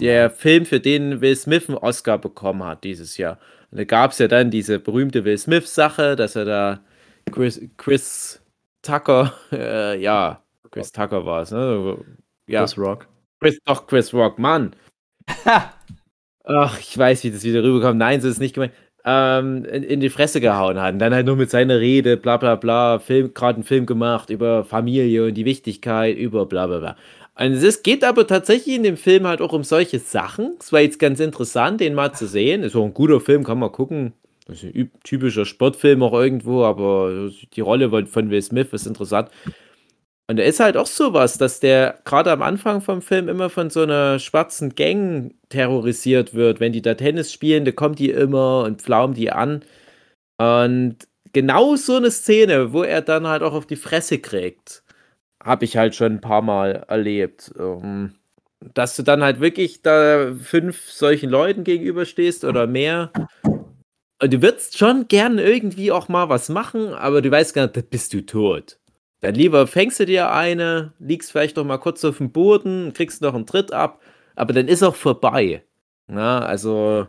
Der 0.00 0.30
Film, 0.30 0.64
für 0.64 0.80
den 0.80 1.20
Will 1.20 1.36
Smith 1.36 1.68
einen 1.68 1.78
Oscar 1.78 2.18
bekommen 2.18 2.64
hat 2.64 2.84
dieses 2.84 3.18
Jahr. 3.18 3.38
Und 3.70 3.78
da 3.78 3.84
gab 3.84 4.12
es 4.12 4.18
ja 4.18 4.28
dann 4.28 4.50
diese 4.50 4.78
berühmte 4.78 5.24
Will 5.24 5.36
Smith-Sache, 5.36 6.16
dass 6.16 6.36
er 6.36 6.44
da 6.44 6.84
Chris, 7.30 7.60
Chris 7.76 8.42
Tucker, 8.80 9.34
äh, 9.52 10.00
ja, 10.00 10.42
Chris 10.70 10.92
Tucker 10.92 11.24
war 11.26 11.42
es, 11.42 11.50
ne? 11.50 11.98
Ja, 12.46 12.60
Chris 12.60 12.78
Rock. 12.78 13.08
Chris, 13.40 13.58
doch, 13.64 13.86
Chris 13.86 14.14
Rock, 14.14 14.38
Mann. 14.38 14.74
Ach, 16.44 16.78
ich 16.78 16.96
weiß, 16.96 17.24
wie 17.24 17.30
das 17.30 17.44
wieder 17.44 17.62
rüberkommt. 17.62 17.98
Nein, 17.98 18.20
so 18.20 18.28
ist 18.28 18.34
es 18.34 18.40
nicht 18.40 18.54
gemeint. 18.54 18.72
Ähm, 19.04 19.64
in, 19.64 19.82
in 19.82 20.00
die 20.00 20.10
Fresse 20.10 20.40
gehauen 20.40 20.80
hat. 20.80 20.92
Und 20.92 21.00
dann 21.00 21.12
halt 21.12 21.26
nur 21.26 21.34
mit 21.36 21.50
seiner 21.50 21.80
Rede, 21.80 22.16
bla 22.16 22.36
bla 22.36 22.54
bla, 22.54 23.00
gerade 23.08 23.56
einen 23.56 23.64
Film 23.64 23.84
gemacht 23.84 24.30
über 24.30 24.64
Familie 24.64 25.26
und 25.26 25.34
die 25.34 25.44
Wichtigkeit, 25.44 26.16
über 26.16 26.46
bla 26.46 26.68
bla 26.68 26.78
bla. 26.78 26.96
Und 27.34 27.52
es 27.52 27.82
geht 27.82 28.04
aber 28.04 28.26
tatsächlich 28.26 28.76
in 28.76 28.82
dem 28.82 28.96
Film 28.96 29.26
halt 29.26 29.40
auch 29.40 29.52
um 29.52 29.64
solche 29.64 29.98
Sachen. 29.98 30.54
Es 30.60 30.72
war 30.72 30.80
jetzt 30.80 30.98
ganz 30.98 31.18
interessant, 31.18 31.80
den 31.80 31.94
mal 31.94 32.12
zu 32.12 32.26
sehen. 32.26 32.62
Ist 32.62 32.76
auch 32.76 32.84
ein 32.84 32.94
guter 32.94 33.20
Film, 33.20 33.42
kann 33.42 33.58
man 33.58 33.72
gucken. 33.72 34.12
Das 34.46 34.62
ist 34.62 34.74
ein 34.74 34.90
typischer 35.02 35.46
Sportfilm 35.46 36.02
auch 36.02 36.12
irgendwo, 36.12 36.64
aber 36.64 37.30
die 37.54 37.60
Rolle 37.60 38.06
von 38.06 38.30
Will 38.30 38.42
Smith 38.42 38.68
ist 38.72 38.86
interessant. 38.86 39.30
Und 40.32 40.38
da 40.38 40.44
ist 40.44 40.60
halt 40.60 40.78
auch 40.78 40.86
sowas, 40.86 41.36
dass 41.36 41.60
der 41.60 41.98
gerade 42.06 42.32
am 42.32 42.40
Anfang 42.40 42.80
vom 42.80 43.02
Film 43.02 43.28
immer 43.28 43.50
von 43.50 43.68
so 43.68 43.82
einer 43.82 44.18
schwarzen 44.18 44.74
Gang 44.74 45.34
terrorisiert 45.50 46.32
wird. 46.32 46.58
Wenn 46.58 46.72
die 46.72 46.80
da 46.80 46.94
Tennis 46.94 47.30
spielen, 47.30 47.66
da 47.66 47.72
kommt 47.72 47.98
die 47.98 48.08
immer 48.08 48.62
und 48.62 48.80
pflaumen 48.80 49.14
die 49.14 49.30
an. 49.30 49.62
Und 50.38 50.96
genau 51.34 51.76
so 51.76 51.96
eine 51.96 52.10
Szene, 52.10 52.72
wo 52.72 52.82
er 52.82 53.02
dann 53.02 53.26
halt 53.26 53.42
auch 53.42 53.52
auf 53.52 53.66
die 53.66 53.76
Fresse 53.76 54.20
kriegt, 54.20 54.84
habe 55.44 55.66
ich 55.66 55.76
halt 55.76 55.94
schon 55.94 56.12
ein 56.12 56.20
paar 56.22 56.40
Mal 56.40 56.86
erlebt. 56.88 57.52
Ähm, 57.58 58.14
Dass 58.72 58.96
du 58.96 59.02
dann 59.02 59.22
halt 59.22 59.40
wirklich 59.40 59.82
da 59.82 60.32
fünf 60.34 60.90
solchen 60.90 61.28
Leuten 61.28 61.62
gegenüberstehst 61.62 62.46
oder 62.46 62.66
mehr. 62.66 63.12
Und 64.22 64.32
du 64.32 64.40
würdest 64.40 64.78
schon 64.78 65.08
gern 65.08 65.38
irgendwie 65.38 65.92
auch 65.92 66.08
mal 66.08 66.30
was 66.30 66.48
machen, 66.48 66.94
aber 66.94 67.20
du 67.20 67.30
weißt 67.30 67.52
gar 67.52 67.66
nicht, 67.66 67.90
bist 67.90 68.14
du 68.14 68.24
tot. 68.24 68.78
Dann 69.22 69.34
lieber 69.36 69.66
fängst 69.66 70.00
du 70.00 70.04
dir 70.04 70.30
eine, 70.32 70.92
liegst 70.98 71.32
vielleicht 71.32 71.56
noch 71.56 71.64
mal 71.64 71.78
kurz 71.78 72.04
auf 72.04 72.18
dem 72.18 72.32
Boden, 72.32 72.92
kriegst 72.92 73.22
noch 73.22 73.34
einen 73.34 73.46
Tritt 73.46 73.72
ab, 73.72 74.02
aber 74.36 74.52
dann 74.52 74.68
ist 74.68 74.82
auch 74.82 74.96
vorbei. 74.96 75.62
Na, 76.08 76.44
also, 76.44 77.06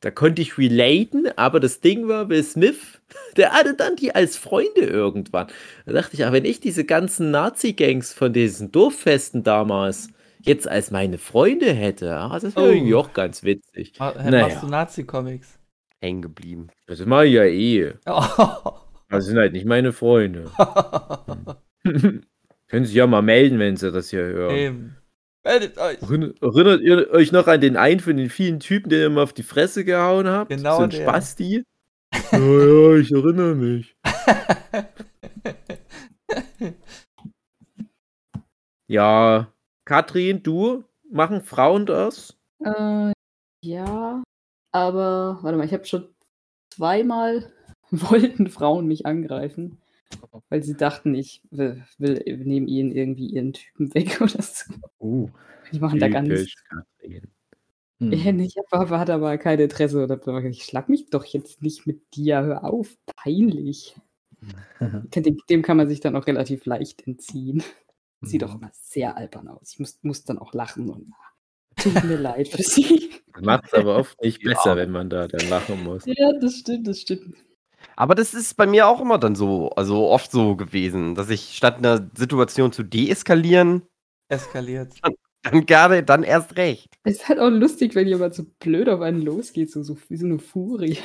da 0.00 0.10
konnte 0.10 0.42
ich 0.42 0.58
relaten, 0.58 1.26
aber 1.36 1.58
das 1.58 1.80
Ding 1.80 2.06
war, 2.06 2.28
Will 2.28 2.42
Smith, 2.44 3.00
der 3.36 3.52
hatte 3.52 3.74
dann 3.74 3.96
die 3.96 4.14
als 4.14 4.36
Freunde 4.36 4.82
irgendwann. 4.82 5.48
Da 5.86 5.92
dachte 5.94 6.14
ich, 6.14 6.24
ach, 6.24 6.32
wenn 6.32 6.44
ich 6.44 6.60
diese 6.60 6.84
ganzen 6.84 7.30
Nazi-Gangs 7.30 8.12
von 8.12 8.32
diesen 8.34 8.70
Dorffesten 8.70 9.42
damals 9.42 10.08
jetzt 10.40 10.68
als 10.68 10.90
meine 10.90 11.16
Freunde 11.18 11.72
hätte, 11.72 12.14
ah, 12.14 12.38
das 12.38 12.54
wäre 12.54 12.66
Oh. 12.68 12.70
irgendwie 12.72 12.94
auch 12.94 13.14
ganz 13.14 13.42
witzig. 13.42 13.94
Ma 13.98 14.12
Naja. 14.12 14.48
Machst 14.48 14.62
du 14.62 14.66
Nazi-Comics? 14.68 15.58
Hängen 16.02 16.20
geblieben. 16.22 16.68
Das 16.86 17.00
mache 17.06 17.26
ich 17.26 17.32
ja 17.32 17.44
eh. 17.44 17.94
Oh. 18.06 18.72
Das 19.08 19.26
sind 19.26 19.36
halt 19.38 19.52
nicht 19.52 19.66
meine 19.66 19.92
Freunde. 19.92 20.50
Können 22.68 22.84
sich 22.84 22.94
ja 22.94 23.06
mal 23.06 23.22
melden, 23.22 23.58
wenn 23.58 23.76
sie 23.76 23.92
das 23.92 24.10
hier 24.10 24.22
hören. 24.24 24.56
Eben. 24.56 24.96
Meldet 25.44 25.78
euch. 25.78 26.02
Erinner- 26.02 26.32
Erinnert 26.42 26.80
ihr 26.80 27.10
euch 27.12 27.30
noch 27.30 27.46
an 27.46 27.60
den 27.60 27.76
einen 27.76 28.00
von 28.00 28.16
den 28.16 28.30
vielen 28.30 28.58
Typen, 28.58 28.88
den 28.88 28.98
ihr 29.00 29.06
immer 29.06 29.22
auf 29.22 29.32
die 29.32 29.44
Fresse 29.44 29.84
gehauen 29.84 30.26
habt? 30.26 30.50
Genau 30.50 30.78
so 30.78 30.82
ein 30.82 30.90
der. 30.90 31.02
Spasti? 31.02 31.64
ja, 32.32 32.38
ja, 32.38 32.96
ich 32.96 33.12
erinnere 33.12 33.54
mich. 33.54 33.96
Ja, 38.88 39.52
Katrin, 39.84 40.42
du? 40.42 40.84
Machen 41.10 41.42
Frauen 41.42 41.86
das? 41.86 42.36
Äh, 42.64 43.12
ja, 43.64 44.22
aber 44.72 45.38
warte 45.42 45.56
mal, 45.58 45.66
ich 45.66 45.72
habe 45.72 45.84
schon 45.84 46.08
zweimal 46.72 47.52
wollten 48.10 48.48
Frauen 48.48 48.86
mich 48.86 49.06
angreifen, 49.06 49.78
weil 50.48 50.62
sie 50.62 50.76
dachten, 50.76 51.14
ich 51.14 51.42
will, 51.50 51.84
will 51.98 52.22
nehme 52.44 52.66
ihnen 52.68 52.92
irgendwie 52.92 53.28
ihren 53.28 53.52
Typen 53.52 53.94
weg 53.94 54.20
oder 54.20 54.42
so. 54.42 54.74
Uh. 55.00 55.30
Die 55.72 55.80
machen 55.80 55.98
da 55.98 56.08
ganz. 56.08 56.54
Hm. 57.98 58.12
Ja, 58.12 58.32
ich 58.34 58.56
hab, 58.70 58.90
hatte 58.90 59.14
aber 59.14 59.38
kein 59.38 59.58
Interesse. 59.58 60.02
Und 60.02 60.08
gesagt, 60.08 60.44
ich 60.46 60.64
schlag 60.64 60.88
mich 60.88 61.08
doch 61.10 61.24
jetzt 61.24 61.62
nicht 61.62 61.86
mit 61.86 62.02
dir. 62.14 62.42
Hör 62.42 62.64
auf, 62.64 62.96
peinlich. 63.06 63.96
Dem, 65.14 65.38
dem 65.48 65.62
kann 65.62 65.76
man 65.78 65.88
sich 65.88 66.00
dann 66.00 66.14
auch 66.14 66.26
relativ 66.26 66.66
leicht 66.66 67.06
entziehen. 67.06 67.62
Sieht 68.20 68.42
Mhm. 68.42 68.48
auch 68.48 68.54
immer 68.56 68.70
sehr 68.72 69.16
albern 69.16 69.48
aus. 69.48 69.72
Ich 69.72 69.78
muss, 69.78 69.98
muss 70.02 70.24
dann 70.24 70.38
auch 70.38 70.52
lachen 70.52 70.90
und 70.90 71.12
tut 71.76 72.04
mir 72.04 72.18
leid 72.18 72.48
für 72.48 72.62
sie. 72.62 73.10
Macht 73.40 73.64
es 73.66 73.74
aber 73.74 73.96
oft 73.96 74.20
nicht 74.22 74.42
Ja. 74.42 74.52
besser, 74.52 74.76
wenn 74.76 74.90
man 74.90 75.10
da 75.10 75.26
dann 75.26 75.48
lachen 75.48 75.82
muss. 75.82 76.04
Ja, 76.06 76.32
das 76.40 76.56
stimmt, 76.58 76.86
das 76.86 77.00
stimmt. 77.00 77.34
Aber 77.96 78.14
das 78.14 78.34
ist 78.34 78.56
bei 78.56 78.66
mir 78.66 78.86
auch 78.86 79.00
immer 79.00 79.18
dann 79.18 79.34
so, 79.34 79.70
also 79.70 80.08
oft 80.10 80.30
so 80.30 80.54
gewesen, 80.54 81.14
dass 81.14 81.30
ich 81.30 81.56
statt 81.56 81.78
einer 81.78 82.08
Situation 82.16 82.70
zu 82.72 82.82
deeskalieren, 82.82 83.82
Eskaliert. 84.28 84.94
dann 85.42 85.64
gerade 85.66 86.02
dann 86.02 86.22
erst 86.22 86.56
recht. 86.56 86.94
Es 87.04 87.14
ist 87.16 87.28
halt 87.28 87.38
auch 87.38 87.48
lustig, 87.50 87.94
wenn 87.94 88.06
jemand 88.06 88.34
so 88.34 88.44
blöd 88.60 88.88
auf 88.88 89.00
einen 89.00 89.22
losgeht, 89.22 89.70
so, 89.70 89.82
so 89.82 89.96
wie 90.08 90.16
so 90.16 90.26
eine 90.26 90.38
Furie. 90.38 90.98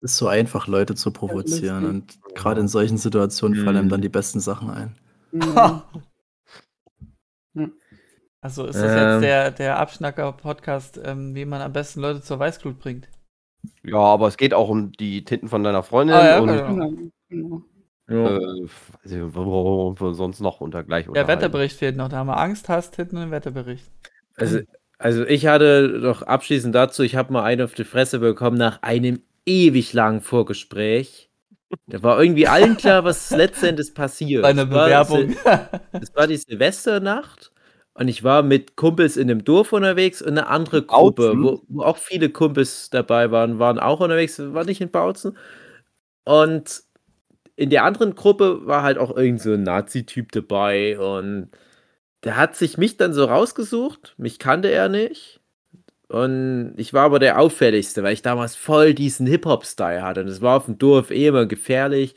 Es 0.00 0.12
ist 0.12 0.16
so 0.18 0.26
einfach, 0.28 0.66
Leute 0.66 0.94
zu 0.94 1.10
provozieren. 1.10 1.86
Und 1.86 2.18
gerade 2.34 2.60
in 2.60 2.68
solchen 2.68 2.98
Situationen 2.98 3.64
fallen 3.64 3.76
einem 3.76 3.86
Mhm. 3.86 3.90
dann 3.90 4.02
die 4.02 4.08
besten 4.08 4.40
Sachen 4.40 4.70
ein. 4.70 4.96
Ja. 5.32 5.84
Also 8.42 8.66
ist 8.66 8.76
das 8.76 8.92
Ähm. 8.92 9.12
jetzt 9.14 9.22
der, 9.24 9.50
der 9.50 9.78
Abschnacker-Podcast, 9.78 11.00
ähm, 11.02 11.34
wie 11.34 11.44
man 11.46 11.62
am 11.62 11.72
besten 11.72 12.00
Leute 12.00 12.20
zur 12.22 12.38
Weißglut 12.38 12.78
bringt? 12.78 13.08
Ja, 13.82 13.98
aber 13.98 14.28
es 14.28 14.36
geht 14.36 14.54
auch 14.54 14.68
um 14.68 14.92
die 14.92 15.24
Tinten 15.24 15.48
von 15.48 15.62
deiner 15.62 15.82
Freundin 15.82 16.16
Ah, 16.16 16.26
ja, 16.26 16.38
und 16.40 16.48
genau. 16.48 16.66
Genau, 16.68 16.90
genau. 17.28 17.62
Ja. 18.08 18.36
äh, 18.36 18.62
weiß 19.02 19.12
ich, 19.12 19.34
worüber 19.34 20.00
wir 20.00 20.14
sonst 20.14 20.40
noch 20.40 20.60
unter 20.60 20.84
gleich 20.84 21.06
Der. 21.12 21.26
Wetterbericht 21.26 21.76
fehlt 21.76 21.96
noch. 21.96 22.08
Da 22.08 22.18
haben 22.18 22.28
wir 22.28 22.38
Angst, 22.38 22.68
Hass, 22.68 22.90
Titten 22.92 23.16
und 23.16 23.24
den 23.24 23.30
Wetterbericht. 23.32 23.90
Also, 24.36 24.60
also 24.98 25.24
ich 25.24 25.46
hatte 25.46 25.98
noch 26.02 26.22
abschließend 26.22 26.74
dazu, 26.74 27.02
ich 27.02 27.16
habe 27.16 27.32
mal 27.32 27.42
eine 27.42 27.64
auf 27.64 27.74
die 27.74 27.84
Fresse 27.84 28.20
bekommen 28.20 28.58
nach 28.58 28.82
einem 28.82 29.22
ewig 29.44 29.92
langen 29.92 30.20
Vorgespräch. 30.20 31.30
Da 31.88 32.00
war 32.02 32.20
irgendwie 32.22 32.46
allen 32.46 32.76
klar, 32.76 33.02
was 33.02 33.30
letztendlich 33.30 33.92
passiert. 33.92 34.42
Bei 34.42 34.50
einer 34.50 34.62
Es 34.62 34.70
war 34.70 34.84
Bewerbung. 34.84 35.36
Es 35.92 36.14
war 36.14 36.28
die 36.28 36.36
Silvesternacht 36.36 37.50
und 37.98 38.08
ich 38.08 38.24
war 38.24 38.42
mit 38.42 38.76
Kumpels 38.76 39.16
in 39.16 39.30
einem 39.30 39.44
Dorf 39.44 39.72
unterwegs 39.72 40.20
und 40.22 40.30
eine 40.30 40.48
andere 40.48 40.82
Gruppe, 40.84 41.34
wo, 41.38 41.62
wo 41.68 41.82
auch 41.82 41.96
viele 41.98 42.30
Kumpels 42.30 42.90
dabei 42.90 43.30
waren, 43.30 43.58
waren 43.58 43.78
auch 43.78 44.00
unterwegs, 44.00 44.38
war 44.38 44.64
nicht 44.64 44.80
in 44.80 44.90
Bautzen. 44.90 45.36
Und 46.24 46.82
in 47.56 47.70
der 47.70 47.84
anderen 47.84 48.14
Gruppe 48.14 48.66
war 48.66 48.82
halt 48.82 48.98
auch 48.98 49.16
irgend 49.16 49.40
so 49.40 49.52
ein 49.52 49.62
Nazi-Typ 49.62 50.32
dabei 50.32 50.98
und 50.98 51.50
der 52.24 52.36
hat 52.36 52.56
sich 52.56 52.78
mich 52.78 52.96
dann 52.98 53.14
so 53.14 53.24
rausgesucht. 53.24 54.14
Mich 54.18 54.38
kannte 54.38 54.70
er 54.70 54.88
nicht. 54.88 55.40
Und 56.08 56.74
ich 56.76 56.92
war 56.94 57.04
aber 57.04 57.18
der 57.18 57.38
auffälligste, 57.40 58.02
weil 58.02 58.12
ich 58.12 58.22
damals 58.22 58.56
voll 58.56 58.94
diesen 58.94 59.26
Hip-Hop-Style 59.26 60.02
hatte. 60.02 60.20
Und 60.22 60.28
es 60.28 60.42
war 60.42 60.56
auf 60.58 60.66
dem 60.66 60.78
Dorf 60.78 61.10
eh 61.10 61.28
immer 61.28 61.46
gefährlich. 61.46 62.14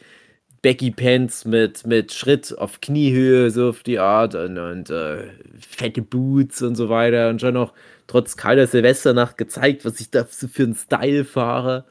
Becky 0.62 0.92
Pants 0.92 1.46
mit, 1.46 1.86
mit 1.88 2.12
Schritt 2.14 2.58
auf 2.58 2.82
Kniehöhe, 2.82 3.52
so 3.52 3.70
auf 3.70 3.84
die 3.84 4.00
Art. 4.00 4.36
Und, 4.36 4.58
und 4.58 4.90
äh, 4.90 5.28
fette 5.60 6.02
Boots 6.02 6.62
und 6.62 6.76
so 6.76 6.90
weiter. 6.90 7.30
Und 7.30 7.42
schon 7.42 7.54
noch 7.56 7.74
trotz 8.08 8.38
kalter 8.38 8.68
Silvesternacht 8.68 9.38
gezeigt, 9.38 9.86
was 9.86 10.00
ich 10.00 10.12
da 10.12 10.26
für 10.26 10.64
einen 10.64 10.76
Style 10.76 11.26
fahre. 11.26 11.86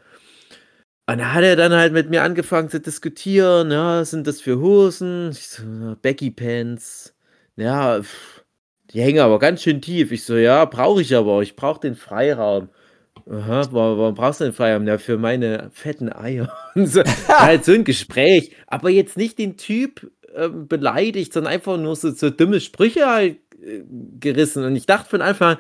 Und 1.07 1.18
da 1.18 1.33
hat 1.33 1.42
er 1.42 1.57
dann 1.57 1.72
halt 1.72 1.92
mit 1.94 2.11
mir 2.11 2.22
angefangen 2.22 2.68
zu 2.68 2.81
diskutieren. 2.81 3.70
Ja, 3.70 4.00
was 4.00 4.11
sind 4.11 4.26
das 4.26 4.40
für 4.42 4.59
Hosen? 4.61 5.31
Ich 5.31 5.48
so, 5.48 5.62
"Ja, 5.62 5.94
Becky 6.02 6.31
Pants. 6.31 7.14
Ja, 7.57 8.02
pff, 8.02 8.44
die 8.92 9.00
hängen 9.00 9.20
aber 9.20 9.38
ganz 9.38 9.62
schön 9.62 9.81
tief. 9.81 10.12
Ich 10.12 10.24
so, 10.24 10.37
ja, 10.37 10.64
brauche 10.66 11.00
ich 11.02 11.14
aber. 11.16 11.40
Ich 11.42 11.57
brauche 11.57 11.81
den 11.81 11.94
Freiraum. 11.96 12.68
Aha, 13.31 13.68
warum, 13.70 13.98
warum 13.98 14.14
brauchst 14.14 14.40
du 14.40 14.44
den 14.44 14.52
Freiraum? 14.52 14.87
Ja, 14.87 14.98
für 14.98 15.18
meine 15.18 15.70
fetten 15.72 16.12
Eier. 16.12 16.52
Und 16.74 16.87
so, 16.87 17.02
halt 17.28 17.64
so 17.64 17.72
ein 17.72 17.85
Gespräch. 17.85 18.52
Aber 18.66 18.90
jetzt 18.90 19.16
nicht 19.16 19.38
den 19.38 19.57
Typ 19.57 20.11
ähm, 20.35 20.68
beleidigt, 20.68 21.33
sondern 21.33 21.52
einfach 21.52 21.76
nur 21.76 21.96
so, 21.96 22.11
so 22.11 22.31
dumme 22.31 22.61
Sprüche 22.61 23.07
halt 23.07 23.38
äh, 23.62 23.83
gerissen. 24.20 24.64
Und 24.64 24.76
ich 24.76 24.87
dachte 24.87 25.11
von 25.11 25.22
Anfang 25.22 25.57
an, 25.57 25.59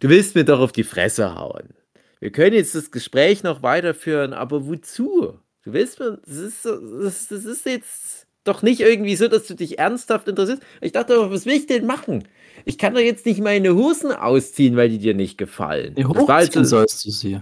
du 0.00 0.08
willst 0.08 0.34
mir 0.34 0.44
doch 0.44 0.60
auf 0.60 0.72
die 0.72 0.84
Fresse 0.84 1.34
hauen. 1.34 1.74
Wir 2.20 2.30
können 2.30 2.54
jetzt 2.54 2.74
das 2.74 2.90
Gespräch 2.90 3.42
noch 3.42 3.62
weiterführen, 3.62 4.34
aber 4.34 4.66
wozu? 4.66 5.38
Du 5.64 5.72
willst 5.72 6.00
mir, 6.00 6.18
das 6.26 6.36
ist, 6.36 6.64
das, 6.64 7.28
das 7.28 7.44
ist 7.44 7.66
jetzt 7.66 8.26
doch 8.44 8.62
nicht 8.62 8.80
irgendwie 8.80 9.16
so, 9.16 9.28
dass 9.28 9.46
du 9.46 9.54
dich 9.54 9.78
ernsthaft 9.78 10.28
interessierst. 10.28 10.62
Ich 10.80 10.92
dachte, 10.92 11.30
was 11.30 11.46
will 11.46 11.54
ich 11.54 11.66
denn 11.66 11.86
machen? 11.86 12.24
Ich 12.64 12.78
kann 12.78 12.94
doch 12.94 13.00
jetzt 13.00 13.26
nicht 13.26 13.40
meine 13.40 13.74
Hosen 13.74 14.12
ausziehen, 14.12 14.76
weil 14.76 14.88
die 14.88 14.98
dir 14.98 15.14
nicht 15.14 15.38
gefallen. 15.38 15.94
Nee, 15.96 16.02
Das 16.04 16.12
war 16.28 16.36
halt 16.36 16.46
hochziehen 16.48 16.64
so- 16.64 16.76
sollst 16.78 17.04
du 17.04 17.10
sie. 17.10 17.40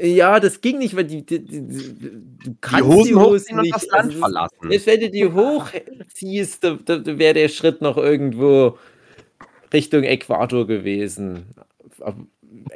ja, 0.00 0.40
das 0.40 0.60
ging 0.60 0.78
nicht, 0.78 0.96
weil 0.96 1.04
die, 1.04 1.24
die, 1.26 1.44
die, 1.44 1.60
die 1.62 2.56
kannst 2.60 2.86
Hosen 2.88 3.16
hochziehen 3.20 3.58
und 3.60 3.70
das 3.74 3.86
Land 3.86 4.04
Also, 4.06 4.18
verlassen. 4.18 4.56
Selbst 4.68 4.86
wenn 4.86 5.00
du 5.00 5.10
die 5.10 5.26
hochziehst, 5.26 6.64
da, 6.64 6.78
da, 6.84 6.98
da 6.98 7.18
wäre 7.18 7.34
der 7.34 7.48
Schritt 7.48 7.80
noch 7.82 7.96
irgendwo 7.96 8.78
Richtung 9.72 10.02
Äquator 10.04 10.66
gewesen. 10.66 11.46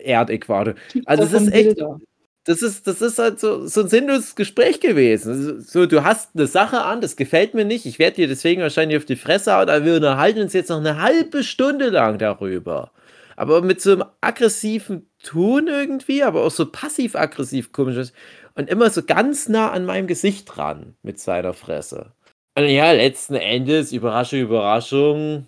Erdäquator. 0.03 0.75
Also 1.05 1.25
Davon 1.25 1.49
ist 1.49 1.53
echt, 1.55 1.64
Bilder. 1.77 1.99
Das 2.46 2.62
ist, 2.62 2.87
das 2.87 3.02
ist 3.02 3.18
halt 3.18 3.40
so, 3.40 3.66
so 3.66 3.80
ein 3.82 3.88
sinnloses 3.88 4.37
Gespräch 4.37 4.78
gewesen. 4.78 5.61
So, 5.61 5.85
du 5.87 6.04
hast 6.04 6.30
eine 6.37 6.46
Sache 6.46 6.82
an, 6.82 7.00
das 7.00 7.16
gefällt 7.16 7.54
mir 7.54 7.64
nicht, 7.64 7.87
ich 7.87 7.98
werde 7.98 8.16
dir 8.16 8.28
deswegen 8.28 8.62
wahrscheinlich 8.62 8.96
auf 8.96 9.04
die 9.04 9.16
Fresse 9.16 9.52
hauen, 9.52 9.68
aber 9.68 9.85
wir 9.85 9.96
unterhalten 9.96 10.40
uns 10.40 10.52
jetzt 10.52 10.70
noch 10.70 10.78
eine 10.78 11.02
halbe 11.02 11.42
Stunde 11.42 11.90
lang 11.90 12.18
darüber. 12.18 12.92
Aber 13.35 13.62
mit 13.62 13.80
so 13.80 13.92
einem 13.92 14.04
aggressiven 14.20 15.11
Ton 15.24 15.66
irgendwie, 15.66 16.22
aber 16.22 16.44
auch 16.44 16.52
so 16.52 16.70
passiv-aggressiv 16.70 17.72
komisches 17.72 18.12
und 18.54 18.70
immer 18.70 18.90
so 18.90 19.02
ganz 19.02 19.48
nah 19.48 19.72
an 19.72 19.85
meinem 19.85 20.06
Gesicht 20.06 20.48
dran 20.54 20.94
mit 21.02 21.18
seiner 21.18 21.52
Fresse. 21.52 22.12
Und 22.56 22.68
ja, 22.68 22.92
letzten 22.92 23.35
Endes, 23.35 23.92
Überraschung, 23.92 24.38
Überraschung, 24.38 25.46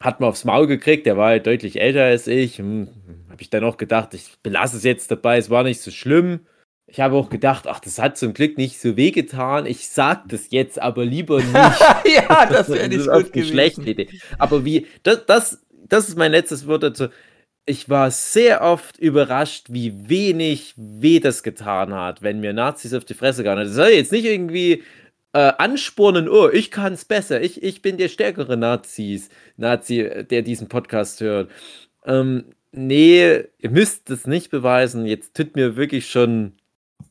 hat 0.00 0.20
man 0.20 0.30
aufs 0.30 0.44
Maul 0.44 0.68
gekriegt, 0.68 1.06
der 1.06 1.16
war 1.16 1.28
halt 1.30 1.46
deutlich 1.46 1.80
älter 1.80 2.04
als 2.04 2.28
ich. 2.28 2.58
Hm, 2.58 2.88
habe 3.36 3.42
ich 3.42 3.50
dann 3.50 3.64
auch 3.64 3.76
gedacht, 3.76 4.14
ich 4.14 4.38
belasse 4.42 4.78
es 4.78 4.82
jetzt 4.82 5.10
dabei, 5.10 5.36
es 5.36 5.50
war 5.50 5.62
nicht 5.62 5.82
so 5.82 5.90
schlimm. 5.90 6.40
Ich 6.86 7.00
habe 7.00 7.16
auch 7.16 7.28
gedacht, 7.28 7.66
ach, 7.66 7.80
das 7.80 7.98
hat 7.98 8.16
zum 8.16 8.32
Glück 8.32 8.56
nicht 8.56 8.80
so 8.80 8.96
wehgetan. 8.96 9.66
Ich 9.66 9.90
sag 9.90 10.26
das 10.30 10.46
jetzt 10.50 10.80
aber 10.80 11.04
lieber 11.04 11.36
nicht. 11.42 11.52
ja, 11.52 12.46
das 12.46 12.70
wäre 12.70 12.88
nicht 12.88 13.06
gut 13.06 13.34
gewesen. 13.34 13.52
schlechte 13.52 13.82
Idee. 13.82 14.08
Aber 14.38 14.64
wie, 14.64 14.86
das, 15.02 15.26
das, 15.26 15.66
das 15.86 16.08
ist 16.08 16.16
mein 16.16 16.30
letztes 16.30 16.66
Wort 16.66 16.82
dazu. 16.82 17.08
Ich 17.66 17.90
war 17.90 18.10
sehr 18.10 18.62
oft 18.62 18.98
überrascht, 18.98 19.66
wie 19.68 20.08
wenig 20.08 20.72
weh 20.78 21.20
das 21.20 21.42
getan 21.42 21.92
hat, 21.92 22.22
wenn 22.22 22.40
mir 22.40 22.54
Nazis 22.54 22.94
auf 22.94 23.04
die 23.04 23.12
Fresse 23.12 23.42
gehauen 23.42 23.58
hat. 23.58 23.66
Das 23.66 23.74
soll 23.74 23.88
jetzt 23.88 24.12
nicht 24.12 24.24
irgendwie 24.24 24.82
äh, 25.34 25.52
anspornen, 25.58 26.26
oh, 26.26 26.48
ich 26.48 26.70
kann 26.70 26.94
es 26.94 27.04
besser, 27.04 27.42
ich, 27.42 27.62
ich 27.62 27.82
bin 27.82 27.98
der 27.98 28.08
stärkere 28.08 28.56
Nazis, 28.56 29.28
Nazi, 29.58 30.00
äh, 30.00 30.24
der 30.24 30.40
diesen 30.40 30.68
Podcast 30.68 31.20
hört. 31.20 31.50
Ähm, 32.06 32.46
nee, 32.76 33.44
ihr 33.58 33.70
müsst 33.70 34.10
es 34.10 34.26
nicht 34.26 34.50
beweisen. 34.50 35.06
Jetzt 35.06 35.34
tut 35.36 35.56
mir 35.56 35.76
wirklich 35.76 36.08
schon 36.10 36.52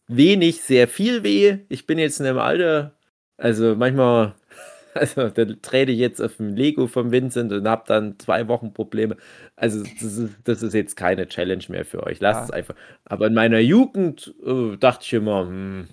wenig, 0.07 0.61
sehr 0.61 0.87
viel 0.87 1.23
weh. 1.23 1.57
Ich 1.69 1.85
bin 1.87 1.97
jetzt 1.99 2.19
in 2.19 2.25
einem 2.27 2.37
Alter, 2.39 2.93
also 3.37 3.75
manchmal, 3.75 4.35
also 4.93 5.29
da 5.29 5.45
trete 5.61 5.91
ich 5.91 5.99
jetzt 5.99 6.21
auf 6.21 6.37
dem 6.37 6.55
Lego 6.55 6.87
vom 6.87 7.11
Vincent 7.11 7.51
und 7.51 7.67
habe 7.67 7.83
dann 7.87 8.17
zwei 8.19 8.47
Wochen 8.47 8.73
Probleme. 8.73 9.17
Also 9.55 9.83
das 9.83 10.01
ist, 10.03 10.29
das 10.43 10.63
ist 10.63 10.73
jetzt 10.73 10.95
keine 10.95 11.27
Challenge 11.27 11.63
mehr 11.69 11.85
für 11.85 12.03
euch. 12.03 12.19
Lasst 12.19 12.39
Ja. 12.41 12.43
es 12.45 12.51
einfach. 12.51 12.75
Aber 13.03 13.27
in 13.27 13.33
meiner 13.33 13.59
Jugend 13.59 14.33
äh, 14.45 14.77
dachte 14.77 15.03
ich 15.05 15.13
immer, 15.13 15.41
hm, 15.47 15.87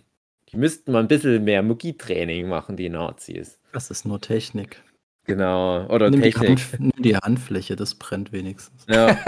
die 0.52 0.58
müssten 0.58 0.92
mal 0.92 1.00
ein 1.00 1.08
bisschen 1.08 1.42
mehr 1.44 1.62
Mucki-Training 1.62 2.46
machen, 2.48 2.76
die 2.76 2.90
Nazis. 2.90 3.58
Das 3.72 3.90
ist 3.90 4.04
nur 4.04 4.20
Technik. 4.20 4.82
Genau. 5.24 5.86
Oder 5.86 6.10
Nimm 6.10 6.22
die, 6.22 6.30
Technik. 6.30 6.58
Hand, 6.58 6.80
nimm 6.80 7.02
die 7.02 7.16
Handfläche, 7.16 7.76
das 7.76 7.94
brennt 7.94 8.32
wenigstens. 8.32 8.84
Ja. 8.88 9.18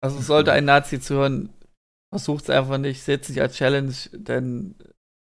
Also 0.00 0.20
sollte 0.20 0.52
ein 0.52 0.64
Nazi 0.64 1.00
zuhören, 1.00 1.50
versucht 2.10 2.44
es 2.44 2.50
einfach 2.50 2.78
nicht, 2.78 3.02
seht 3.02 3.24
sich 3.24 3.40
als 3.40 3.54
Challenge, 3.54 3.94
denn 4.12 4.74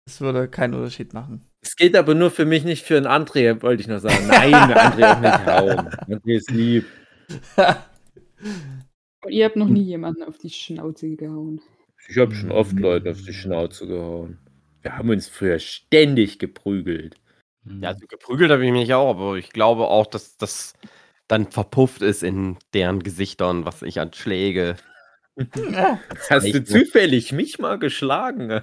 es 0.07 0.21
würde 0.21 0.49
keinen 0.49 0.75
Unterschied 0.75 1.13
machen. 1.15 1.45
Es 1.61 1.75
geht 1.75 1.97
aber 1.97 2.15
nur 2.15 2.31
für 2.31 2.45
mich 2.45 2.65
nicht 2.65 2.85
für 2.85 2.97
einen 2.97 3.07
André, 3.07 3.61
wollte 3.61 3.83
ich 3.83 3.89
noch 3.89 3.99
sagen. 3.99 4.27
Nein, 4.29 4.55
André 4.55 5.13
auch 5.13 5.21
nicht 5.21 5.47
hauen. 5.47 5.89
André 6.07 6.37
ist 6.37 6.51
lieb. 6.51 6.87
Und 9.25 9.31
ihr 9.31 9.45
habt 9.45 9.57
noch 9.57 9.69
nie 9.69 9.83
jemanden 9.83 10.23
auf 10.23 10.39
die 10.39 10.51
Schnauze 10.51 11.15
gehauen. 11.17 11.61
Ich 12.09 12.17
habe 12.17 12.35
schon 12.35 12.53
oft 12.53 12.79
Leute 12.79 13.11
auf 13.11 13.21
die 13.21 13.35
Schnauze 13.35 13.87
gehauen. 13.87 14.39
Wir 14.81 14.97
haben 14.97 15.11
uns 15.11 15.29
früher 15.29 15.59
ständig 15.59 16.39
geprügelt. 16.39 17.17
Ja, 17.81 17.89
also 17.91 18.07
geprügelt 18.07 18.51
habe 18.51 18.65
ich 18.65 18.73
mich 18.73 18.93
auch, 18.95 19.11
aber 19.11 19.37
ich 19.37 19.51
glaube 19.51 19.87
auch, 19.89 20.07
dass 20.07 20.37
das 20.37 20.75
dann 21.29 21.51
verpufft 21.51 22.03
ist 22.03 22.23
in 22.23 22.57
deren 22.75 23.03
Gesichtern, 23.03 23.65
was 23.65 23.83
ich 23.83 24.01
an 24.01 24.13
Schläge. 24.13 24.77
Hast 26.31 26.53
du 26.53 26.65
zufällig 26.65 27.33
mich 27.33 27.59
mal 27.59 27.79
geschlagen? 27.79 28.63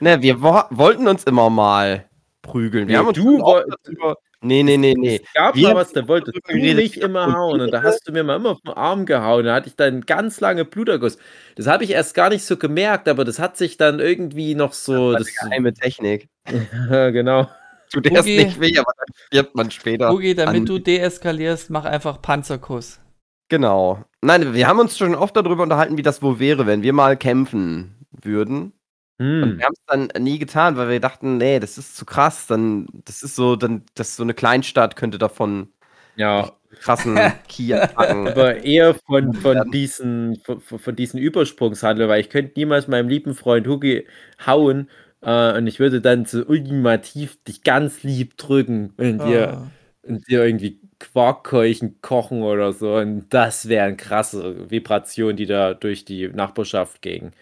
Ne, 0.00 0.22
wir 0.22 0.40
wo 0.42 0.60
wollten 0.70 1.08
uns 1.08 1.24
immer 1.24 1.50
mal 1.50 2.04
prügeln. 2.42 2.86
Wir 2.88 2.94
Ja, 2.94 2.98
haben 3.00 3.08
uns 3.08 3.18
du 3.18 3.38
darüber 3.38 4.16
Nee, 4.44 4.64
nee, 4.64 4.76
nee, 4.76 4.94
nee. 4.98 5.20
Es 5.22 5.32
gab 5.34 5.54
Wir 5.54 5.68
mal 5.68 5.76
was, 5.76 5.92
da 5.92 6.08
wolltest 6.08 6.36
du 6.48 6.54
mich 6.54 6.76
ich 6.96 7.00
immer 7.00 7.32
hauen 7.32 7.60
und 7.60 7.70
da 7.70 7.82
hast 7.84 8.08
du 8.08 8.12
mir 8.12 8.24
mal 8.24 8.36
immer 8.36 8.50
auf 8.50 8.60
den 8.62 8.72
Arm 8.72 9.06
gehauen. 9.06 9.44
Da 9.44 9.54
hatte 9.54 9.68
ich 9.68 9.76
dann 9.76 10.00
ganz 10.00 10.40
lange 10.40 10.64
Bluterguss. 10.64 11.16
Das 11.54 11.68
habe 11.68 11.84
ich 11.84 11.90
erst 11.90 12.14
gar 12.14 12.28
nicht 12.28 12.44
so 12.44 12.56
gemerkt, 12.56 13.06
aber 13.06 13.24
das 13.24 13.38
hat 13.38 13.56
sich 13.56 13.76
dann 13.76 14.00
irgendwie 14.00 14.56
noch 14.56 14.72
so. 14.72 15.12
Das 15.12 15.20
Das, 15.20 15.28
ist 15.28 15.40
eine 15.42 15.50
geheime 15.50 15.74
Technik. 15.74 16.28
genau. 16.90 17.48
Tut 17.92 18.06
erst 18.10 18.26
nicht 18.26 18.60
weh, 18.60 18.78
aber 18.78 18.92
dann 18.96 19.14
stirbt 19.28 19.54
man 19.54 19.70
später. 19.70 20.10
Hugi, 20.10 20.34
damit 20.34 20.56
an- 20.60 20.66
du 20.66 20.78
deeskalierst, 20.78 21.70
mach 21.70 21.84
einfach 21.84 22.20
Panzerkuss. 22.22 23.00
Genau. 23.48 24.02
Nein, 24.22 24.54
wir 24.54 24.66
haben 24.66 24.78
uns 24.78 24.96
schon 24.96 25.14
oft 25.14 25.36
darüber 25.36 25.62
unterhalten, 25.62 25.98
wie 25.98 26.02
das 26.02 26.22
wohl 26.22 26.38
wäre, 26.38 26.66
wenn 26.66 26.82
wir 26.82 26.92
mal 26.92 27.16
kämpfen 27.16 28.06
würden. 28.22 28.72
Und 29.18 29.26
Hm. 29.26 29.58
wir 29.58 29.64
haben 29.66 29.74
es 29.74 29.84
dann 29.86 30.22
nie 30.24 30.38
getan, 30.38 30.76
weil 30.76 30.88
wir 30.88 31.00
dachten, 31.00 31.36
nee, 31.36 31.60
das 31.60 31.76
ist 31.78 31.96
zu 31.96 32.04
krass. 32.06 32.46
Dann, 32.46 32.86
das 33.04 33.22
ist 33.22 33.36
so, 33.36 33.56
dann, 33.56 33.84
das 33.94 34.16
so 34.16 34.22
eine 34.22 34.34
Kleinstadt 34.34 34.96
könnte 34.96 35.18
davon 35.18 35.68
Ja, 36.16 36.52
krassen 36.80 37.14
Key-Attacken. 37.48 38.28
aber 38.28 38.64
eher 38.64 38.94
von, 39.06 39.34
von, 39.34 39.70
diesen, 39.70 40.36
von, 40.44 40.60
von 40.60 40.96
diesen 40.96 41.18
Übersprungshandel, 41.20 42.08
weil 42.08 42.20
ich 42.22 42.30
könnte 42.30 42.52
niemals 42.56 42.88
meinem 42.88 43.08
lieben 43.08 43.34
Freund 43.34 43.66
Hugi 43.66 44.06
hauen 44.46 44.88
äh, 45.22 45.56
und 45.58 45.66
ich 45.66 45.78
würde 45.80 46.00
dann 46.00 46.24
so 46.26 46.44
ultimativ 46.44 47.42
dich 47.44 47.62
ganz 47.62 48.02
lieb 48.02 48.36
drücken 48.36 48.92
und 48.98 49.18
dir, 49.18 49.54
Ah. 49.54 49.70
und 50.08 50.28
dir 50.28 50.44
irgendwie 50.44 50.80
Quarkkeuchen 50.98 52.00
kochen 52.02 52.42
oder 52.42 52.72
so. 52.72 52.96
Und 52.96 53.28
das 53.30 53.68
wären 53.68 53.96
krasse 53.96 54.70
Vibrationen, 54.70 55.36
die 55.36 55.46
da 55.46 55.74
durch 55.74 56.04
die 56.04 56.28
Nachbarschaft 56.28 57.02
gingen. 57.02 57.32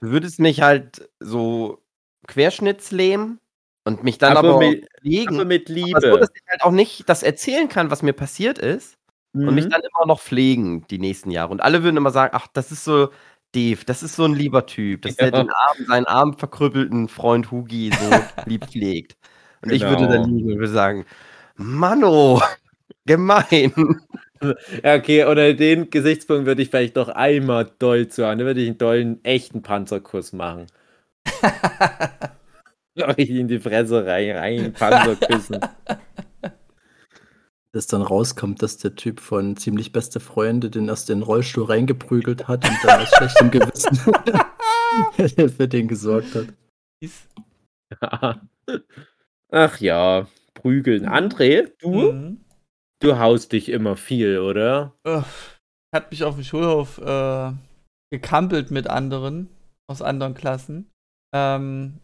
Du 0.00 0.10
würdest 0.10 0.40
mich 0.40 0.62
halt 0.62 1.08
so 1.20 1.82
querschnittslähmen 2.28 3.38
und 3.84 4.02
mich 4.04 4.18
dann 4.18 4.36
aber, 4.36 4.50
Aber 4.50 4.58
mit- 4.58 4.86
fliegen. 5.00 5.36
Aber 5.36 5.44
mit 5.44 5.68
aber 5.70 6.00
so, 6.00 6.06
Liebe. 6.06 6.18
dass 6.20 6.30
ich 6.34 6.42
halt 6.48 6.62
auch 6.62 6.70
nicht 6.72 7.08
das 7.08 7.22
erzählen 7.22 7.68
kann, 7.68 7.90
was 7.90 8.02
mir 8.02 8.12
passiert 8.12 8.58
ist. 8.58 8.96
und 9.32 9.54
mich 9.54 9.66
Mhm. 9.66 9.70
dann 9.70 9.80
immer 9.82 10.06
noch 10.08 10.20
pflegen 10.20 10.84
die 10.88 10.98
nächsten 10.98 11.30
Jahre. 11.30 11.52
Und 11.52 11.60
alle 11.62 11.84
würden 11.84 11.96
immer 11.96 12.10
sagen, 12.10 12.32
ach, 12.34 12.48
das 12.52 12.72
ist 12.72 12.82
so 12.84 13.10
Dave, 13.52 13.84
das 13.84 14.02
ist 14.02 14.16
so 14.16 14.24
ein 14.24 14.34
lieber 14.34 14.66
Typ, 14.66 15.02
dass 15.02 15.16
der 15.16 15.26
Ja. 15.26 15.42
den 15.42 15.50
armen, 15.50 15.86
seinen 15.86 16.06
arm 16.06 16.38
verkrüppelten 16.38 17.08
Freund 17.08 17.50
Hugi 17.50 17.90
so 18.00 18.10
lieb 18.46 18.62
pflegt. 18.70 19.16
Und 19.62 19.72
ich 19.72 19.82
würde 19.82 20.06
da 20.08 20.16
Genau. 20.16 20.26
liegen 20.26 20.52
und 20.52 20.58
würde 20.58 20.72
sagen, 20.72 21.04
Manno, 21.56 22.40
gemein. 23.06 23.72
Ja, 24.82 24.94
okay, 24.94 25.24
unter 25.24 25.52
den 25.52 25.90
Gesichtspunkt 25.90 26.46
würde 26.46 26.62
ich 26.62 26.70
vielleicht 26.70 26.96
doch 26.96 27.08
einmal 27.08 27.70
doll 27.78 28.08
zu 28.08 28.26
an. 28.26 28.38
Dann 28.38 28.46
würde 28.46 28.60
ich 28.62 28.68
einen 28.68 28.78
dollen, 28.78 29.24
echten 29.24 29.62
Panzerkuss 29.62 30.32
machen. 30.32 30.66
ich 33.16 33.30
in 33.30 33.48
die 33.48 33.58
Fresse 33.58 34.06
rein, 34.06 34.36
rein 34.36 34.72
Panzerküssen. 34.72 35.60
Dass 37.72 37.86
dann 37.86 38.02
rauskommt, 38.02 38.62
dass 38.62 38.78
der 38.78 38.96
Typ 38.96 39.20
von 39.20 39.56
ziemlich 39.56 39.92
beste 39.92 40.18
Freunde 40.18 40.70
den 40.70 40.88
erst 40.88 41.08
in 41.10 41.18
den 41.18 41.22
Rollstuhl 41.22 41.64
reingeprügelt 41.64 42.48
hat 42.48 42.68
und 42.68 42.76
dann 42.82 43.02
aus 43.02 43.08
schlechtem 43.16 43.50
Gewissen 43.50 43.96
für 45.56 45.68
den 45.68 45.86
gesorgt 45.86 46.34
hat. 46.34 46.48
Ach 49.52 49.80
ja, 49.80 50.26
prügeln. 50.54 51.06
André, 51.08 51.70
du? 51.78 52.12
Mhm. 52.12 52.44
Du 53.00 53.18
haust 53.18 53.52
dich 53.52 53.68
immer 53.68 53.96
viel, 53.96 54.38
oder? 54.38 54.94
Uff. 55.04 55.60
Hat 55.94 56.10
mich 56.10 56.22
auf 56.24 56.34
dem 56.34 56.44
Schulhof 56.44 56.98
äh, 56.98 57.52
gekampelt 58.12 58.70
mit 58.70 58.88
anderen 58.88 59.48
aus 59.88 60.02
anderen 60.02 60.34
Klassen. 60.34 60.90
Ähm, 61.34 62.00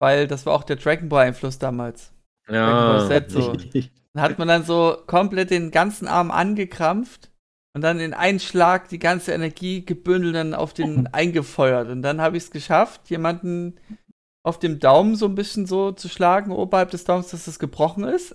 weil 0.00 0.26
das 0.26 0.46
war 0.46 0.54
auch 0.54 0.64
der 0.64 0.76
Dragon 0.76 1.08
Ball 1.08 1.26
Einfluss 1.26 1.58
damals. 1.58 2.12
Ja. 2.48 2.66
Dragon 2.66 3.08
Ball 3.08 3.08
Z 3.08 3.30
so. 3.30 3.52
Dann 4.14 4.22
hat 4.22 4.38
man 4.38 4.48
dann 4.48 4.64
so 4.64 4.96
komplett 5.06 5.50
den 5.50 5.70
ganzen 5.70 6.06
Arm 6.06 6.30
angekrampft 6.30 7.30
und 7.74 7.82
dann 7.82 7.98
in 7.98 8.14
einen 8.14 8.38
Schlag 8.38 8.88
die 8.88 9.00
ganze 9.00 9.32
Energie 9.32 9.84
gebündelt 9.84 10.36
dann 10.36 10.54
auf 10.54 10.72
den 10.72 11.06
eingefeuert. 11.12 11.88
Und 11.88 12.02
dann 12.02 12.20
habe 12.20 12.36
ich 12.36 12.44
es 12.44 12.50
geschafft, 12.50 13.10
jemanden 13.10 13.76
auf 14.44 14.58
dem 14.58 14.78
Daumen 14.78 15.16
so 15.16 15.26
ein 15.26 15.34
bisschen 15.34 15.66
so 15.66 15.90
zu 15.92 16.08
schlagen, 16.08 16.52
oberhalb 16.52 16.90
des 16.90 17.04
Daumens, 17.04 17.30
dass 17.30 17.46
es 17.46 17.58
gebrochen 17.58 18.04
ist. 18.04 18.34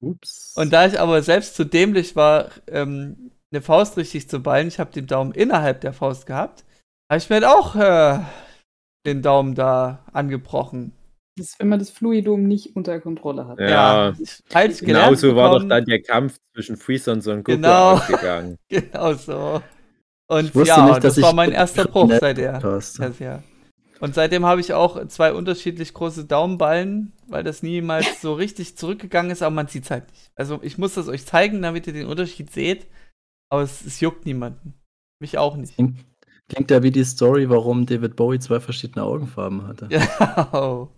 Ups. 0.00 0.52
Und 0.56 0.72
da 0.72 0.86
ich 0.86 1.00
aber 1.00 1.22
selbst 1.22 1.54
zu 1.54 1.64
dämlich 1.64 2.16
war, 2.16 2.50
ähm, 2.66 3.30
eine 3.52 3.62
Faust 3.62 3.96
richtig 3.96 4.28
zu 4.28 4.40
ballen, 4.40 4.68
ich 4.68 4.80
habe 4.80 4.90
den 4.90 5.06
Daumen 5.06 5.32
innerhalb 5.32 5.80
der 5.80 5.92
Faust 5.92 6.26
gehabt, 6.26 6.64
habe 7.10 7.18
ich 7.18 7.30
mir 7.30 7.36
halt 7.36 7.44
auch 7.44 7.76
äh, 7.76 8.18
den 9.06 9.22
Daumen 9.22 9.54
da 9.54 10.04
angebrochen. 10.12 10.92
Das 11.36 11.48
ist, 11.48 11.58
wenn 11.58 11.68
man 11.68 11.80
das 11.80 11.90
Fluidum 11.90 12.44
nicht 12.44 12.76
unter 12.76 13.00
Kontrolle 13.00 13.48
hat. 13.48 13.58
Ja. 13.58 14.12
Ich 14.20 14.44
gelernt 14.48 14.78
Genauso 14.80 15.34
war 15.34 15.58
doch 15.58 15.68
dann 15.68 15.84
der 15.84 16.00
Kampf 16.00 16.38
zwischen 16.52 16.76
Freezer 16.76 17.12
und 17.12 17.22
Son 17.22 17.42
Goku 17.42 17.56
Genau. 17.56 17.92
ausgegangen. 17.94 18.58
Genau 18.68 19.14
so. 19.14 19.62
Und 20.26 20.54
ja, 20.54 20.86
nicht, 20.88 21.04
das 21.04 21.20
war 21.20 21.32
mein 21.32 21.52
erster 21.52 21.84
Bruch 21.86 22.10
seither. 22.18 22.60
Ja. 23.18 23.42
Und 24.00 24.14
seitdem 24.14 24.44
habe 24.44 24.60
ich 24.60 24.72
auch 24.72 25.06
zwei 25.08 25.32
unterschiedlich 25.32 25.92
große 25.92 26.24
Daumenballen, 26.24 27.12
weil 27.28 27.42
das 27.42 27.62
niemals 27.62 28.20
so 28.20 28.34
richtig 28.34 28.76
zurückgegangen 28.76 29.30
ist, 29.30 29.42
aber 29.42 29.54
man 29.54 29.66
sieht 29.68 29.84
es 29.84 29.90
halt 29.90 30.10
nicht. 30.10 30.30
Also 30.34 30.60
ich 30.62 30.78
muss 30.78 30.94
das 30.94 31.08
euch 31.08 31.26
zeigen, 31.26 31.62
damit 31.62 31.86
ihr 31.86 31.92
den 31.92 32.06
Unterschied 32.06 32.50
seht, 32.52 32.86
aber 33.50 33.62
es, 33.62 33.84
es 33.84 34.00
juckt 34.00 34.24
niemanden. 34.24 34.74
Mich 35.20 35.36
auch 35.38 35.56
nicht. 35.56 35.74
Klingt, 35.74 35.98
klingt 36.48 36.70
ja 36.70 36.82
wie 36.82 36.90
die 36.90 37.04
Story, 37.04 37.48
warum 37.50 37.86
David 37.86 38.16
Bowie 38.16 38.38
zwei 38.38 38.60
verschiedene 38.60 39.04
Augenfarben 39.04 39.66
hatte. 39.66 39.88
Genau. 39.88 40.90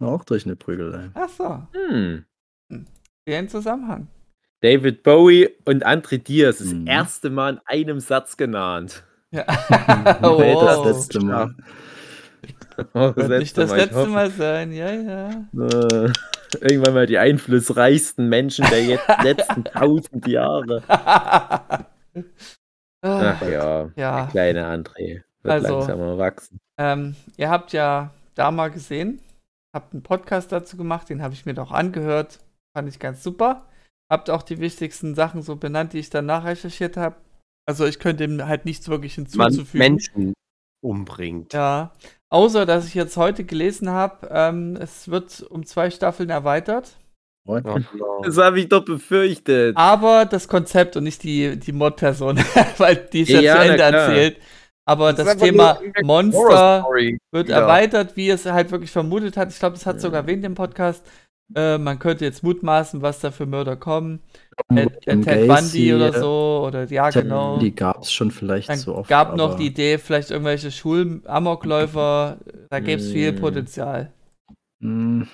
Auch 0.00 0.24
durch 0.24 0.44
eine 0.46 0.56
Prügelei. 0.56 1.10
Ach 1.14 1.28
so, 1.28 1.62
Hm. 1.72 2.24
der 3.26 3.48
Zusammenhang. 3.48 4.08
David 4.62 5.02
Bowie 5.02 5.48
und 5.64 5.86
André 5.86 6.18
Diaz 6.18 6.58
das 6.58 6.68
Mhm. 6.68 6.86
erste 6.86 7.30
Mal 7.30 7.54
in 7.54 7.60
einem 7.66 8.00
Satz 8.00 8.36
genannt. 8.36 9.04
Ja. 9.30 9.44
Nee, 10.38 10.54
das 10.54 10.78
oh, 10.78 10.84
letzte 10.84 11.20
Mal. 11.20 11.54
Oh, 12.94 13.12
wird 13.16 13.38
nicht 13.40 13.56
das 13.56 13.70
Ich 13.70 13.76
letzte 13.76 14.06
Mal 14.06 14.30
sein, 14.30 14.72
ja, 14.72 14.90
ja. 14.92 15.30
irgendwann 16.60 16.94
mal 16.94 17.06
die 17.06 17.18
einflussreichsten 17.18 18.28
Menschen 18.28 18.64
der 18.70 18.84
jetzt 18.84 19.08
letzten 19.22 19.64
tausend 19.64 20.26
Jahre. 20.26 20.82
Ach 23.02 23.42
ja, 23.42 23.82
Ah, 23.82 23.90
ja. 23.96 24.26
kleine 24.30 24.66
André. 24.66 25.22
Wird 25.42 25.52
Also. 25.54 25.78
langsam 25.78 26.00
erwachsen. 26.00 26.60
Ähm, 26.78 27.14
ihr 27.36 27.48
habt 27.48 27.72
ja 27.72 28.10
da 28.34 28.50
mal 28.50 28.70
gesehen, 28.70 29.20
habt 29.74 29.92
einen 29.92 30.02
Podcast 30.02 30.52
dazu 30.52 30.76
gemacht, 30.76 31.08
den 31.08 31.22
habe 31.22 31.34
ich 31.34 31.46
mir 31.46 31.54
doch 31.54 31.70
angehört. 31.72 32.38
Fand 32.76 32.88
ich 32.88 32.98
ganz 32.98 33.22
super. 33.22 33.66
Habt 34.10 34.30
auch 34.30 34.42
die 34.42 34.58
wichtigsten 34.58 35.14
Sachen 35.14 35.42
so 35.42 35.56
benannt, 35.56 35.92
die 35.92 35.98
ich 35.98 36.10
dann 36.10 36.26
nachrecherchiert 36.26 36.96
habe. 36.96 37.16
Also 37.68 37.86
ich 37.86 37.98
könnte 37.98 38.26
dem 38.26 38.46
halt 38.46 38.64
nichts 38.64 38.88
wirklich 38.88 39.16
Man 39.16 39.26
hinzuzufügen. 39.26 39.78
Menschen 39.78 40.34
umbringt. 40.84 41.52
Ja. 41.52 41.92
Außer, 42.32 42.66
dass 42.66 42.86
ich 42.86 42.94
jetzt 42.94 43.16
heute 43.16 43.44
gelesen 43.44 43.90
habe, 43.90 44.28
ähm, 44.30 44.76
es 44.80 45.08
wird 45.08 45.42
um 45.42 45.66
zwei 45.66 45.90
Staffeln 45.90 46.30
erweitert. 46.30 46.96
Oh, 47.48 47.58
no. 47.58 48.22
Das 48.22 48.36
habe 48.38 48.60
ich 48.60 48.68
doch 48.68 48.84
befürchtet. 48.84 49.76
Aber 49.76 50.24
das 50.26 50.46
Konzept 50.46 50.96
und 50.96 51.04
nicht 51.04 51.22
die, 51.22 51.58
die 51.58 51.72
Mod-Person, 51.72 52.38
weil 52.78 52.96
die 53.12 53.22
ist 53.22 53.30
ja, 53.30 53.40
Ja, 53.40 53.56
zu 53.56 53.62
Ende 53.62 53.76
klar. 53.76 53.92
erzählt. 53.92 54.38
Aber 54.90 55.12
Das 55.12 55.24
das, 55.26 55.36
Thema 55.36 55.78
Monster 56.02 56.84
wird 57.32 57.48
wieder. 57.48 57.56
erweitert, 57.60 58.16
wie 58.16 58.28
es 58.30 58.44
halt 58.46 58.70
wirklich 58.72 58.90
vermutet 58.90 59.36
hat. 59.36 59.50
Ich 59.50 59.58
glaube, 59.58 59.74
das 59.74 59.86
hat 59.86 60.00
sogar 60.00 60.22
erwähnt 60.22 60.44
im 60.44 60.54
Podcast. 60.54 61.06
Äh, 61.54 61.78
man 61.78 61.98
könnte 61.98 62.24
jetzt 62.24 62.42
mutmaßen, 62.42 63.02
was 63.02 63.20
da 63.20 63.30
für 63.30 63.46
Mörder 63.46 63.76
kommen. 63.76 64.20
Äh, 64.68 64.86
Ted 65.04 65.24
Gacy, 65.24 65.46
Bundy 65.46 65.94
oder 65.94 66.14
äh, 66.14 66.18
so. 66.20 66.64
Oder 66.66 66.84
ja, 66.86 67.10
Ted 67.10 67.24
genau. 67.24 67.58
Die 67.58 67.74
gab 67.74 68.02
es 68.02 68.12
schon 68.12 68.30
vielleicht 68.30 68.68
Dann 68.68 68.78
so 68.78 68.94
oft. 68.96 69.08
gab 69.08 69.36
noch 69.36 69.56
die 69.56 69.66
Idee, 69.66 69.98
vielleicht 69.98 70.30
irgendwelche 70.30 70.70
Schulamokläufer. 70.70 72.38
Da 72.68 72.80
gäbe 72.80 73.00
es 73.02 73.10
viel 73.10 73.32
Mm. 73.32 73.36
Potenzial. 73.36 74.12
Hm, 74.82 75.26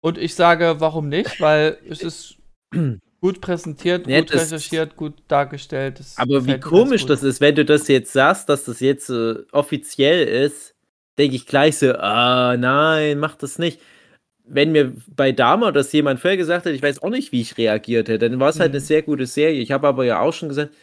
Und 0.00 0.18
ich 0.18 0.34
sage, 0.34 0.76
warum 0.78 1.08
nicht? 1.08 1.40
Weil 1.40 1.78
es 1.88 2.02
ist 2.02 2.36
gut 3.24 3.40
präsentiert, 3.40 4.06
Ja, 4.06 4.20
gut 4.20 4.34
recherchiert, 4.34 4.96
gut 4.96 5.14
dargestellt. 5.28 5.98
Das 5.98 6.18
Aber 6.18 6.44
wie 6.44 6.60
komisch 6.60 7.06
das 7.06 7.22
ist, 7.22 7.40
wenn 7.40 7.54
du 7.54 7.64
das 7.64 7.88
jetzt 7.88 8.12
sagst, 8.12 8.50
dass 8.50 8.66
das 8.66 8.80
jetzt 8.80 9.08
äh, 9.08 9.36
offiziell 9.50 10.28
ist, 10.28 10.74
denke 11.16 11.34
ich 11.34 11.46
gleich 11.46 11.78
so, 11.78 11.94
ah 11.94 12.54
nein, 12.58 13.18
mach 13.18 13.34
das 13.36 13.58
nicht. 13.58 13.80
Wenn 14.46 14.72
mir 14.72 14.92
bei 15.08 15.32
Dama 15.32 15.72
das 15.72 15.90
jemand 15.94 16.20
vorher 16.20 16.36
gesagt 16.36 16.66
hätte, 16.66 16.76
ich 16.76 16.82
weiß 16.82 17.02
auch 17.02 17.08
nicht, 17.08 17.32
wie 17.32 17.40
ich 17.40 17.56
reagiert 17.56 18.10
hätte, 18.10 18.28
dann 18.28 18.40
war 18.40 18.50
es 18.50 18.60
halt 18.60 18.72
Mhm. 18.72 18.76
eine 18.76 18.84
sehr 18.84 19.00
gute 19.00 19.24
Serie. 19.24 19.62
Ich 19.62 19.72
habe 19.72 19.88
aber 19.88 20.04
ja 20.04 20.20
auch 20.20 20.34
schon 20.34 20.50
gesagt, 20.50 20.74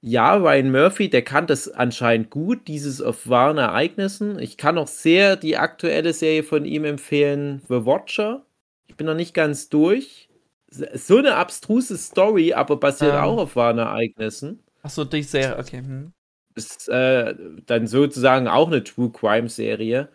ja, 0.00 0.34
Ryan 0.34 0.72
Murphy, 0.72 1.10
der 1.10 1.20
kann 1.20 1.46
das 1.46 1.68
anscheinend 1.68 2.30
gut, 2.30 2.68
dieses 2.68 3.02
auf 3.02 3.28
wahren 3.28 3.58
Ereignissen. 3.58 4.38
Ich 4.38 4.56
kann 4.56 4.78
auch 4.78 4.88
sehr 4.88 5.36
die 5.36 5.58
aktuelle 5.58 6.14
Serie 6.14 6.42
von 6.42 6.64
ihm 6.64 6.86
empfehlen, 6.86 7.60
The 7.68 7.84
Watcher. 7.84 8.46
Ich 8.86 8.96
bin 8.96 9.06
noch 9.06 9.14
nicht 9.14 9.34
ganz 9.34 9.68
durch. 9.68 10.30
So 10.72 11.18
eine 11.18 11.34
abstruse 11.34 11.98
Story, 11.98 12.54
aber 12.54 12.76
basiert 12.76 13.14
Ähm. 13.14 13.20
auch 13.20 13.38
auf 13.38 13.56
wahren 13.56 13.78
Ereignissen 13.78 14.62
Achso, 14.82 15.04
die 15.04 15.22
Serie, 15.22 15.58
okay. 15.58 15.78
Hm. 15.78 16.12
ist 16.54 16.88
äh, 16.88 17.34
dann 17.66 17.86
sozusagen 17.86 18.48
auch 18.48 18.66
eine 18.66 18.82
True 18.82 19.10
Crime 19.10 19.48
Serie. 19.48 20.08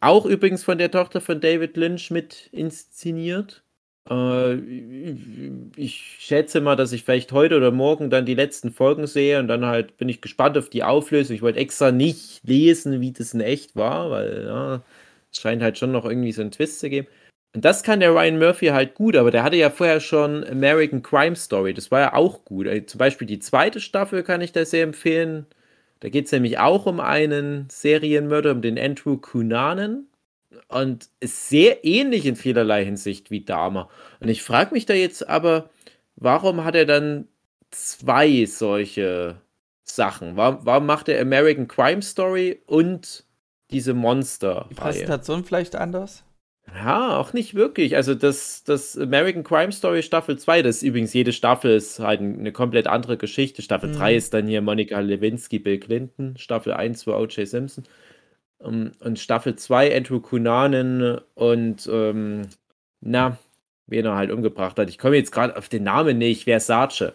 Auch 0.00 0.24
übrigens 0.26 0.64
von 0.64 0.78
der 0.78 0.90
Tochter 0.90 1.20
von 1.20 1.40
David 1.40 1.76
Lynch 1.76 2.10
mit 2.10 2.48
inszeniert. 2.52 3.64
Äh, 4.08 4.54
ich 5.76 6.16
schätze 6.20 6.60
mal, 6.60 6.76
dass 6.76 6.92
ich 6.92 7.04
vielleicht 7.04 7.32
heute 7.32 7.56
oder 7.56 7.70
morgen 7.70 8.10
dann 8.10 8.26
die 8.26 8.34
letzten 8.34 8.72
Folgen 8.72 9.06
sehe 9.06 9.38
und 9.38 9.48
dann 9.48 9.64
halt 9.66 9.96
bin 9.96 10.08
ich 10.08 10.20
gespannt 10.20 10.58
auf 10.58 10.70
die 10.70 10.82
Auflösung. 10.84 11.36
Ich 11.36 11.42
wollte 11.42 11.60
extra 11.60 11.92
nicht 11.92 12.40
lesen, 12.44 13.00
wie 13.00 13.12
das 13.12 13.34
in 13.34 13.40
echt 13.40 13.76
war, 13.76 14.10
weil 14.10 14.44
ja, 14.46 14.82
es 15.32 15.40
scheint 15.40 15.62
halt 15.62 15.78
schon 15.78 15.92
noch 15.92 16.04
irgendwie 16.04 16.32
so 16.32 16.42
einen 16.42 16.50
Twist 16.50 16.80
zu 16.80 16.90
geben. 16.90 17.08
Und 17.54 17.64
das 17.64 17.82
kann 17.82 18.00
der 18.00 18.12
Ryan 18.12 18.38
Murphy 18.38 18.66
halt 18.68 18.94
gut, 18.94 19.14
aber 19.14 19.30
der 19.30 19.42
hatte 19.42 19.56
ja 19.56 19.68
vorher 19.68 20.00
schon 20.00 20.42
American 20.44 21.02
Crime 21.02 21.36
Story. 21.36 21.74
Das 21.74 21.90
war 21.90 22.00
ja 22.00 22.14
auch 22.14 22.44
gut. 22.44 22.66
Also 22.66 22.86
zum 22.86 22.98
Beispiel 22.98 23.26
die 23.26 23.40
zweite 23.40 23.80
Staffel 23.80 24.22
kann 24.22 24.40
ich 24.40 24.52
da 24.52 24.64
sehr 24.64 24.84
empfehlen. 24.84 25.46
Da 26.00 26.08
geht 26.08 26.26
es 26.26 26.32
nämlich 26.32 26.58
auch 26.58 26.86
um 26.86 26.98
einen 26.98 27.68
Serienmörder, 27.70 28.52
um 28.52 28.62
den 28.62 28.78
Andrew 28.78 29.18
Cunanan. 29.18 30.06
Und 30.68 31.08
ist 31.20 31.50
sehr 31.50 31.84
ähnlich 31.84 32.24
in 32.24 32.36
vielerlei 32.36 32.84
Hinsicht 32.84 33.30
wie 33.30 33.44
Dahmer. 33.44 33.88
Und 34.20 34.28
ich 34.28 34.42
frage 34.42 34.72
mich 34.72 34.86
da 34.86 34.94
jetzt 34.94 35.28
aber, 35.28 35.68
warum 36.16 36.64
hat 36.64 36.74
er 36.74 36.86
dann 36.86 37.28
zwei 37.70 38.46
solche 38.46 39.36
Sachen? 39.84 40.36
Warum, 40.36 40.58
warum 40.62 40.86
macht 40.86 41.08
er 41.08 41.20
American 41.20 41.68
Crime 41.68 42.00
Story 42.00 42.62
und 42.66 43.24
diese 43.70 43.92
Monster? 43.92 44.66
Die 44.70 44.74
Präsentation 44.74 45.44
vielleicht 45.44 45.76
anders? 45.76 46.24
Ja, 46.74 47.16
auch 47.18 47.32
nicht 47.32 47.54
wirklich. 47.54 47.96
Also 47.96 48.14
das, 48.14 48.64
das 48.64 48.96
American 48.96 49.44
Crime 49.44 49.72
Story 49.72 50.02
Staffel 50.02 50.38
2, 50.38 50.62
das 50.62 50.76
ist 50.76 50.82
übrigens 50.82 51.12
jede 51.12 51.32
Staffel 51.32 51.76
ist 51.76 51.98
halt 51.98 52.20
eine 52.20 52.52
komplett 52.52 52.86
andere 52.86 53.16
Geschichte. 53.16 53.62
Staffel 53.62 53.90
mhm. 53.90 53.96
3 53.96 54.14
ist 54.16 54.34
dann 54.34 54.46
hier 54.46 54.62
Monica 54.62 54.98
Lewinsky, 55.00 55.58
Bill 55.58 55.78
Clinton. 55.78 56.36
Staffel 56.38 56.72
1 56.72 57.06
war 57.06 57.20
O.J. 57.20 57.46
Simpson. 57.46 57.84
Ähm, 58.62 58.92
und 59.00 59.18
Staffel 59.18 59.56
2 59.56 59.94
Andrew 59.94 60.20
Cunanan 60.20 61.20
und 61.34 61.88
ähm, 61.92 62.42
na, 63.00 63.38
wen 63.86 64.06
er 64.06 64.16
halt 64.16 64.30
umgebracht 64.30 64.78
hat. 64.78 64.88
Ich 64.88 64.98
komme 64.98 65.16
jetzt 65.16 65.32
gerade 65.32 65.56
auf 65.56 65.68
den 65.68 65.84
Namen 65.84 66.16
nicht, 66.18 66.44
Versace. 66.44 67.12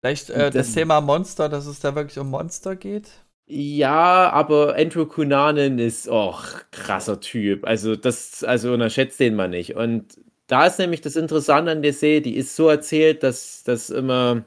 Vielleicht 0.00 0.30
äh, 0.30 0.50
das, 0.50 0.66
das 0.66 0.74
Thema 0.74 1.00
Monster, 1.00 1.48
dass 1.48 1.66
es 1.66 1.78
da 1.78 1.94
wirklich 1.94 2.18
um 2.18 2.30
Monster 2.30 2.74
geht? 2.74 3.10
Ja, 3.54 4.30
aber 4.30 4.76
Andrew 4.76 5.04
Cunanan 5.04 5.78
ist 5.78 6.08
auch 6.08 6.42
krasser 6.70 7.20
Typ. 7.20 7.66
Also 7.66 7.96
das, 7.96 8.42
also 8.44 8.72
unterschätzt 8.72 9.20
den 9.20 9.34
man 9.34 9.50
nicht. 9.50 9.76
Und 9.76 10.18
da 10.46 10.64
ist 10.66 10.78
nämlich 10.78 11.02
das 11.02 11.16
Interessante 11.16 11.70
an 11.70 11.82
der 11.82 11.92
Serie, 11.92 12.22
die 12.22 12.36
ist 12.36 12.56
so 12.56 12.70
erzählt, 12.70 13.22
dass 13.22 13.62
das 13.62 13.90
immer 13.90 14.44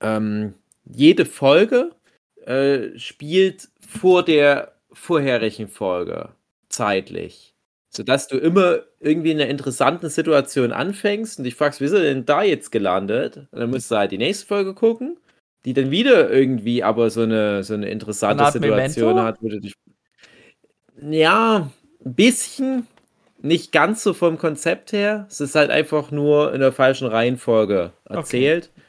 ähm, 0.00 0.54
jede 0.86 1.26
Folge 1.26 1.90
äh, 2.46 2.98
spielt 2.98 3.68
vor 3.86 4.24
der 4.24 4.72
vorherigen 4.90 5.68
Folge 5.68 6.30
zeitlich. 6.70 7.54
Sodass 7.90 8.26
du 8.26 8.38
immer 8.38 8.78
irgendwie 9.00 9.32
in 9.32 9.40
einer 9.40 9.50
interessanten 9.50 10.08
Situation 10.08 10.72
anfängst 10.72 11.36
und 11.38 11.44
dich 11.44 11.56
fragst, 11.56 11.82
wie 11.82 11.84
ist 11.84 11.92
er 11.92 12.00
denn 12.00 12.24
da 12.24 12.42
jetzt 12.42 12.72
gelandet? 12.72 13.36
Und 13.50 13.60
dann 13.60 13.70
musst 13.70 13.90
du 13.90 13.96
halt 13.96 14.12
die 14.12 14.18
nächste 14.18 14.46
Folge 14.46 14.72
gucken 14.72 15.18
die 15.64 15.72
dann 15.72 15.90
wieder 15.90 16.30
irgendwie 16.30 16.82
aber 16.82 17.10
so 17.10 17.22
eine, 17.22 17.62
so 17.64 17.74
eine 17.74 17.88
interessante 17.88 18.44
eine 18.44 18.52
Situation 18.52 19.14
Memento? 19.14 19.22
hat, 19.22 19.36
wo 19.40 19.48
du 19.48 19.60
dich. 19.60 19.74
Ja, 21.00 21.70
ein 22.04 22.14
bisschen, 22.14 22.86
nicht 23.40 23.72
ganz 23.72 24.02
so 24.02 24.14
vom 24.14 24.38
Konzept 24.38 24.92
her. 24.92 25.26
Es 25.28 25.40
ist 25.40 25.54
halt 25.54 25.70
einfach 25.70 26.10
nur 26.10 26.52
in 26.52 26.60
der 26.60 26.72
falschen 26.72 27.08
Reihenfolge 27.08 27.92
erzählt. 28.04 28.70
Okay. 28.74 28.80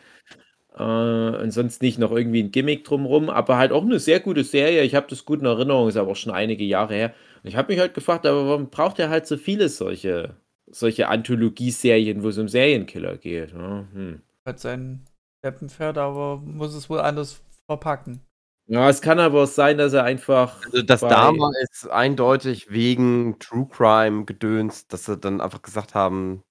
Äh, 0.78 1.44
und 1.44 1.52
sonst 1.52 1.82
nicht 1.82 2.00
noch 2.00 2.12
irgendwie 2.12 2.44
ein 2.44 2.52
Gimmick 2.52 2.84
drumrum, 2.84 3.30
aber 3.30 3.58
halt 3.58 3.72
auch 3.72 3.84
eine 3.84 4.00
sehr 4.00 4.20
gute 4.20 4.44
Serie. 4.44 4.84
Ich 4.84 4.96
habe 4.96 5.08
das 5.10 5.26
gut 5.26 5.40
in 5.40 5.46
Erinnerung, 5.46 5.88
ist 5.88 5.98
aber 5.98 6.12
auch 6.12 6.16
schon 6.16 6.34
einige 6.34 6.64
Jahre 6.64 6.94
her. 6.94 7.14
Und 7.44 7.50
ich 7.50 7.56
habe 7.56 7.72
mich 7.72 7.80
halt 7.80 7.94
gefragt, 7.94 8.26
aber 8.26 8.48
warum 8.48 8.70
braucht 8.70 9.00
er 9.00 9.10
halt 9.10 9.28
so 9.28 9.38
viele 9.38 9.70
solche, 9.70 10.36
solche 10.68 11.08
Anthologieserien, 11.08 12.24
wo 12.24 12.30
es 12.30 12.38
um 12.38 12.50
Serienkiller 12.50 13.18
geht? 13.18 13.52
Ja, 13.54 13.86
hm. 13.94 14.22
Hat 14.46 14.60
seinen 14.60 15.06
Steppenpferd, 15.46 16.00
aber 16.00 16.38
muss 16.38 16.74
es 16.74 16.90
wohl 16.90 17.00
anders 17.00 17.44
verpacken. 17.68 18.22
Ja, 18.68 18.90
es 18.90 19.02
kann 19.02 19.20
aber 19.20 19.44
auch 19.44 19.48
sein, 19.48 19.78
dass 19.78 19.94
er 19.94 20.04
einfach. 20.04 20.60
Also 20.66 20.82
das 20.82 21.02
Dama 21.02 21.52
ist 21.62 21.88
eindeutig 21.88 22.72
wegen 22.72 23.38
True 23.38 23.68
Crime 23.70 24.26
gedöns, 24.26 24.88
dass 24.88 25.06
sie 25.06 25.18
dann 25.18 25.40
einfach 25.42 25.62
gesagt 25.62 25.94
haben, 25.94 26.44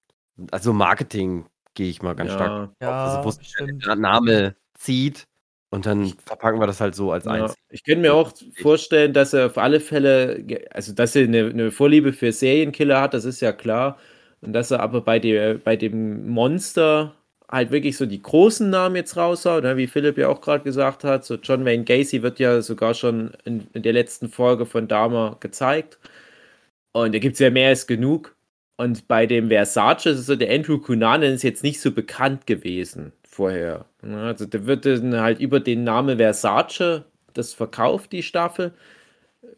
also 0.52 0.72
Marketing 0.72 1.46
gehe 1.74 1.90
ich 1.90 2.02
mal 2.02 2.14
ganz 2.14 2.30
ja. 2.30 2.36
stark. 2.36 2.70
Ja, 2.80 3.04
also 3.04 3.36
wo 3.36 3.74
der 3.84 3.96
Name 3.96 4.54
zieht 4.74 5.26
und 5.70 5.86
dann 5.86 6.14
verpacken 6.24 6.60
wir 6.60 6.68
das 6.68 6.80
halt 6.80 6.94
so 6.94 7.10
als 7.10 7.24
ja. 7.24 7.32
eins. 7.32 7.56
Ich 7.70 7.82
könnte 7.82 8.02
mir 8.02 8.14
auch 8.14 8.30
vorstellen, 8.62 9.12
dass 9.12 9.32
er 9.32 9.46
auf 9.46 9.58
alle 9.58 9.80
Fälle, 9.80 10.46
also 10.70 10.92
dass 10.92 11.16
er 11.16 11.24
eine, 11.24 11.46
eine 11.46 11.72
Vorliebe 11.72 12.12
für 12.12 12.30
Serienkiller 12.30 13.00
hat, 13.00 13.14
das 13.14 13.24
ist 13.24 13.40
ja 13.40 13.52
klar. 13.52 13.98
Und 14.40 14.52
dass 14.52 14.70
er 14.70 14.80
aber 14.80 15.00
bei, 15.00 15.18
der, 15.18 15.54
bei 15.54 15.74
dem 15.74 16.28
Monster 16.28 17.16
halt 17.50 17.70
wirklich 17.70 17.96
so 17.96 18.06
die 18.06 18.22
großen 18.22 18.70
Namen 18.70 18.96
jetzt 18.96 19.16
raushaut, 19.16 19.64
ne, 19.64 19.76
wie 19.76 19.86
Philipp 19.86 20.18
ja 20.18 20.28
auch 20.28 20.40
gerade 20.40 20.64
gesagt 20.64 21.04
hat. 21.04 21.24
So 21.24 21.36
John 21.36 21.64
Wayne 21.64 21.84
Gacy 21.84 22.22
wird 22.22 22.38
ja 22.38 22.62
sogar 22.62 22.94
schon 22.94 23.32
in, 23.44 23.66
in 23.74 23.82
der 23.82 23.92
letzten 23.92 24.28
Folge 24.28 24.66
von 24.66 24.88
Dahmer 24.88 25.36
gezeigt. 25.40 25.98
Und 26.92 27.14
da 27.14 27.18
gibt 27.18 27.34
es 27.34 27.40
ja 27.40 27.50
mehr 27.50 27.68
als 27.70 27.86
genug. 27.86 28.36
Und 28.76 29.06
bei 29.08 29.26
dem 29.26 29.48
Versace, 29.48 30.08
also 30.08 30.36
der 30.36 30.52
Andrew 30.52 30.78
Cunanan 30.78 31.32
ist 31.34 31.42
jetzt 31.44 31.62
nicht 31.62 31.80
so 31.80 31.92
bekannt 31.92 32.46
gewesen 32.46 33.12
vorher. 33.28 33.86
Ne, 34.02 34.22
also 34.22 34.46
der 34.46 34.66
wird 34.66 34.86
dann 34.86 35.20
halt 35.20 35.40
über 35.40 35.60
den 35.60 35.84
Namen 35.84 36.18
Versace 36.18 37.04
das 37.34 37.52
verkauft, 37.54 38.12
die 38.12 38.22
Staffel. 38.22 38.72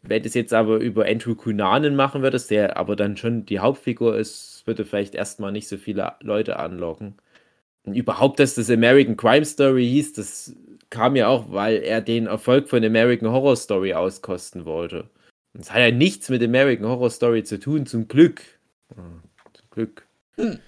Wenn 0.03 0.23
das 0.23 0.33
jetzt 0.33 0.53
aber 0.53 0.77
über 0.77 1.05
Andrew 1.05 1.35
Cunanan 1.35 1.95
machen 1.95 2.21
würdest, 2.21 2.51
der 2.51 2.77
aber 2.77 2.95
dann 2.95 3.17
schon 3.17 3.45
die 3.45 3.59
Hauptfigur 3.59 4.17
ist, 4.17 4.63
würde 4.65 4.85
vielleicht 4.85 5.15
erstmal 5.15 5.51
nicht 5.51 5.67
so 5.67 5.77
viele 5.77 6.13
Leute 6.21 6.57
anlocken. 6.59 7.15
Und 7.87 7.95
überhaupt, 7.95 8.39
dass 8.39 8.55
das 8.55 8.69
American 8.69 9.15
Crime 9.15 9.45
Story 9.45 9.87
hieß, 9.87 10.13
das 10.13 10.53
kam 10.89 11.15
ja 11.15 11.27
auch, 11.27 11.51
weil 11.51 11.77
er 11.77 12.01
den 12.01 12.27
Erfolg 12.27 12.67
von 12.67 12.83
American 12.83 13.31
Horror 13.31 13.55
Story 13.55 13.93
auskosten 13.93 14.65
wollte. 14.65 15.09
Das 15.53 15.71
hat 15.71 15.79
ja 15.79 15.91
nichts 15.91 16.29
mit 16.29 16.43
American 16.43 16.85
Horror 16.85 17.09
Story 17.09 17.43
zu 17.43 17.59
tun, 17.59 17.85
zum 17.85 18.09
Glück. 18.09 18.41
Zum 18.93 19.69
Glück. 19.71 20.05
Hm. 20.35 20.59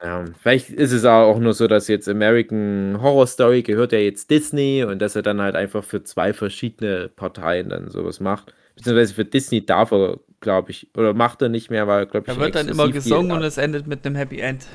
Ja, 0.00 0.24
vielleicht 0.40 0.70
ist 0.70 0.92
es 0.92 1.04
auch 1.04 1.40
nur 1.40 1.54
so, 1.54 1.66
dass 1.66 1.88
jetzt 1.88 2.08
American 2.08 2.98
Horror 3.02 3.26
Story 3.26 3.62
gehört 3.62 3.90
ja 3.90 3.98
jetzt 3.98 4.30
Disney 4.30 4.84
und 4.84 5.00
dass 5.00 5.16
er 5.16 5.22
dann 5.22 5.40
halt 5.40 5.56
einfach 5.56 5.82
für 5.82 6.04
zwei 6.04 6.32
verschiedene 6.32 7.08
Parteien 7.08 7.70
dann 7.70 7.90
sowas 7.90 8.20
macht. 8.20 8.54
Beziehungsweise 8.76 9.14
für 9.14 9.24
Disney 9.24 9.66
darf 9.66 9.90
er, 9.90 10.20
glaube 10.38 10.70
ich, 10.70 10.88
oder 10.96 11.12
macht 11.14 11.42
er 11.42 11.48
nicht 11.48 11.68
mehr, 11.68 11.88
weil, 11.88 12.06
glaube 12.06 12.30
ich. 12.30 12.36
Er 12.36 12.40
wird 12.40 12.54
dann 12.54 12.68
immer 12.68 12.88
gesungen 12.88 13.32
und 13.32 13.42
es 13.42 13.58
endet 13.58 13.88
mit 13.88 14.06
einem 14.06 14.14
Happy 14.14 14.38
End. 14.38 14.68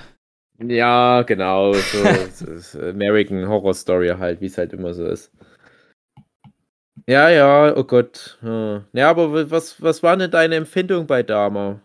Ja, 0.59 1.23
genau. 1.23 1.73
So, 1.73 2.79
American 2.79 3.47
Horror 3.47 3.73
Story 3.73 4.09
halt, 4.09 4.41
wie 4.41 4.45
es 4.45 4.57
halt 4.57 4.73
immer 4.73 4.93
so 4.93 5.05
ist. 5.05 5.31
Ja, 7.07 7.29
ja, 7.29 7.75
oh 7.75 7.83
Gott. 7.83 8.37
Ja, 8.41 9.09
aber 9.09 9.49
was, 9.51 9.81
was 9.81 10.03
war 10.03 10.15
denn 10.15 10.31
deine 10.31 10.55
Empfindung 10.55 11.07
bei 11.07 11.23
Dama? 11.23 11.81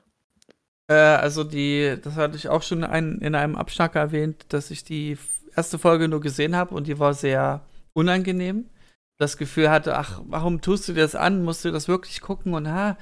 Äh, 0.88 0.94
also 0.94 1.44
die, 1.44 1.96
das 2.02 2.16
hatte 2.16 2.36
ich 2.36 2.48
auch 2.48 2.62
schon 2.62 2.84
ein, 2.84 3.18
in 3.18 3.34
einem 3.34 3.56
Abschnack 3.56 3.94
erwähnt, 3.94 4.46
dass 4.50 4.70
ich 4.70 4.84
die 4.84 5.18
erste 5.56 5.78
Folge 5.78 6.08
nur 6.08 6.20
gesehen 6.20 6.56
habe 6.56 6.74
und 6.74 6.86
die 6.86 6.98
war 6.98 7.14
sehr 7.14 7.62
unangenehm. 7.92 8.70
Das 9.18 9.36
Gefühl 9.36 9.70
hatte, 9.70 9.96
ach, 9.96 10.20
warum 10.26 10.60
tust 10.60 10.88
du 10.88 10.92
dir 10.92 11.02
das 11.02 11.16
an? 11.16 11.42
Musst 11.42 11.64
du 11.64 11.72
das 11.72 11.88
wirklich 11.88 12.20
gucken? 12.20 12.54
Und 12.54 12.68
ha, 12.68 12.96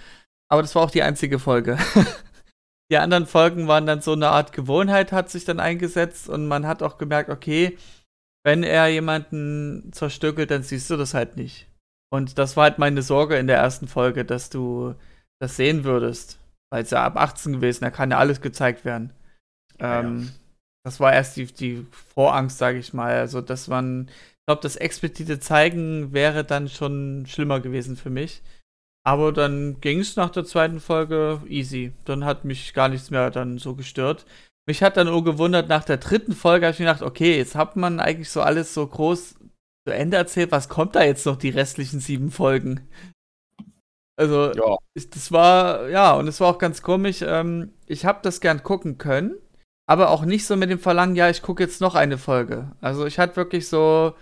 aber 0.49 0.63
das 0.63 0.75
war 0.75 0.83
auch 0.83 0.91
die 0.91 1.03
einzige 1.03 1.39
Folge. 1.39 1.79
die 2.91 2.99
anderen 2.99 3.27
Folgen 3.27 3.69
waren 3.69 3.87
dann 3.87 4.01
so 4.01 4.13
eine 4.13 4.29
Art 4.29 4.53
Gewohnheit, 4.53 5.13
hat 5.13 5.31
sich 5.31 5.45
dann 5.45 5.61
eingesetzt 5.61 6.29
und 6.29 6.47
man 6.47 6.67
hat 6.67 6.83
auch 6.83 6.99
gemerkt, 6.99 7.31
okay, 7.31 7.77
wenn 8.45 8.63
er 8.63 8.87
jemanden 8.87 9.91
zerstückelt, 9.93 10.51
dann 10.53 10.63
siehst 10.63 10.89
du 10.91 10.97
das 10.97 11.15
halt 11.15 11.37
nicht. 11.37 11.67
Und 12.13 12.39
das 12.39 12.57
war 12.57 12.65
halt 12.65 12.79
meine 12.79 13.03
Sorge 13.03 13.37
in 13.37 13.49
der 13.49 13.59
ersten 13.59 13.89
Folge, 13.89 14.25
dass 14.25 14.51
du 14.51 14.95
das 15.41 15.57
sehen 15.57 15.85
würdest. 15.85 16.39
Weil 16.71 16.83
es 16.83 16.91
ja 16.91 17.05
ab 17.05 17.17
18 17.17 17.55
gewesen, 17.55 17.85
da 17.85 17.91
kann 17.91 18.11
ja 18.11 18.19
alles 18.19 18.41
gezeigt 18.41 18.85
werden. 18.85 19.13
Ähm, 19.79 20.23
ja. 20.23 20.29
Das 20.85 21.01
war 21.01 21.13
erst 21.13 21.37
die, 21.37 21.47
die 21.47 21.87
Vorangst, 21.91 22.59
sage 22.59 22.79
ich 22.79 22.93
mal. 22.93 23.15
Also, 23.15 23.41
dass 23.41 23.67
man, 23.67 24.09
ich 24.09 24.47
glaube, 24.47 24.63
das 24.63 24.77
explizite 24.77 25.41
Zeigen 25.41 26.13
wäre 26.13 26.45
dann 26.45 26.69
schon 26.69 27.27
schlimmer 27.27 27.61
gewesen 27.61 27.97
für 27.97 28.11
mich. 28.11 28.43
Aber 29.07 29.33
dann 29.33 29.81
ging 29.81 30.01
es 30.01 30.17
nach 30.17 30.31
der 30.31 30.45
zweiten 30.45 30.81
Folge 30.81 31.41
easy. 31.47 31.93
Dann 32.05 32.25
hat 32.25 32.45
mich 32.45 32.75
gar 32.75 32.89
nichts 32.89 33.11
mehr 33.13 33.31
dann 33.31 33.57
so 33.59 33.77
gestört. 33.77 34.27
Mich 34.69 34.83
hat 34.83 34.97
dann 34.97 35.07
nur 35.07 35.23
gewundert, 35.23 35.69
nach 35.69 35.85
der 35.85 35.99
dritten 35.99 36.33
Folge 36.33 36.67
habe 36.67 36.75
ich 36.75 36.81
mir 36.81 36.87
gedacht, 36.87 37.03
okay, 37.03 37.37
jetzt 37.37 37.55
hat 37.55 37.77
man 37.77 38.01
eigentlich 38.01 38.31
so 38.31 38.43
alles 38.43 38.75
so 38.75 38.85
groß 38.85 39.37
zu 39.87 39.95
Ende 39.95 40.17
erzählt. 40.17 40.51
Was 40.51 40.69
kommt 40.69 40.97
da 40.97 41.05
jetzt 41.05 41.25
noch 41.25 41.37
die 41.37 41.51
restlichen 41.51 42.01
sieben 42.01 42.33
Folgen? 42.33 42.89
Also, 44.19 44.53
ja. 44.53 44.77
das 44.97 45.31
war, 45.31 45.89
ja, 45.89 46.15
und 46.15 46.27
es 46.27 46.41
war 46.41 46.49
auch 46.49 46.59
ganz 46.59 46.83
komisch. 46.83 47.23
Ähm, 47.23 47.75
ich 47.87 48.07
habe 48.07 48.19
das 48.23 48.41
gern 48.41 48.65
gucken 48.65 48.99
können, 48.99 49.37
aber 49.89 50.11
auch 50.11 50.25
nicht 50.25 50.47
so 50.47 50.57
mit 50.57 50.71
dem 50.71 50.81
Verlangen, 50.81 51.15
ja, 51.15 51.31
ich 51.31 51.43
gucke 51.43 51.63
jetzt 51.63 51.81
noch 51.81 51.95
eine 51.95 52.19
Folge. 52.19 52.73
Also, 52.81 53.07
ich 53.07 53.21
hatte 53.21 53.37
wirklich 53.37 53.69
so 53.69 54.15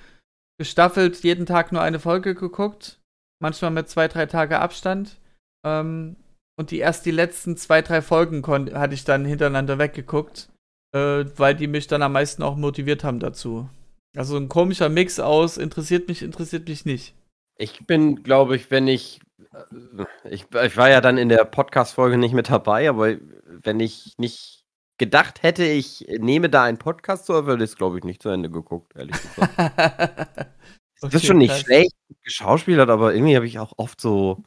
gestaffelt 0.59 1.24
jeden 1.24 1.47
Tag 1.47 1.72
nur 1.72 1.80
eine 1.80 2.01
Folge 2.01 2.35
geguckt 2.35 3.01
manchmal 3.41 3.70
mit 3.70 3.89
zwei, 3.89 4.09
drei 4.09 4.26
Tage 4.26 4.59
Abstand. 4.61 5.16
Ähm, 5.64 6.16
und 6.57 6.70
die 6.70 6.78
erst 6.78 7.05
die 7.07 7.11
letzten 7.11 7.57
zwei, 7.57 7.82
drei 7.82 8.01
Folgen 8.03 8.47
hatte 8.47 8.95
ich 8.95 9.05
dann 9.05 9.24
hintereinander 9.24 9.78
weggeguckt. 9.78 10.49
äh, 10.95 11.24
weil 11.37 11.55
die 11.57 11.66
mich 11.66 11.89
dann 11.89 12.03
am 12.03 12.12
meisten 12.12 12.43
auch 12.43 12.57
motiviert 12.57 13.03
haben 13.05 13.18
dazu. 13.18 13.68
Also 14.16 14.37
ein 14.37 14.49
komischer 14.49 14.89
Mix 14.89 15.18
aus 15.18 15.57
interessiert 15.57 16.07
mich, 16.09 16.22
interessiert 16.22 16.68
mich 16.68 16.85
nicht. 16.85 17.14
Ich 17.59 17.85
bin, 17.87 18.22
glaube 18.22 18.55
ich, 18.57 18.70
wenn 18.70 18.87
ich, 18.87 19.20
äh, 19.53 20.05
ich, 20.30 20.47
ich 20.53 20.76
war 20.76 20.89
ja 20.91 21.01
dann 21.01 21.18
in 21.18 21.28
der 21.28 21.45
Podcast-Folge 21.45 22.16
nicht 22.16 22.32
mit 22.35 22.49
dabei, 22.49 22.89
aber 22.89 23.16
wenn 23.45 23.80
ich 23.80 24.14
nicht 24.18 24.64
gedacht 24.99 25.43
hätte, 25.43 25.64
ich 25.64 26.07
nehme 26.20 26.49
da 26.49 26.62
einen 26.62 26.78
Podcast 26.78 27.26
zu, 27.26 27.47
würde 27.47 27.64
ich 27.64 27.70
es, 27.70 27.76
glaube 27.76 27.99
ich, 27.99 28.05
nicht 28.05 28.22
zu 28.22 28.28
Ende 28.28 28.49
geguckt, 28.51 28.95
ehrlich 28.97 29.20
gesagt. 29.20 29.53
das 31.11 31.14
Okay, 31.14 31.16
ist 31.22 31.26
schon 31.26 31.38
nicht 31.38 31.59
krass. 31.59 31.64
schlecht 31.64 31.92
geschauspielert, 32.24 32.90
aber 32.90 33.14
irgendwie 33.14 33.36
habe 33.36 33.46
ich 33.46 33.59
auch 33.59 33.74
oft 33.76 34.00
so 34.00 34.42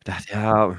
gedacht, 0.00 0.30
ja, 0.30 0.76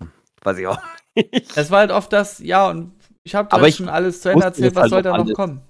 hm, 0.00 0.12
weiß 0.42 0.58
ich 0.58 0.66
auch 0.68 0.78
nicht. 1.16 1.50
Es 1.54 1.70
war 1.72 1.80
halt 1.80 1.90
oft 1.90 2.12
das, 2.12 2.38
ja, 2.38 2.68
und 2.70 2.92
ich 3.24 3.34
habe 3.34 3.48
da 3.50 3.66
ich 3.66 3.74
schon 3.74 3.88
alles 3.88 4.20
zu 4.20 4.28
Ende 4.28 4.44
erzählt, 4.44 4.76
das 4.76 4.76
was 4.76 4.90
halt 4.90 4.90
soll 4.90 5.02
da 5.02 5.12
noch 5.12 5.26
alles. 5.26 5.32
kommen? 5.32 5.62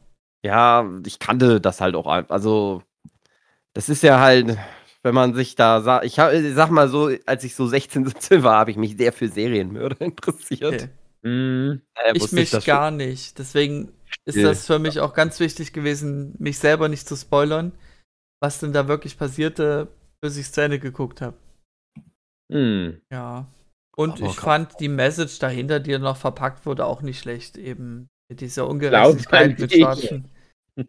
Ja, 0.44 0.90
ich 1.06 1.18
kannte 1.18 1.60
das 1.60 1.80
halt 1.80 1.96
auch 1.96 2.06
einfach. 2.06 2.32
Also, 2.34 2.82
das 3.74 3.88
ist 3.90 4.02
ja 4.04 4.20
halt, 4.20 4.58
wenn 5.02 5.14
man 5.14 5.34
sich 5.34 5.56
da 5.56 5.82
sagt, 5.82 6.04
ich 6.06 6.18
hab, 6.18 6.32
ich 6.32 6.54
sag 6.54 6.70
mal 6.70 6.88
so, 6.88 7.10
als 7.26 7.44
ich 7.44 7.54
so 7.56 7.66
16, 7.66 8.06
17 8.06 8.42
war, 8.44 8.58
habe 8.58 8.70
ich 8.72 8.76
mich 8.78 8.96
sehr 8.98 9.12
für 9.12 9.28
Serienmörder 9.28 10.00
interessiert. 10.06 10.64
Okay. 10.74 10.90
Daher 11.94 12.14
Ich 12.14 12.32
mich 12.32 12.50
das 12.50 12.64
schon. 12.66 12.78
gar 12.78 12.90
nicht. 12.90 13.38
Deswegen 13.38 13.92
ist 14.24 14.42
das 14.42 14.66
für 14.66 14.78
mich 14.78 15.00
auch 15.00 15.14
ganz 15.14 15.40
wichtig 15.40 15.72
gewesen, 15.72 16.34
mich 16.38 16.58
selber 16.58 16.88
nicht 16.88 17.06
zu 17.08 17.16
spoilern, 17.16 17.72
was 18.40 18.60
denn 18.60 18.72
da 18.72 18.88
wirklich 18.88 19.18
passierte, 19.18 19.88
bis 20.20 20.36
ich 20.36 20.56
Ende 20.56 20.78
geguckt 20.78 21.20
habe. 21.20 21.36
Mhm. 22.52 23.00
Ja. 23.12 23.46
Und 23.96 24.20
Aber 24.20 24.30
ich 24.30 24.36
fand 24.36 24.78
die 24.80 24.88
Message 24.88 25.38
dahinter, 25.38 25.80
die 25.80 25.98
noch 25.98 26.16
verpackt 26.16 26.66
wurde, 26.66 26.84
auch 26.84 27.02
nicht 27.02 27.18
schlecht. 27.18 27.56
Eben 27.56 28.08
mit 28.28 28.40
dieser 28.40 28.68
Ungerechtigkeit 28.68 29.58
mit 29.58 29.72
ich. 29.72 29.80
Schwarzen. 29.80 30.30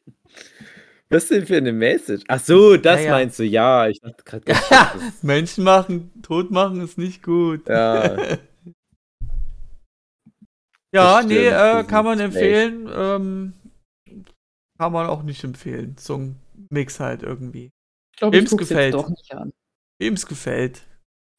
Was 1.10 1.30
denn 1.30 1.46
für 1.48 1.56
eine 1.56 1.72
Message? 1.72 2.26
Ach 2.28 2.40
so, 2.40 2.76
das 2.76 3.00
Ja, 3.00 3.06
ja. 3.06 3.12
meinst 3.14 3.40
du, 3.40 3.46
ja. 3.46 3.88
Ich 3.88 4.02
dachte 4.02 4.24
gerade, 4.26 5.00
Menschen 5.22 5.64
machen, 5.64 6.12
tot 6.22 6.52
machen 6.52 6.82
ist 6.82 6.98
nicht 6.98 7.24
gut. 7.24 7.68
ja. 7.70 8.38
Ja, 10.96 11.22
nee, 11.22 11.48
äh, 11.48 11.84
kann 11.84 12.06
man 12.06 12.20
empfehlen. 12.20 12.90
Ähm, 12.92 13.54
kann 14.80 14.94
man 14.94 15.06
auch 15.08 15.22
nicht 15.22 15.44
empfehlen. 15.44 15.96
So 16.00 16.16
ein 16.16 16.36
Mix 16.72 17.00
halt 17.00 17.24
irgendwie. 17.24 17.72
Ich 18.14 18.20
glaube, 18.20 18.36
ich 18.36 18.42
Wem's 18.42 18.52
guck's 18.52 18.70
gefällt. 18.70 18.94
doch 18.94 19.10
nicht 19.10 19.34
an. 19.34 19.52
Wem 20.00 20.14
es 20.14 20.26
gefällt. 20.26 20.82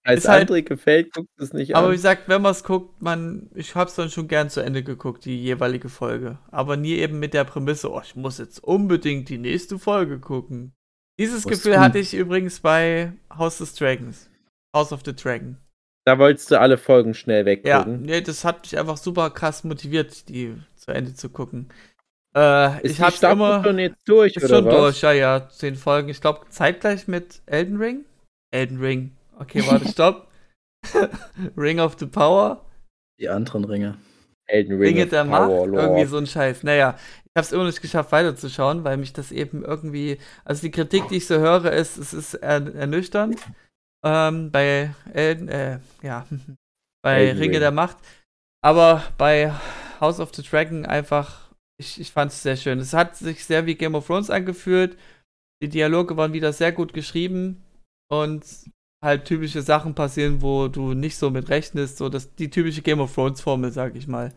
Als 0.04 0.20
Ist 0.24 0.28
halt- 0.28 0.66
gefällt, 0.66 1.12
guckt 1.12 1.28
es 1.38 1.52
nicht 1.52 1.74
Aber 1.74 1.88
wie 1.88 1.90
an. 1.90 1.96
gesagt, 1.96 2.28
wenn 2.28 2.40
man 2.40 2.52
es 2.52 2.64
guckt, 2.64 3.02
man, 3.02 3.50
ich 3.54 3.74
hab's 3.74 3.94
dann 3.94 4.08
schon 4.10 4.26
gern 4.28 4.48
zu 4.48 4.60
Ende 4.60 4.82
geguckt, 4.82 5.24
die 5.24 5.42
jeweilige 5.42 5.88
Folge. 5.90 6.38
Aber 6.50 6.76
nie 6.76 6.94
eben 6.94 7.18
mit 7.18 7.34
der 7.34 7.44
Prämisse, 7.44 7.90
oh, 7.92 8.00
ich 8.02 8.16
muss 8.16 8.38
jetzt 8.38 8.62
unbedingt 8.64 9.28
die 9.28 9.38
nächste 9.38 9.78
Folge 9.78 10.18
gucken. 10.18 10.72
Dieses 11.18 11.44
Was 11.44 11.52
Gefühl 11.52 11.74
tun? 11.74 11.80
hatte 11.82 11.98
ich 11.98 12.14
übrigens 12.14 12.60
bei 12.60 13.12
House 13.36 13.60
of 13.60 13.72
Dragons. 13.74 14.30
House 14.74 14.92
of 14.92 15.02
the 15.04 15.14
Dragon. 15.14 15.58
Da 16.06 16.18
wolltest 16.18 16.50
du 16.50 16.58
alle 16.58 16.78
Folgen 16.78 17.12
schnell 17.12 17.40
Ja, 17.40 17.44
weggucken. 17.46 18.02
nee, 18.02 18.20
das 18.22 18.44
hat 18.44 18.62
mich 18.62 18.78
einfach 18.78 18.96
super 18.96 19.28
krass 19.30 19.62
motiviert, 19.64 20.28
die 20.30 20.56
zu 20.76 20.90
Ende 20.92 21.12
zu 21.14 21.28
gucken. 21.28 21.68
Äh, 22.38 22.82
Ist 22.86 22.92
ich 22.92 23.00
hab's 23.00 23.16
Staffel 23.16 23.36
immer. 23.36 23.64
schon 23.64 23.78
jetzt 23.80 24.08
durch, 24.08 24.36
Ist 24.36 24.44
oder 24.44 24.56
schon 24.56 24.64
was? 24.66 24.74
durch, 24.74 25.00
ja, 25.02 25.12
ja. 25.12 25.48
Zehn 25.48 25.74
Folgen. 25.74 26.08
Ich 26.08 26.20
glaube, 26.20 26.46
zeitgleich 26.50 27.08
mit 27.08 27.42
Elden 27.46 27.78
Ring. 27.78 28.04
Elden 28.52 28.78
Ring. 28.78 29.16
Okay, 29.38 29.64
warte, 29.66 29.88
stopp. 29.88 30.28
Ring 31.56 31.80
of 31.80 31.96
the 31.98 32.06
Power. 32.06 32.64
Die 33.18 33.28
anderen 33.28 33.64
Ringe. 33.64 33.98
Elden 34.46 34.78
Ring 34.78 34.94
Ringe 34.94 35.04
of 35.04 35.10
der 35.10 35.24
Macht. 35.24 35.50
Irgendwie 35.50 36.04
so 36.04 36.16
ein 36.18 36.26
Scheiß. 36.26 36.62
Naja, 36.62 36.96
ich 37.24 37.30
habe 37.36 37.44
es 37.44 37.52
immer 37.52 37.64
nicht 37.64 37.82
geschafft, 37.82 38.12
weiterzuschauen, 38.12 38.84
weil 38.84 38.96
mich 38.96 39.12
das 39.12 39.32
eben 39.32 39.64
irgendwie. 39.64 40.18
Also 40.44 40.62
die 40.62 40.70
Kritik, 40.70 41.08
die 41.08 41.16
ich 41.16 41.26
so 41.26 41.38
höre, 41.38 41.72
ist, 41.72 41.98
es 41.98 42.14
ist 42.14 42.34
er, 42.34 42.64
ernüchternd. 42.74 43.40
Ähm, 44.04 44.52
bei 44.52 44.94
Elden, 45.12 45.48
äh, 45.48 45.80
ja. 46.02 46.24
bei 47.02 47.24
Elden 47.24 47.38
Ringe 47.38 47.52
Ring. 47.54 47.60
der 47.60 47.72
Macht. 47.72 47.96
Aber 48.62 49.02
bei 49.18 49.52
House 50.00 50.20
of 50.20 50.32
the 50.34 50.42
Dragon 50.42 50.86
einfach, 50.86 51.47
ich, 51.78 52.00
ich 52.00 52.12
fand 52.12 52.32
es 52.32 52.42
sehr 52.42 52.56
schön. 52.56 52.78
Es 52.78 52.92
hat 52.92 53.16
sich 53.16 53.44
sehr 53.44 53.66
wie 53.66 53.74
Game 53.74 53.94
of 53.94 54.06
Thrones 54.06 54.30
angefühlt. 54.30 54.98
Die 55.62 55.68
Dialoge 55.68 56.16
waren 56.16 56.32
wieder 56.32 56.52
sehr 56.52 56.72
gut 56.72 56.92
geschrieben 56.92 57.62
und 58.10 58.44
halt 59.04 59.24
typische 59.24 59.62
Sachen 59.62 59.94
passieren, 59.94 60.42
wo 60.42 60.68
du 60.68 60.94
nicht 60.94 61.16
so 61.16 61.30
mit 61.30 61.48
rechnest. 61.48 61.98
So 61.98 62.08
das, 62.08 62.34
die 62.34 62.50
typische 62.50 62.82
Game 62.82 63.00
of 63.00 63.14
Thrones 63.14 63.40
Formel, 63.40 63.72
sag 63.72 63.96
ich 63.96 64.06
mal. 64.06 64.32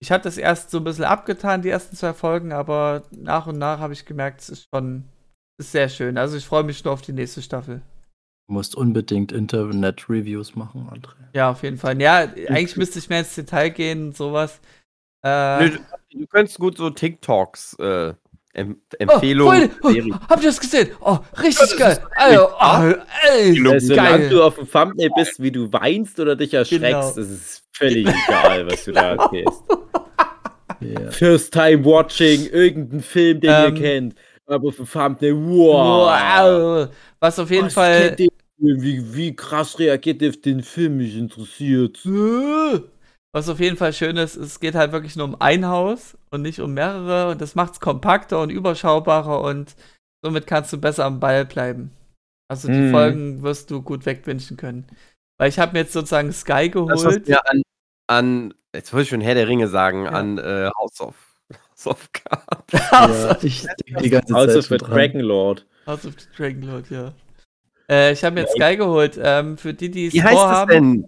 Ich 0.00 0.12
hatte 0.12 0.24
das 0.24 0.38
erst 0.38 0.70
so 0.70 0.78
ein 0.78 0.84
bisschen 0.84 1.04
abgetan, 1.04 1.62
die 1.62 1.70
ersten 1.70 1.96
zwei 1.96 2.14
Folgen, 2.14 2.52
aber 2.52 3.02
nach 3.10 3.48
und 3.48 3.58
nach 3.58 3.80
habe 3.80 3.92
ich 3.92 4.04
gemerkt, 4.04 4.40
es 4.40 4.48
ist 4.48 4.68
schon 4.72 5.04
ist 5.58 5.72
sehr 5.72 5.88
schön. 5.88 6.16
Also 6.16 6.36
ich 6.36 6.46
freue 6.46 6.62
mich 6.62 6.78
schon 6.78 6.92
auf 6.92 7.02
die 7.02 7.12
nächste 7.12 7.42
Staffel. 7.42 7.82
Du 8.46 8.54
musst 8.54 8.76
unbedingt 8.76 9.32
Internet-Reviews 9.32 10.54
machen, 10.54 10.88
André. 10.88 11.16
Ja, 11.34 11.50
auf 11.50 11.62
jeden 11.62 11.76
Fall. 11.76 12.00
Ja, 12.00 12.20
eigentlich 12.20 12.76
müsste 12.76 12.98
ich 13.00 13.08
mehr 13.08 13.20
ins 13.20 13.34
Detail 13.34 13.70
gehen 13.70 14.06
und 14.06 14.16
sowas. 14.16 14.60
Äh, 15.22 15.60
Nö, 15.64 15.70
du, 15.70 16.18
du 16.20 16.26
könntest 16.26 16.58
gut 16.58 16.76
so 16.78 16.90
TikToks 16.90 17.76
äh, 17.80 18.14
em 18.54 18.76
oh, 18.76 18.94
Empfehlungen. 18.98 19.70
Freunde, 19.70 19.94
Serien. 19.94 20.14
oh, 20.14 20.26
habt 20.28 20.42
ihr 20.42 20.48
das 20.48 20.60
gesehen? 20.60 20.88
Oh, 21.00 21.18
richtig 21.42 21.76
geil. 21.76 21.98
Also, 22.16 22.48
oh, 22.48 22.94
ey, 23.32 23.66
Also, 23.72 23.94
geil. 23.94 24.28
du 24.28 24.42
auf 24.42 24.56
dem 24.56 24.70
Thumbnail 24.70 25.10
bist, 25.16 25.40
wie 25.42 25.50
du 25.52 25.72
weinst 25.72 26.18
oder 26.18 26.34
dich 26.36 26.54
erschreckst, 26.54 26.80
Genau. 26.80 27.08
ist 27.08 27.16
es 27.30 27.62
völlig 27.72 28.06
egal, 28.08 28.66
was 28.66 28.84
du 28.84 28.92
da 28.92 29.14
erzählst. 29.14 29.62
Ja. 30.80 31.10
First 31.10 31.52
time 31.52 31.84
watching, 31.84 32.46
irgendein 32.50 33.00
Film, 33.00 33.40
den 33.40 33.50
Ähm, 33.50 33.74
ihr 33.74 33.82
kennt. 33.82 34.14
Aber 34.46 34.68
auf 34.68 34.76
dem 34.76 34.88
Thumbnail, 34.88 35.34
wow. 35.34 36.08
Wow. 36.08 36.88
Was 37.18 37.38
auf 37.40 37.50
jeden 37.50 37.66
Was 37.66 37.74
Fall. 37.74 38.16
Wie, 38.58 39.14
wie 39.14 39.34
krass 39.34 39.76
reagiert 39.80 40.22
ihr 40.22 40.28
auf 40.28 40.40
den 40.40 40.62
Film? 40.62 40.98
Mich 40.98 41.16
interessiert. 41.16 41.98
Was 43.34 43.48
auf 43.48 43.60
jeden 43.60 43.76
Fall 43.76 43.92
schön 43.92 44.16
ist, 44.16 44.36
es 44.36 44.58
geht 44.58 44.74
halt 44.74 44.92
wirklich 44.92 45.14
nur 45.16 45.26
um 45.26 45.36
ein 45.40 45.66
Haus 45.66 46.16
und 46.30 46.42
nicht 46.42 46.60
um 46.60 46.72
mehrere 46.74 47.30
und 47.30 47.40
das 47.40 47.54
macht 47.54 47.74
es 47.74 47.80
kompakter 47.80 48.40
und 48.40 48.50
überschaubarer 48.50 49.42
und 49.42 49.76
somit 50.24 50.46
kannst 50.46 50.72
du 50.72 50.78
besser 50.78 51.04
am 51.04 51.20
Ball 51.20 51.44
bleiben. 51.44 51.90
Also 52.50 52.68
die 52.68 52.74
Mhm. 52.74 52.90
Folgen 52.90 53.42
wirst 53.42 53.70
du 53.70 53.82
gut 53.82 54.06
wegwünschen 54.06 54.56
können. 54.56 54.86
Weil 55.38 55.50
ich 55.50 55.58
habe 55.58 55.72
mir 55.74 55.80
jetzt 55.80 55.92
sozusagen 55.92 56.32
Sky 56.32 56.70
Das, 56.70 56.86
was 56.88 57.02
geholt. 57.02 57.28
mir 57.28 57.46
an, 57.50 57.62
an, 58.08 58.54
jetzt 58.74 58.92
wollte 58.94 59.02
ich 59.04 59.08
schon 59.10 59.20
Herr 59.20 59.34
der 59.34 59.46
Ringe 59.46 59.68
sagen, 59.68 60.04
Ja. 60.04 60.10
an 60.12 60.38
äh, 60.38 60.70
House 60.78 61.00
of, 61.00 61.14
House 61.70 61.86
of 61.86 62.08
Cards. 62.12 62.72
Ja, 62.72 63.38
ich 63.42 63.66
die 64.00 64.10
ganze 64.10 64.34
House 64.34 64.46
Zeit 64.46 64.56
of 64.56 64.62
the 64.64 64.68
schon 64.68 64.78
dran. 64.78 64.90
Dragon 64.90 65.20
Lord. 65.20 65.66
House 65.86 66.06
of 66.06 66.14
the 66.18 66.26
Dragon 66.34 66.62
Lord, 66.62 66.88
ja. 66.90 67.12
Äh, 67.90 68.12
ich 68.12 68.24
habe 68.24 68.34
mir 68.34 68.40
jetzt 68.40 68.54
Sky 68.54 68.76
geholt. 68.76 69.18
Ähm, 69.22 69.58
für 69.58 69.74
die, 69.74 69.90
die 69.90 70.06
es 70.06 70.14
Wie 70.14 70.22
heißt 70.22 70.32
das 70.32 70.40
vorhaben. 70.40 70.70
denn? 70.70 71.06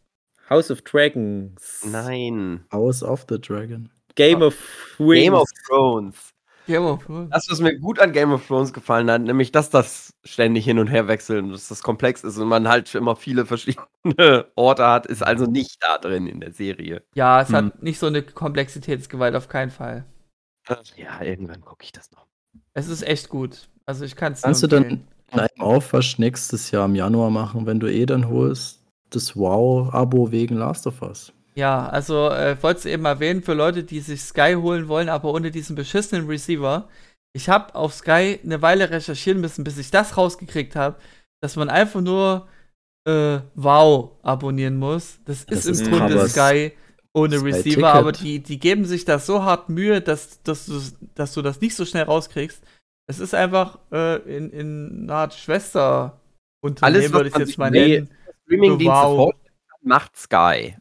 House 0.50 0.70
of 0.70 0.82
Dragons. 0.82 1.82
Nein. 1.84 2.64
House 2.72 3.02
of 3.02 3.24
the 3.28 3.38
Dragon. 3.40 3.88
Game 4.16 4.42
of 4.42 4.54
Thrones. 4.96 5.14
Game 5.20 5.34
of 5.34 5.48
Thrones. 5.68 6.16
Game 6.66 6.84
of 6.84 7.04
Thrones. 7.04 7.30
Das, 7.30 7.48
was 7.50 7.60
mir 7.60 7.78
gut 7.78 7.98
an 8.00 8.12
Game 8.12 8.32
of 8.32 8.46
Thrones 8.46 8.72
gefallen 8.72 9.10
hat, 9.10 9.22
nämlich, 9.22 9.50
dass 9.52 9.70
das 9.70 10.12
ständig 10.24 10.64
hin 10.64 10.78
und 10.78 10.88
her 10.88 11.08
wechselt 11.08 11.42
und 11.44 11.50
dass 11.52 11.68
das 11.68 11.82
komplex 11.82 12.22
ist 12.24 12.36
und 12.38 12.48
man 12.48 12.68
halt 12.68 12.94
immer 12.94 13.16
viele 13.16 13.46
verschiedene 13.46 13.84
Orte 14.56 14.86
hat, 14.86 15.06
ist 15.06 15.22
also 15.22 15.46
nicht 15.46 15.78
da 15.82 15.98
drin 15.98 16.26
in 16.26 16.40
der 16.40 16.52
Serie. 16.52 17.02
Ja, 17.14 17.40
es 17.40 17.48
Hm. 17.48 17.54
hat 17.56 17.82
nicht 17.82 17.98
so 17.98 18.06
eine 18.06 18.22
Komplexitätsgewalt, 18.22 19.34
auf 19.34 19.48
keinen 19.48 19.70
Fall. 19.70 20.04
Ja, 20.96 21.20
irgendwann 21.22 21.62
gucke 21.62 21.84
ich 21.84 21.92
das 21.92 22.10
noch. 22.12 22.26
Es 22.74 22.88
ist 22.88 23.02
echt 23.02 23.28
gut. 23.28 23.68
Also 23.86 24.04
ich 24.04 24.14
kann 24.14 24.34
es 24.34 24.42
Kannst 24.42 24.62
du 24.62 24.66
dann 24.68 24.84
in 25.32 25.38
einem 25.40 25.48
Aufwasch 25.60 26.18
nächstes 26.18 26.70
Jahr 26.70 26.84
im 26.86 26.94
Januar 26.94 27.30
machen, 27.30 27.66
wenn 27.66 27.80
du 27.80 27.90
eh 27.90 28.06
dann 28.06 28.28
holst, 28.28 28.79
das 29.10 29.36
Wow-Abo 29.36 30.30
wegen 30.30 30.56
Last 30.56 30.86
of 30.86 31.02
Us. 31.02 31.32
Ja, 31.54 31.88
also 31.88 32.28
äh, 32.30 32.54
ich 32.54 32.62
wollte 32.62 32.78
es 32.80 32.86
eben 32.86 33.04
erwähnen, 33.04 33.42
für 33.42 33.54
Leute, 33.54 33.84
die 33.84 34.00
sich 34.00 34.22
Sky 34.22 34.54
holen 34.54 34.88
wollen, 34.88 35.08
aber 35.08 35.32
ohne 35.32 35.50
diesen 35.50 35.76
beschissenen 35.76 36.26
Receiver. 36.26 36.88
Ich 37.32 37.48
habe 37.48 37.74
auf 37.74 37.94
Sky 37.94 38.40
eine 38.42 38.62
Weile 38.62 38.90
recherchieren 38.90 39.40
müssen, 39.40 39.64
bis 39.64 39.78
ich 39.78 39.90
das 39.90 40.16
rausgekriegt 40.16 40.74
habe, 40.76 40.96
dass 41.42 41.56
man 41.56 41.68
einfach 41.68 42.00
nur 42.00 42.48
äh, 43.06 43.40
Wow 43.54 44.12
abonnieren 44.22 44.76
muss. 44.76 45.18
Das, 45.24 45.46
Das 45.46 45.66
ist 45.66 45.80
ist 45.80 45.86
im 45.86 45.92
Grunde 45.92 46.28
Sky 46.28 46.72
ohne 47.12 47.38
Sky 47.38 47.44
Receiver, 47.46 47.62
Ticket. 47.62 47.84
aber 47.84 48.12
die, 48.12 48.40
die 48.40 48.58
geben 48.58 48.84
sich 48.84 49.04
das 49.04 49.26
so 49.26 49.42
hart 49.42 49.68
Mühe, 49.68 50.00
dass, 50.00 50.42
dass, 50.42 50.66
du, 50.66 50.80
dass 51.14 51.34
du 51.34 51.42
das 51.42 51.60
nicht 51.60 51.74
so 51.74 51.84
schnell 51.84 52.04
rauskriegst. 52.04 52.62
Es 53.08 53.18
ist 53.18 53.34
einfach 53.34 53.78
äh, 53.92 54.16
in, 54.36 54.50
in 54.50 55.02
einer 55.04 55.14
Art 55.14 55.34
Schwesterunternehmen, 55.34 56.14
Alles, 56.80 57.04
was 57.06 57.12
würde 57.12 57.28
ich 57.30 57.36
jetzt 57.36 57.58
mal 57.58 57.70
nee, 57.70 57.88
nennen. 57.88 58.10
Streamingdienste 58.50 59.06
Wow. 59.06 59.32
macht 59.82 60.16
Sky. 60.16 60.76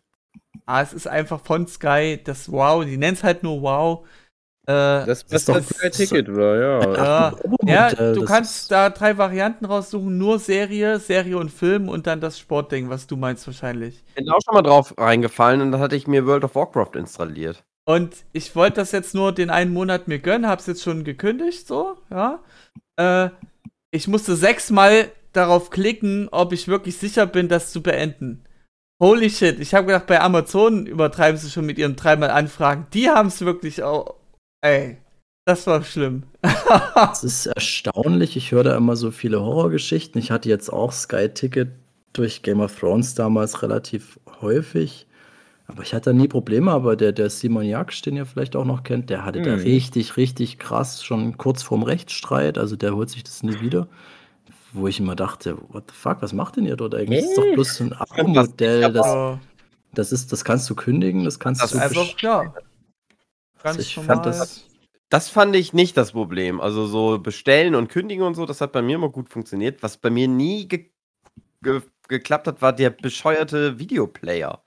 Ah, 0.65 0.82
es 0.82 0.93
ist 0.93 1.07
einfach 1.07 1.39
von 1.41 1.67
Sky 1.67 2.20
das 2.24 2.51
Wow. 2.51 2.84
Die 2.86 2.97
nennen 2.97 3.13
es 3.13 3.24
halt 3.24 3.43
nur 3.43 3.61
Wow. 3.61 4.07
Äh, 4.67 4.72
Das 5.05 5.24
ist 5.24 5.34
ist 5.34 5.49
doch- 5.49 5.55
das 5.55 5.67
Sky 5.70 5.89
Ticket, 5.89 6.30
oder? 6.30 6.59
Ja. 6.59 6.93
ja, 6.95 7.28
Abo-Modell, 7.30 7.76
ja, 7.76 7.89
du 8.13 8.20
das 8.22 8.30
kannst 8.30 8.72
da 8.72 8.89
drei 8.91 9.17
Varianten 9.17 9.65
raussuchen: 9.65 10.15
nur 10.17 10.38
Serie, 10.39 10.99
Serie 10.99 11.38
und 11.38 11.49
Film 11.51 11.89
und 11.89 12.05
dann 12.07 12.22
das 12.22 12.38
Sportding, 12.38 12.89
was 12.89 13.07
du 13.07 13.15
meinst 13.17 13.47
wahrscheinlich. 13.47 14.03
Ich 14.09 14.13
bin 14.15 14.30
auch 14.30 14.39
schon 14.45 14.53
mal 14.53 14.61
drauf 14.61 14.93
reingefallen 14.97 15.61
und 15.61 15.72
dann 15.72 15.82
hatte 15.82 15.95
ich 15.95 16.07
mir 16.07 16.26
World 16.28 16.43
of 16.43 16.55
Warcraft 16.55 16.95
installiert. 16.95 17.63
Und 17.86 18.13
ich 18.34 18.55
wollte 18.55 18.76
das 18.76 18.91
jetzt 18.91 19.15
nur 19.15 19.32
den 19.32 19.49
einen 19.49 19.74
Monat 19.74 20.07
mir 20.07 20.20
gönnen, 20.20 20.47
hab's 20.47 20.67
jetzt 20.67 20.84
schon 20.84 21.03
gekündigt, 21.03 21.65
so, 21.67 21.97
ja. 22.11 22.39
Äh, 22.97 23.30
ich 23.89 24.07
musste 24.07 24.36
sechsmal 24.36 25.09
darauf 25.34 25.69
klicken, 25.69 26.27
ob 26.32 26.53
ich 26.53 26.67
wirklich 26.67 26.97
sicher 26.97 27.25
bin, 27.25 27.47
das 27.47 27.71
zu 27.71 27.82
beenden. 27.82 28.43
Holy 29.01 29.30
shit, 29.30 29.59
ich 29.59 29.73
habe 29.73 29.88
gedacht, 29.88 30.07
bei 30.07 30.19
Amazon 30.19 30.86
übertreiben 30.86 31.39
sie 31.39 31.49
schon 31.49 31.65
mit 31.65 31.77
ihren 31.77 31.95
dreimal 31.95 32.32
Anfragen. 32.32 32.88
Die 32.93 33.09
haben 33.09 33.27
es 33.27 33.41
wirklich 33.41 33.82
auch. 33.84 34.15
Ey, 34.61 34.97
das 35.45 35.65
war 35.67 35.84
schlimm. 35.84 36.23
Es 37.13 37.23
ist 37.23 37.45
erstaunlich. 37.45 38.36
Ich 38.36 38.51
höre 38.51 38.63
da 38.65 38.75
immer 38.75 38.95
so 38.97 39.11
viele 39.11 39.39
Horrorgeschichten. 39.41 40.19
Ich 40.19 40.32
hatte 40.32 40.49
jetzt 40.49 40.71
auch 40.71 40.91
Sky 40.91 41.30
Ticket 41.30 41.69
durch 42.13 42.41
Game 42.43 42.59
of 42.59 42.77
Thrones 42.77 43.15
damals 43.15 43.61
relativ 43.63 44.19
häufig. 44.41 45.07
Aber 45.67 45.84
ich 45.84 45.93
hatte 45.93 46.09
da 46.09 46.13
nie 46.13 46.27
Probleme. 46.27 46.71
Aber 46.71 46.95
der, 46.97 47.13
der 47.13 47.30
Simon 47.30 47.63
Jaksch, 47.63 48.01
den 48.01 48.17
ihr 48.17 48.25
vielleicht 48.25 48.55
auch 48.57 48.65
noch 48.65 48.84
kennt, 48.84 49.09
der 49.09 49.23
hatte 49.23 49.41
da 49.41 49.55
Mhm. 49.55 49.61
richtig, 49.61 50.17
richtig 50.17 50.59
krass 50.59 51.03
schon 51.05 51.38
kurz 51.38 51.63
vorm 51.63 51.84
Rechtsstreit. 51.84 52.57
Also 52.57 52.75
der 52.75 52.93
holt 52.95 53.09
sich 53.09 53.23
das 53.23 53.43
nie 53.43 53.61
wieder. 53.61 53.88
Wo 54.72 54.88
ich 54.88 54.99
immer 54.99 55.15
dachte, 55.15 55.57
what 55.70 55.86
the 55.89 55.93
fuck, 55.95 56.22
was 56.22 56.34
macht 56.34 56.57
denn 56.57 56.65
ihr 56.65 56.76
dort 56.76 56.93
eigentlich? 56.95 57.22
Das 57.22 57.30
ist 57.30 57.38
doch 57.38 57.53
bloß 57.53 57.76
so 57.76 57.84
ein 57.86 57.93
Abo-Modell. 57.93 58.91
Das, 58.93 59.39
das, 59.93 60.11
ist, 60.11 60.32
das 60.32 60.43
kannst 60.43 60.70
du 60.70 60.76
kündigen, 60.76 61.24
das 61.26 61.39
kannst 61.39 61.61
Das 61.63 61.72
du 61.72 61.80
einfach, 61.80 62.03
besch- 62.05 62.22
ja. 62.24 62.53
Ganz 63.63 63.78
ich 63.80 63.95
normal. 63.97 64.15
fand 64.15 64.26
das- 64.28 64.65
Das 65.09 65.30
fand 65.30 65.55
ich 65.55 65.74
nicht 65.74 65.97
das 65.97 66.11
Problem. 66.11 66.61
Also 66.61 66.86
so 66.86 67.17
bestellen 67.17 67.74
und 67.74 67.88
kündigen 67.89 68.24
und 68.24 68.36
so, 68.36 68.45
das 68.45 68.61
hat 68.61 68.72
bei 68.72 68.82
mir 68.84 68.95
immer 68.95 69.09
gut 69.09 69.30
funktioniert. 69.30 69.82
Was 69.82 69.97
bei 69.97 70.11
mir 70.11 70.28
nie 70.28 70.67
ge 70.67 70.91
ge 71.63 71.82
geklappt 72.07 72.47
hat, 72.47 72.61
war 72.61 72.74
der 72.74 72.91
bescheuerte 72.91 73.78
Videoplayer. 73.80 74.61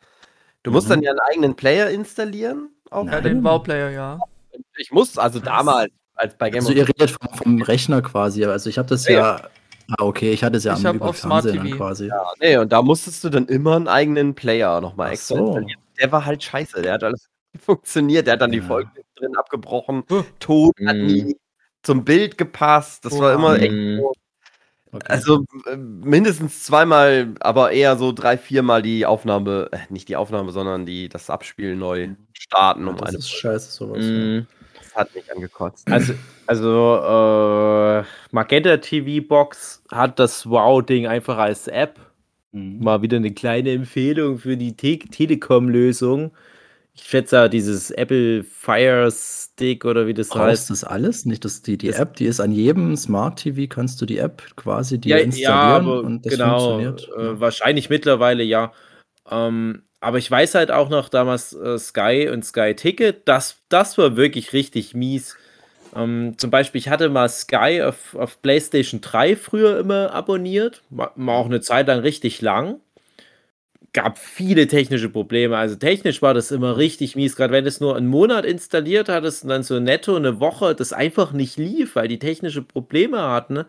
Du 0.65 0.71
musst 0.73 0.87
Mhm. 0.89 0.91
dann 0.91 1.03
ja 1.03 1.11
einen 1.13 1.21
eigenen 1.21 1.55
Player 1.57 1.91
installieren. 1.91 2.71
Auf 2.91 3.07
ja, 3.07 3.21
den 3.21 3.43
Bauplayer, 3.43 3.91
ja. 3.91 4.19
ich 4.77 4.91
muss, 4.91 5.17
also 5.17 5.39
damals, 5.41 5.91
als 6.15 6.37
bei 6.37 6.51
Game 6.51 6.61
Also 6.61 6.71
of 6.73 6.77
ihr 6.77 6.89
redet 6.89 7.11
vom, 7.11 7.35
vom 7.35 7.63
Rechner 7.63 8.03
quasi. 8.03 8.45
Also 8.45 8.69
ich 8.69 8.79
habe 8.79 8.89
das 8.89 9.07
Ja, 9.07 9.13
ja. 9.39 9.49
Ah, 9.99 10.05
okay, 10.05 10.33
ich 10.33 10.43
hatte 10.45 10.57
es 10.57 10.65
ja 10.65 10.75
Ich 10.77 10.87
am 10.87 11.03
auf 11.03 11.19
Smart 11.19 11.45
TV. 11.45 11.77
quasi. 11.77 12.07
Ja, 12.09 12.25
nee, 12.41 12.57
und 12.57 12.73
da 12.73 12.83
musstest 12.83 13.23
du 13.25 13.29
dann 13.29 13.47
immer 13.47 13.77
einen 13.77 13.89
eigenen 13.89 14.35
Player 14.35 14.81
nochmal 14.81 15.13
extra 15.13 15.37
so. 15.37 15.45
installieren. 15.47 15.81
Der 16.01 16.13
war 16.13 16.25
halt 16.25 16.43
scheiße, 16.43 16.81
der 16.83 16.95
hat 16.95 17.05
alles 17.05 17.29
funktioniert, 17.61 18.27
der 18.27 18.35
hat 18.35 18.41
dann 18.41 18.53
die 18.53 18.59
Ja. 18.59 18.65
Folgen 18.65 18.91
drin 19.17 19.37
abgebrochen, 19.37 20.05
Huh. 20.11 20.25
Ton 20.39 20.73
hat 20.87 20.97
Mhm. 20.97 21.07
nie 21.07 21.37
zum 21.83 22.05
Bild 22.05 22.39
gepasst, 22.39 23.05
das 23.05 23.13
war 23.19 23.31
Oha. 23.31 23.35
immer 23.35 23.61
echt 23.61 23.73
Mhm. 23.73 23.99
so, 23.99 24.13
Okay. 24.95 25.07
also 25.09 25.45
äh, 25.67 25.77
mindestens 25.77 26.65
zweimal, 26.65 27.35
aber 27.41 27.73
eher 27.73 27.97
so 27.97 28.13
drei, 28.13 28.37
viermal 28.39 28.83
die 28.83 29.07
Aufnahme, 29.07 29.69
äh, 29.73 29.79
nicht 29.91 30.09
die 30.09 30.17
Aufnahme, 30.17 30.53
sondern 30.53 30.87
die, 30.87 31.09
das 31.09 31.31
Abspiel 31.31 31.77
neu 31.77 32.11
starten 32.35 32.89
um 32.89 32.97
das 32.99 33.09
eine 33.09 33.19
ist 33.19 33.31
scheiße, 33.31 33.71
sowas. 33.73 34.05
Mhm. 34.05 34.47
Das 34.95 35.01
hat 35.01 35.15
mich 35.15 35.33
angekotzt. 35.33 35.91
Also, 35.91 36.13
also 36.47 36.97
äh, 36.97 38.05
Magenta 38.31 38.77
TV 38.77 39.27
Box 39.27 39.83
hat 39.91 40.19
das 40.19 40.49
Wow-Ding 40.49 41.07
einfach 41.07 41.39
als 41.39 41.69
App. 41.69 41.99
Ja. 42.53 42.61
Mhm. 42.61 42.81
Mal 42.85 43.01
wieder 43.03 43.17
eine 43.17 43.33
kleine 43.33 43.71
Empfehlung 43.73 44.39
für 44.39 44.57
die 44.59 44.77
Te 44.77 44.99
Telekom-Lösung. 44.99 46.33
Ich 46.95 47.05
schätze 47.05 47.37
ja 47.37 47.49
dieses 47.49 47.91
Apple 47.91 48.45
Fire 48.45 49.11
Stick 49.11 49.87
oder 49.87 50.07
wie 50.07 50.13
das 50.13 50.29
Brauchst 50.29 50.43
heißt. 50.43 50.71
das 50.71 50.85
alles? 50.85 51.25
Nicht 51.25 51.43
dass 51.47 51.63
die, 51.63 51.79
die 51.79 51.87
Das- 51.89 51.99
App, 51.99 52.17
die 52.17 52.27
ist 52.27 52.41
an 52.41 52.53
jedem 52.53 52.95
Smart 52.99 53.39
TV, 53.39 53.67
kannst 53.67 54.03
du 54.03 54.05
die 54.07 54.19
App 54.19 54.43
quasi 54.57 54.99
dir 54.99 55.09
Ja, 55.11 55.17
ja, 55.17 55.23
installieren 55.25 55.87
aber 55.87 56.01
und 56.03 56.27
das 56.27 56.35
genau, 56.35 56.79
funktioniert. 56.83 57.09
äh, 57.17 57.41
wahrscheinlich 57.41 57.89
mittlerweile 57.89 58.43
ja. 58.43 58.73
Ähm, 59.31 59.83
aber 60.01 60.19
ich 60.19 60.31
weiß 60.31 60.57
halt 60.57 60.71
auch 60.73 60.89
noch 60.89 61.09
damals 61.09 61.53
äh, 61.53 61.79
Sky 61.79 62.29
und 62.33 62.45
Sky 62.45 62.75
Ticket, 62.75 63.29
das, 63.29 63.59
das 63.69 63.97
war 63.99 64.17
wirklich 64.17 64.53
richtig 64.53 64.95
mies. 64.95 65.37
Ähm, 65.95 66.35
zum 66.39 66.51
Beispiel, 66.51 66.81
ich 66.81 66.89
hatte 66.89 67.09
mal 67.09 67.29
Sky 67.29 67.83
auf, 67.83 68.15
auf 68.15 68.41
PlayStation 68.43 69.01
3 69.01 69.37
früher 69.37 69.79
immer 69.79 70.13
abonniert, 70.13 70.83
war, 70.91 71.13
auch 71.29 71.47
eine 71.47 71.61
Zeit 71.61 71.87
lang 71.87 72.01
richtig 72.01 72.41
lang. 72.41 72.81
Gab 73.93 74.19
viele 74.19 74.67
technische 74.69 75.11
Probleme. 75.11 75.57
Also 75.59 75.77
technisch 75.77 76.23
war 76.23 76.33
das 76.33 76.51
immer 76.51 76.79
richtig 76.79 77.15
mies, 77.15 77.37
gerade 77.37 77.53
wenn 77.53 77.65
du 77.65 77.69
es 77.69 77.79
nur 77.79 77.95
einen 77.95 78.07
Monat 78.07 78.47
installiert 78.47 79.11
hattest 79.11 79.45
und 79.45 79.51
dann 79.51 79.63
so 79.63 79.79
netto 79.81 80.17
eine 80.17 80.41
Woche 80.41 80.75
das 80.75 80.95
einfach 80.95 81.33
nicht 81.33 81.59
lief, 81.59 81.95
weil 81.95 82.09
die 82.09 82.19
technische 82.19 82.63
Probleme 82.63 83.21
hatten. 83.21 83.53
Ne? 83.55 83.67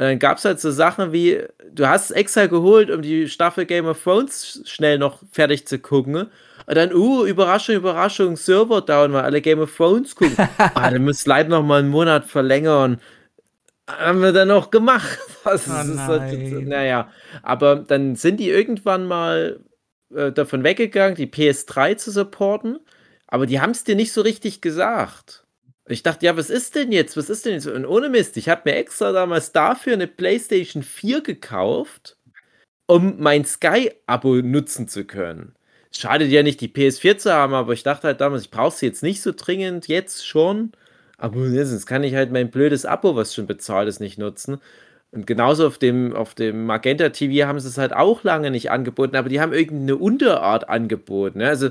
Und 0.00 0.06
dann 0.06 0.18
gab 0.18 0.38
es 0.38 0.46
halt 0.46 0.58
so 0.58 0.70
Sachen 0.70 1.12
wie, 1.12 1.42
du 1.70 1.86
hast 1.86 2.06
es 2.06 2.10
extra 2.12 2.46
geholt, 2.46 2.90
um 2.90 3.02
die 3.02 3.28
Staffel 3.28 3.66
Game 3.66 3.84
of 3.84 4.02
Thrones 4.02 4.62
schnell 4.64 4.96
noch 4.96 5.18
fertig 5.30 5.66
zu 5.66 5.78
gucken. 5.78 6.30
Und 6.66 6.74
dann, 6.74 6.94
uh, 6.94 7.26
Überraschung, 7.26 7.74
Überraschung, 7.74 8.38
Server 8.38 8.80
down, 8.80 9.12
weil 9.12 9.24
alle 9.24 9.42
Game 9.42 9.58
of 9.58 9.76
Thrones 9.76 10.16
gucken. 10.16 10.38
ah, 10.56 10.90
dann 10.90 11.04
müsst 11.04 11.26
leider 11.26 11.50
noch 11.50 11.62
mal 11.62 11.80
einen 11.80 11.90
Monat 11.90 12.24
verlängern. 12.24 12.98
Haben 13.86 14.22
wir 14.22 14.32
dann 14.32 14.48
noch 14.48 14.70
gemacht. 14.70 15.18
Das 15.44 15.68
Oh 15.68 15.72
ist 15.72 15.98
halt, 15.98 16.66
naja, 16.66 17.10
aber 17.42 17.76
dann 17.76 18.14
sind 18.14 18.40
die 18.40 18.50
irgendwann 18.50 19.06
mal 19.06 19.60
äh, 20.14 20.32
davon 20.32 20.64
weggegangen, 20.64 21.14
die 21.14 21.28
PS3 21.28 21.96
zu 21.96 22.10
supporten. 22.10 22.78
Aber 23.26 23.46
die 23.46 23.60
haben 23.60 23.70
es 23.70 23.84
dir 23.84 23.96
nicht 23.96 24.12
so 24.12 24.20
richtig 24.20 24.60
gesagt. 24.60 25.46
Ich 25.90 26.02
dachte, 26.02 26.26
ja, 26.26 26.36
was 26.36 26.50
ist 26.50 26.74
denn 26.74 26.92
jetzt? 26.92 27.16
Was 27.16 27.30
ist 27.30 27.46
denn 27.46 27.54
jetzt? 27.54 27.66
Und 27.66 27.86
ohne 27.86 28.08
Mist, 28.08 28.36
ich 28.36 28.48
habe 28.48 28.62
mir 28.64 28.76
extra 28.76 29.12
damals 29.12 29.52
dafür 29.52 29.94
eine 29.94 30.06
PlayStation 30.06 30.82
4 30.82 31.22
gekauft, 31.22 32.16
um 32.86 33.16
mein 33.18 33.44
Sky-Abo 33.44 34.36
nutzen 34.36 34.88
zu 34.88 35.04
können. 35.04 35.54
Es 35.92 35.98
Schadet 35.98 36.30
ja 36.30 36.42
nicht, 36.42 36.60
die 36.60 36.68
PS4 36.68 37.18
zu 37.18 37.32
haben, 37.32 37.54
aber 37.54 37.72
ich 37.72 37.82
dachte 37.82 38.08
halt 38.08 38.20
damals, 38.20 38.42
ich 38.44 38.50
brauche 38.50 38.76
sie 38.76 38.86
jetzt 38.86 39.02
nicht 39.02 39.22
so 39.22 39.32
dringend, 39.36 39.88
jetzt 39.88 40.26
schon. 40.26 40.72
Aber 41.18 41.48
sonst 41.64 41.86
kann 41.86 42.04
ich 42.04 42.14
halt 42.14 42.32
mein 42.32 42.50
blödes 42.50 42.86
Abo, 42.86 43.16
was 43.16 43.34
schon 43.34 43.46
bezahlt 43.46 43.88
ist, 43.88 44.00
nicht 44.00 44.18
nutzen. 44.18 44.60
Und 45.12 45.26
genauso 45.26 45.66
auf 45.66 45.78
dem, 45.78 46.14
auf 46.14 46.34
dem 46.34 46.66
Magenta 46.66 47.08
TV 47.10 47.46
haben 47.46 47.58
sie 47.60 47.68
es 47.68 47.78
halt 47.78 47.92
auch 47.92 48.22
lange 48.22 48.50
nicht 48.50 48.70
angeboten, 48.70 49.16
aber 49.16 49.28
die 49.28 49.40
haben 49.40 49.52
irgendeine 49.52 49.96
Unterart 49.96 50.68
angeboten. 50.68 51.42
Also, 51.42 51.70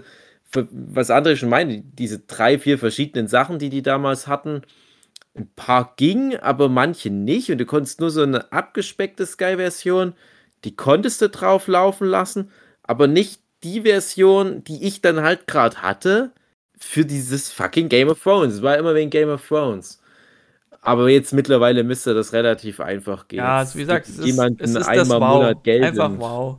was 0.52 1.12
andere 1.12 1.38
schon 1.38 1.50
meinen, 1.50 1.96
diese 1.96 2.20
drei, 2.20 2.58
vier 2.60 2.78
verschiedenen 2.78 3.28
Sachen, 3.28 3.60
die 3.60 3.70
die 3.70 3.82
damals 3.82 4.28
hatten, 4.28 4.64
ein 5.36 5.50
paar 5.56 5.94
gingen, 5.96 6.40
aber 6.40 6.70
manche 6.70 7.10
nicht. 7.10 7.52
Und 7.52 7.60
du 7.60 7.66
konntest 7.66 8.00
nur 8.00 8.10
so 8.10 8.24
eine 8.24 8.52
abgespeckte 8.52 9.26
Sky-Version, 9.26 10.14
die 10.64 10.76
konntest 10.76 11.22
du 11.22 11.30
drauf 11.30 11.68
laufen 11.68 12.08
lassen, 12.08 12.52
aber 12.84 13.08
nicht 13.08 13.42
die 13.64 13.82
Version, 13.82 14.64
die 14.64 14.86
ich 14.86 15.02
dann 15.02 15.22
halt 15.22 15.48
gerade 15.48 15.82
hatte, 15.82 16.32
für 16.78 17.06
dieses 17.06 17.52
fucking 17.52 17.90
Game 17.90 18.10
of 18.10 18.24
Thrones. 18.24 18.56
Es 18.56 18.62
war 18.62 18.78
immer 18.78 18.96
wegen 18.96 19.10
Game 19.10 19.30
of 19.30 19.46
Thrones. 19.46 20.02
Aber 20.82 21.10
jetzt 21.10 21.34
mittlerweile 21.34 21.84
müsste 21.84 22.14
das 22.14 22.32
relativ 22.32 22.80
einfach 22.80 23.28
gehen. 23.28 23.40
Ja, 23.40 23.58
also 23.58 23.76
wie 23.76 23.82
gesagt, 23.82 24.08
es 24.08 24.18
ist, 24.18 24.26
jemanden 24.26 24.64
es 24.64 24.72
ist 24.72 24.78
das 24.78 24.88
einmal 24.88 25.18
im 25.18 25.24
Wow. 25.24 25.34
Monat 25.36 25.64
Geld. 25.64 25.84
Einfach 25.84 26.12
wow. 26.18 26.58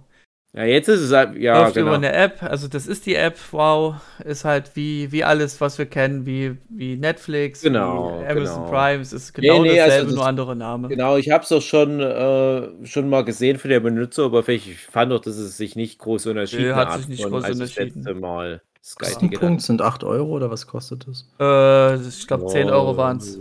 Ja, 0.53 0.65
jetzt 0.65 0.89
ist 0.89 1.01
es 1.01 1.13
halt, 1.13 1.37
ja, 1.37 1.63
Läuft 1.63 1.75
genau. 1.75 1.87
über 1.89 1.97
eine 1.97 2.13
App, 2.13 2.43
also 2.43 2.67
das 2.67 2.89
ist 2.89 3.07
die 3.07 3.15
App, 3.15 3.39
wow, 3.53 3.95
ist 4.25 4.45
halt 4.45 4.75
wie, 4.75 5.13
wie 5.13 5.23
alles, 5.23 5.61
was 5.61 5.79
wir 5.79 5.87
kennen, 5.87 6.27
wie, 6.27 6.57
wie 6.69 6.97
Netflix, 6.97 7.63
Genau, 7.63 8.19
wie 8.21 8.27
Amazon 8.27 8.63
genau. 8.65 8.71
Prime, 8.71 9.01
es 9.01 9.13
ist 9.13 9.33
genau 9.33 9.63
nee, 9.63 9.69
also 9.81 9.85
dasselbe, 9.87 10.07
das- 10.09 10.15
nur 10.17 10.27
andere 10.27 10.57
Name. 10.57 10.89
Genau, 10.89 11.17
ich 11.17 11.31
habe 11.31 11.45
es 11.45 11.53
auch 11.53 11.63
schon, 11.63 12.01
äh, 12.01 12.85
schon 12.85 13.09
mal 13.09 13.25
gesehen 13.25 13.59
für 13.59 13.69
der 13.69 13.79
Benutzeroberfläche. 13.79 14.71
Ich 14.73 14.79
fand 14.79 15.13
doch, 15.13 15.21
dass 15.21 15.37
es 15.37 15.57
sich 15.57 15.77
nicht 15.77 16.01
groß 16.01 16.27
unterschieden 16.27 16.75
hat 16.75 16.89
hat. 16.89 16.99
sich 16.99 17.09
nicht 17.09 17.23
groß 17.23 17.45
als 17.45 17.59
das 17.59 17.71
unterschieden. 17.71 18.01
letzte 18.01 18.15
Mal 18.15 18.63
Sky 18.83 19.05
Kostenpunkt 19.05 19.63
sind 19.63 19.83
8 19.83 20.03
Euro 20.03 20.31
oder 20.31 20.51
was 20.51 20.67
kostet 20.67 21.07
das? 21.07 21.29
Äh, 21.39 21.95
ich 22.09 22.27
glaube 22.27 22.47
10 22.47 22.71
Euro 22.71 22.97
waren 22.97 23.19
es. 23.19 23.39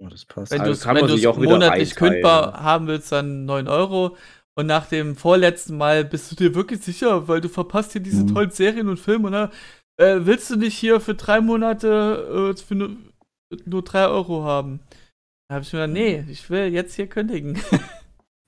Oh, 0.00 0.06
das 0.08 0.24
passt. 0.24 0.52
Wenn 0.52 0.60
Also 0.60 0.72
du 0.88 1.14
es 1.14 1.36
monatlich 1.36 1.96
kündbar 1.96 2.62
haben 2.62 2.86
willst, 2.86 3.10
dann 3.10 3.44
9 3.44 3.66
Euro. 3.66 4.16
Und 4.58 4.66
nach 4.66 4.86
dem 4.86 5.14
vorletzten 5.14 5.76
Mal 5.76 6.04
bist 6.04 6.32
du 6.32 6.34
dir 6.34 6.52
wirklich 6.52 6.80
sicher, 6.82 7.28
weil 7.28 7.40
du 7.40 7.48
verpasst 7.48 7.92
hier 7.92 8.00
diese 8.00 8.24
Mhm. 8.24 8.34
tollen 8.34 8.50
Serien 8.50 8.88
und 8.88 8.98
Filme, 8.98 9.30
ne? 9.30 9.50
Äh, 10.00 10.18
willst 10.22 10.50
du 10.50 10.56
nicht 10.56 10.76
hier 10.76 10.98
für 11.00 11.14
drei 11.14 11.40
Monate 11.40 12.52
äh, 12.56 12.60
für 12.60 12.74
nur, 12.74 12.90
nur 13.66 13.82
3 13.84 14.08
Euro 14.08 14.42
haben? 14.42 14.80
Da 15.48 15.54
habe 15.54 15.64
ich 15.64 15.72
mir 15.72 15.78
gedacht, 15.86 15.94
nee, 15.94 16.24
ich 16.28 16.50
will 16.50 16.66
jetzt 16.72 16.94
hier 16.94 17.06
kündigen. 17.06 17.56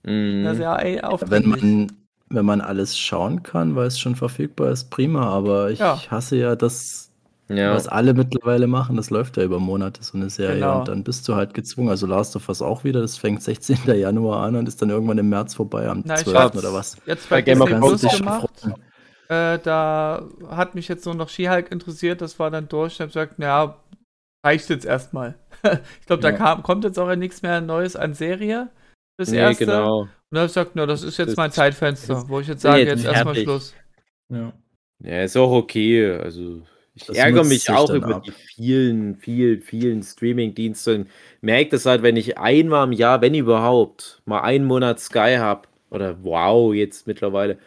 Mhm. 0.02 0.44
Das 0.44 0.54
ist 0.54 0.62
ja 0.62 0.76
ey, 0.78 0.98
Wenn 1.26 1.46
man, 1.46 1.92
wenn 2.30 2.46
man 2.46 2.62
alles 2.62 2.98
schauen 2.98 3.42
kann, 3.42 3.76
weil 3.76 3.86
es 3.86 4.00
schon 4.00 4.16
verfügbar 4.16 4.70
ist, 4.70 4.88
prima. 4.88 5.28
Aber 5.28 5.70
ich 5.70 5.78
Ja. 5.78 6.00
hasse 6.10 6.36
ja 6.36 6.56
das, 6.56 7.09
ja. 7.56 7.74
was 7.74 7.88
alle 7.88 8.14
mittlerweile 8.14 8.66
machen. 8.66 8.96
Das 8.96 9.10
läuft 9.10 9.36
ja 9.36 9.42
über 9.44 9.58
Monate, 9.58 10.02
so 10.02 10.16
eine 10.16 10.30
Serie. 10.30 10.54
Genau. 10.56 10.80
Und 10.80 10.88
dann 10.88 11.04
bist 11.04 11.28
du 11.28 11.34
halt 11.34 11.54
gezwungen. 11.54 11.88
Also 11.88 12.06
Last 12.06 12.36
of 12.36 12.48
Us 12.48 12.62
auch 12.62 12.84
wieder. 12.84 13.00
Das 13.00 13.16
fängt 13.18 13.42
16. 13.42 13.78
Januar 13.86 14.44
an 14.44 14.56
und 14.56 14.68
ist 14.68 14.80
dann 14.82 14.90
irgendwann 14.90 15.18
im 15.18 15.28
März 15.28 15.54
vorbei, 15.54 15.88
am 15.88 16.02
Na, 16.04 16.14
ich 16.14 16.22
12. 16.22 16.36
hab's 16.38 16.56
oder 16.58 16.72
was. 16.72 16.96
Jetzt 17.06 17.28
Bei 17.28 17.36
bei 17.36 17.42
Game 17.42 17.60
of 17.62 17.68
Thrones 17.68 18.02
gemacht. 18.02 18.50
Äh, 19.28 19.58
da 19.60 20.24
hat 20.48 20.74
mich 20.74 20.88
jetzt 20.88 21.06
nur 21.06 21.14
noch 21.14 21.28
She-Hulk 21.28 21.70
interessiert, 21.70 22.20
das 22.20 22.38
war 22.40 22.50
dann 22.50 22.68
durch. 22.68 22.94
Ich 22.94 23.00
habe 23.00 23.08
gesagt, 23.08 23.38
naja, 23.38 23.76
reicht 24.44 24.68
jetzt 24.70 24.84
erstmal. 24.86 25.36
ich 25.62 26.06
glaube, 26.06 26.20
da 26.22 26.30
Ja. 26.30 26.36
kam, 26.36 26.62
kommt 26.64 26.82
jetzt 26.84 26.98
auch 26.98 27.14
nichts 27.14 27.42
mehr 27.42 27.60
Neues 27.60 27.94
an 27.94 28.14
Serie. 28.14 28.70
Das 29.18 29.30
nee, 29.30 29.36
erste. 29.38 29.66
genau. 29.66 30.00
Und 30.00 30.08
da 30.32 30.38
habe 30.40 30.46
ich 30.46 30.50
gesagt, 30.54 30.72
na, 30.74 30.86
das 30.86 31.02
ist 31.04 31.16
jetzt 31.18 31.28
Das- 31.30 31.36
mein 31.36 31.52
Zeitfenster, 31.52 32.28
wo 32.28 32.40
ich 32.40 32.48
jetzt 32.48 32.62
sage, 32.62 32.80
jetzt 32.80 33.04
jetzt 33.04 33.12
erstmal. 33.12 33.36
Schluss. 33.36 33.74
Ja. 34.32 34.52
Ja, 35.02 35.22
ist 35.22 35.36
auch 35.36 35.52
okay. 35.52 36.10
Also, 36.12 36.62
Ich 37.08 37.18
ärgere 37.18 37.44
mich 37.44 37.70
auch 37.70 37.92
über 37.92 38.16
ab. 38.16 38.24
die 38.24 38.32
vielen, 38.32 39.16
vielen, 39.16 39.62
vielen 39.62 40.02
Streaming-Dienste 40.02 41.06
merke 41.40 41.70
das 41.70 41.86
halt, 41.86 42.02
wenn 42.02 42.16
ich 42.16 42.38
einmal 42.38 42.86
im 42.86 42.92
Jahr, 42.92 43.20
wenn 43.20 43.34
überhaupt, 43.34 44.22
mal 44.26 44.40
einen 44.40 44.64
Monat 44.64 45.00
Sky 45.00 45.36
habe 45.38 45.68
oder 45.90 46.22
wow, 46.22 46.74
jetzt 46.74 47.06
mittlerweile, 47.06 47.58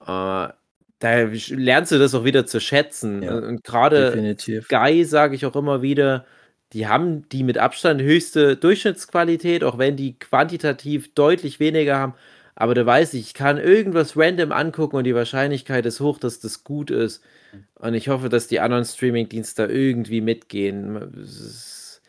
äh, 0.00 0.48
da 0.98 1.22
lernst 1.50 1.92
du 1.92 1.98
das 1.98 2.14
auch 2.14 2.24
wieder 2.24 2.46
zu 2.46 2.60
schätzen. 2.60 3.22
Ja, 3.22 3.36
Und, 3.36 3.64
gerade. 3.64 4.36
Sky 4.38 5.04
sage 5.04 5.34
ich 5.34 5.44
auch 5.46 5.56
immer 5.56 5.82
wieder, 5.82 6.24
die 6.72 6.86
haben 6.86 7.28
die 7.28 7.42
mit 7.42 7.58
Abstand 7.58 8.02
höchste 8.02 8.56
Durchschnittsqualität, 8.56 9.62
auch 9.64 9.78
wenn 9.78 9.96
die 9.96 10.18
quantitativ 10.18 11.14
deutlich 11.14 11.60
weniger 11.60 11.96
haben. 11.98 12.14
Aber 12.54 12.74
da 12.74 12.86
weiß 12.86 13.14
ich, 13.14 13.20
ich 13.26 13.34
kann 13.34 13.58
irgendwas 13.58 14.16
random 14.16 14.50
angucken 14.52 14.96
und 14.96 15.04
die 15.04 15.14
Wahrscheinlichkeit 15.14 15.84
ist 15.86 16.00
hoch, 16.00 16.18
dass 16.18 16.40
das 16.40 16.64
gut 16.64 16.90
ist. 16.90 17.22
Und 17.74 17.94
ich 17.94 18.08
hoffe, 18.08 18.28
dass 18.28 18.48
die 18.48 18.60
anderen 18.60 18.84
Streaming-Dienste 18.84 19.66
da 19.66 19.72
irgendwie 19.72 20.20
mitgehen. 20.20 21.14
Ist- 21.14 22.02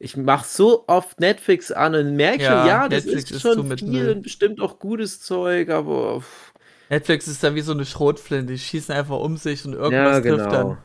Ich 0.00 0.16
mache 0.16 0.46
so 0.46 0.84
oft 0.86 1.18
Netflix 1.20 1.72
an 1.72 1.94
und 1.96 2.14
merke 2.16 2.42
Ja, 2.44 2.58
schon, 2.58 2.66
ja, 2.68 2.88
das 2.88 3.04
Netflix 3.04 3.30
ist 3.30 3.36
ist 3.36 3.42
schon 3.42 3.66
mit 3.68 3.80
viel 3.80 4.10
und 4.10 4.22
bestimmt 4.22 4.60
auch 4.60 4.78
gutes 4.78 5.20
Zeug, 5.20 5.70
aber 5.70 6.20
pff, 6.20 6.52
Netflix 6.90 7.28
ist 7.28 7.42
dann 7.42 7.54
wie 7.54 7.60
so 7.62 7.72
eine 7.72 7.84
Schrotflinte. 7.84 8.52
Die 8.52 8.58
schießen 8.58 8.94
einfach 8.94 9.18
um 9.18 9.36
sich 9.36 9.64
und 9.64 9.72
ja, 9.72 9.78
irgendwas 9.80 10.22
trifft 10.22 10.50
genau. 10.50 10.50
dann. 10.50 10.78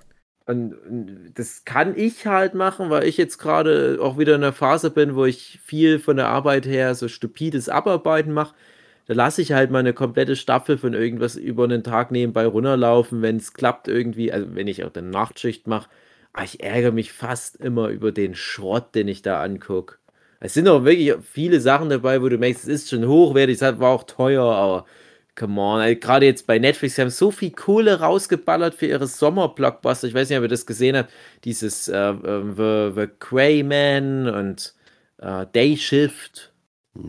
Und, 0.45 0.73
und 0.73 1.33
das 1.35 1.63
kann 1.63 1.95
ich 1.97 2.25
halt 2.27 2.53
machen, 2.53 2.89
weil 2.89 3.05
ich 3.07 3.15
jetzt 3.17 3.37
gerade 3.37 3.97
auch 4.01 4.17
wieder 4.17 4.35
in 4.35 4.43
einer 4.43 4.51
Phase 4.51 4.89
bin, 4.91 5.15
wo 5.15 5.25
ich 5.25 5.59
viel 5.63 5.99
von 5.99 6.17
der 6.17 6.27
Arbeit 6.27 6.65
her 6.65 6.95
so 6.95 7.07
stupides 7.07 7.69
Abarbeiten 7.69 8.33
mache. 8.33 8.53
Da 9.05 9.13
lasse 9.13 9.41
ich 9.41 9.51
halt 9.51 9.69
mal 9.71 9.79
eine 9.79 9.93
komplette 9.93 10.35
Staffel 10.35 10.77
von 10.77 10.93
irgendwas 10.93 11.35
über 11.35 11.65
einen 11.65 11.83
Tag 11.83 12.11
nebenbei 12.11 12.45
runterlaufen, 12.45 13.21
wenn 13.21 13.37
es 13.37 13.53
klappt 13.53 13.87
irgendwie, 13.87 14.31
also 14.31 14.55
wenn 14.55 14.67
ich 14.67 14.83
auch 14.83 14.93
eine 14.95 15.07
Nachtschicht 15.07 15.67
mache. 15.67 15.89
Aber 16.31 16.45
ich 16.45 16.63
ärgere 16.63 16.91
mich 16.91 17.11
fast 17.13 17.57
immer 17.57 17.89
über 17.89 18.11
den 18.11 18.35
Schrott, 18.35 18.95
den 18.95 19.07
ich 19.07 19.21
da 19.21 19.41
angucke. 19.41 19.97
Es 20.39 20.53
sind 20.53 20.67
auch 20.67 20.83
wirklich 20.83 21.13
viele 21.23 21.59
Sachen 21.61 21.89
dabei, 21.89 22.21
wo 22.21 22.29
du 22.29 22.37
merkst, 22.37 22.63
es 22.63 22.69
ist 22.69 22.89
schon 22.89 23.07
hochwertig, 23.07 23.61
es 23.61 23.79
war 23.79 23.91
auch 23.91 24.03
teuer, 24.03 24.43
aber 24.43 24.85
come 25.35 25.59
on. 25.61 25.81
ey, 25.81 25.95
Gerade 25.95 26.25
jetzt 26.25 26.47
bei 26.47 26.59
Netflix, 26.59 26.95
sie 26.95 27.01
haben 27.01 27.09
so 27.09 27.31
viel 27.31 27.51
Kohle 27.51 27.99
rausgeballert 27.99 28.75
für 28.75 28.87
ihre 28.87 29.07
Sommerblockbuster. 29.07 30.07
Ich 30.07 30.13
weiß 30.13 30.29
nicht, 30.29 30.37
ob 30.37 30.43
ihr 30.43 30.49
das 30.49 30.65
gesehen 30.65 30.97
habt. 30.97 31.11
Dieses 31.43 31.87
äh, 31.87 31.97
äh, 31.97 32.43
The, 32.55 32.91
The 32.95 33.07
Crayman 33.19 34.29
und 34.29 34.73
äh, 35.19 35.45
Day 35.53 35.77
Shift. 35.77 36.52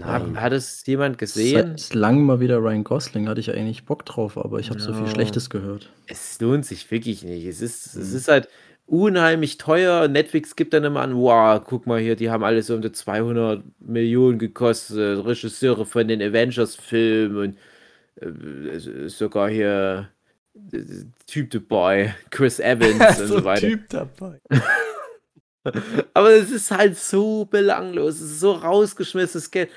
Hat, 0.02 0.22
Nein. 0.26 0.40
hat 0.40 0.52
es 0.54 0.84
jemand 0.86 1.18
gesehen? 1.18 1.76
Seit 1.76 1.94
langem 1.94 2.24
mal 2.24 2.40
wieder 2.40 2.56
Ryan 2.58 2.84
Gosling, 2.84 3.28
hatte 3.28 3.40
ich 3.40 3.50
eigentlich 3.52 3.84
Bock 3.84 4.06
drauf, 4.06 4.38
aber 4.38 4.58
ich 4.58 4.70
habe 4.70 4.80
so 4.80 4.94
viel. 4.94 5.06
Schlechtes 5.08 5.50
gehört. 5.50 5.90
Es 6.06 6.40
lohnt 6.40 6.64
sich 6.64 6.90
wirklich 6.90 7.22
nicht. 7.22 7.44
Es 7.44 7.60
ist, 7.60 7.94
es 7.94 8.10
Mhm. 8.10 8.16
ist 8.16 8.28
halt 8.28 8.48
unheimlich 8.86 9.58
teuer. 9.58 10.08
Netflix 10.08 10.56
gibt 10.56 10.72
dann 10.72 10.84
immer 10.84 11.02
an, 11.02 11.14
wow, 11.16 11.60
guck 11.62 11.86
mal 11.86 12.00
hier, 12.00 12.16
die 12.16 12.30
haben 12.30 12.44
alles 12.44 12.70
um 12.70 12.80
die 12.80 12.92
200 12.92 13.62
Millionen 13.80 14.38
gekostet. 14.38 15.24
Regisseure 15.24 15.84
von 15.84 16.08
den 16.08 16.22
Avengers-Filmen 16.22 17.36
und 17.36 17.58
äh, 18.22 19.08
sogar 19.08 19.50
hier 19.50 20.08
äh, 20.72 20.78
Typ 21.26 21.50
dabei, 21.50 22.14
Chris 22.30 22.58
Evans 22.58 23.20
und 23.20 23.26
so 23.26 23.44
weiter. 23.44 23.68
Typ 23.68 23.88
dabei. 23.90 24.40
Aber 26.14 26.30
es 26.32 26.50
ist 26.50 26.70
halt 26.70 26.98
so 26.98 27.46
belanglos, 27.46 28.16
es 28.16 28.32
ist 28.32 28.40
so 28.40 28.52
rausgeschmissenes 28.52 29.50
Geld. 29.50 29.70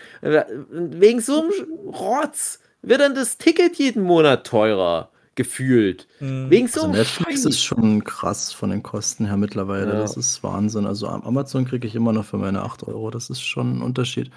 Wegen 0.69 1.21
so 1.21 1.41
einem 1.41 1.51
Rotz 1.87 2.59
wird 2.81 3.01
dann 3.01 3.15
das 3.15 3.37
Ticket 3.37 3.75
jeden 3.77 4.03
Monat 4.03 4.45
teurer 4.45 5.09
gefühlt. 5.35 6.07
Hm. 6.19 6.49
Wegen 6.49 6.67
so 6.67 6.81
Also 6.81 6.89
einem 6.91 6.99
Netflix 6.99 7.31
Scheiß. 7.43 7.45
ist 7.45 7.63
schon 7.63 8.03
krass 8.03 8.51
von 8.51 8.69
den 8.71 8.81
Kosten 8.83 9.25
her 9.27 9.37
mittlerweile. 9.37 9.93
Ja. 9.93 9.99
Das 9.99 10.17
ist 10.17 10.43
Wahnsinn. 10.43 10.85
Also 10.87 11.07
am 11.07 11.21
Amazon 11.23 11.65
kriege 11.65 11.87
ich 11.87 11.95
immer 11.95 12.11
noch 12.11 12.25
für 12.25 12.37
meine 12.37 12.63
8 12.63 12.83
Euro. 12.87 13.11
Das 13.11 13.29
ist 13.29 13.41
schon 13.41 13.77
ein 13.77 13.81
Unterschied. 13.81 14.31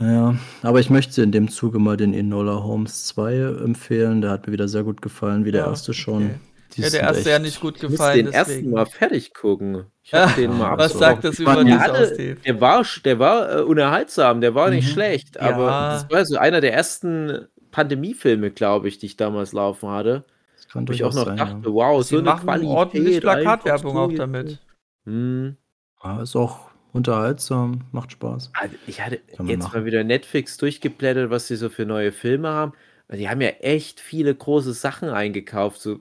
Ja, 0.00 0.34
aber 0.62 0.80
ich 0.80 0.90
möchte 0.90 1.22
in 1.22 1.30
dem 1.30 1.48
Zuge 1.50 1.78
mal 1.78 1.96
den 1.96 2.12
Enola 2.14 2.62
Holmes 2.64 3.04
2 3.06 3.34
empfehlen. 3.64 4.20
Der 4.20 4.30
hat 4.30 4.46
mir 4.46 4.52
wieder 4.52 4.66
sehr 4.68 4.82
gut 4.82 5.00
gefallen, 5.02 5.44
wie 5.44 5.52
der 5.52 5.62
Ja, 5.62 5.68
erste 5.70 5.94
schon. 5.94 6.24
okay. 6.26 6.34
Die 6.76 6.82
Ja, 6.82 6.90
der 6.90 7.00
erste 7.00 7.30
ja 7.30 7.38
nicht 7.38 7.60
gut 7.60 7.76
Ich 7.76 7.82
muss 7.82 7.92
gefallen. 7.92 8.24
den 8.26 8.32
ersten 8.34 8.52
deswegen. 8.54 8.70
mal 8.72 8.86
fertig 8.86 9.32
gucken. 9.34 9.86
Ich 10.02 10.12
hab 10.14 10.34
den 10.36 10.56
mal 10.58 10.76
was 10.76 10.94
Was 10.94 11.02
abgebrochen. 11.02 11.22
sagt 11.22 11.24
das 11.24 11.38
über 11.38 11.64
dich 11.64 11.74
aus, 11.90 12.16
Dave? 12.16 12.36
der 12.44 12.60
war, 12.60 12.84
der 13.04 13.18
war 13.18 13.58
äh, 13.58 13.62
unerhaltsam, 13.62 14.40
der 14.40 14.54
war 14.54 14.70
nicht 14.70 14.86
Mhm. 14.88 14.92
schlecht, 14.92 15.40
aber 15.40 15.66
Ja. 15.66 15.90
das 15.94 16.10
war 16.10 16.24
so 16.26 16.36
einer 16.36 16.60
der 16.60 16.72
ersten 16.74 17.46
Pandemiefilme, 17.70 18.50
glaube 18.50 18.88
ich, 18.88 18.98
die 18.98 19.06
ich 19.06 19.16
damals 19.16 19.52
laufen 19.52 19.88
hatte. 19.88 20.24
Das 20.56 20.68
kann 20.68 20.86
Wo 20.88 20.92
ich 20.92 21.04
auch 21.04 21.14
noch 21.14 21.24
sein, 21.24 21.36
dachte, 21.36 21.60
ja. 21.68 21.72
wow, 21.74 22.02
Sie 22.02 22.16
so 22.16 22.20
eine 22.20 22.38
Qualität. 22.40 22.68
ordentlich 22.68 23.20
Plakatwerbung 23.20 23.96
auch 23.96 24.12
damit. 24.12 24.58
Hm. 25.06 25.56
Ja, 26.02 26.22
ist 26.22 26.36
auch 26.36 26.70
unterhaltsam, 26.92 27.80
macht 27.92 28.12
Spaß. 28.12 28.50
Also 28.54 28.74
ich 28.86 29.00
hatte 29.00 29.20
jetzt 29.28 29.38
machen. 29.38 29.58
mal 29.80 29.84
wieder 29.84 30.04
Netflix 30.04 30.56
durchgeblättert, 30.58 31.30
was 31.30 31.48
sie 31.48 31.56
so 31.56 31.68
für 31.68 31.84
neue 31.86 32.12
Filme 32.12 32.48
haben. 32.48 32.72
Und 33.08 33.18
die 33.18 33.28
haben 33.28 33.40
ja 33.40 33.48
echt 33.48 34.00
viele 34.00 34.34
große 34.34 34.72
Sachen 34.72 35.08
eingekauft, 35.10 35.80
so 35.80 35.98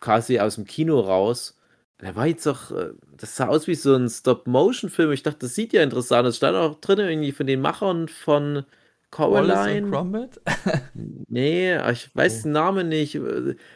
quasi 0.00 0.38
aus 0.40 0.56
dem 0.56 0.64
Kino 0.64 1.00
raus. 1.00 1.58
Da 1.98 2.16
war 2.16 2.26
jetzt 2.26 2.46
doch, 2.46 2.70
äh, 2.72 2.90
das 3.16 3.36
sah 3.36 3.46
aus 3.48 3.66
wie 3.68 3.74
so 3.76 3.94
ein 3.94 4.08
Stop-Motion-Film. 4.08 5.12
Ich 5.12 5.22
dachte, 5.22 5.40
das 5.40 5.54
sieht 5.54 5.72
ja 5.72 5.82
interessant. 5.82 6.26
aus. 6.26 6.36
stand 6.36 6.56
auch 6.56 6.80
drin 6.80 6.98
irgendwie 6.98 7.32
von 7.32 7.46
den 7.46 7.60
Machern 7.60 8.08
von 8.08 8.64
Coraline. 9.10 9.88
Gromit? 9.90 10.40
Nee, 11.28 11.76
ich 11.90 12.14
weiß 12.14 12.40
Oh. 12.40 12.42
den 12.44 12.52
Namen 12.52 12.88
nicht. 12.88 13.18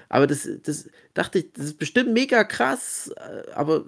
Aber 0.08 0.26
das, 0.26 0.48
das 0.62 0.88
dachte 1.14 1.38
ich, 1.38 1.52
das 1.52 1.66
ist 1.66 1.78
bestimmt 1.78 2.12
mega 2.12 2.44
krass. 2.44 3.10
Aber 3.54 3.84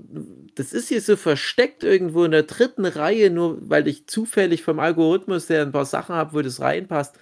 das 0.55 0.73
ist 0.73 0.89
hier 0.89 1.01
so 1.03 1.17
versteckt 1.17 1.85
irgendwo 1.85 2.25
in 2.25 2.31
der 2.31 2.45
dritten 2.45 2.85
Reihe, 2.87 3.31
nur 3.31 3.59
weil 3.69 3.87
ich 3.89 4.07
zufällig 4.07 4.63
vom 4.63 4.79
Algorithmus 4.79 5.47
der 5.47 5.63
ein 5.63 5.73
paar 5.73 5.85
Sachen 5.85 6.15
habe, 6.15 6.33
wo 6.35 6.41
das 6.43 6.61
reinpasst. 6.61 7.17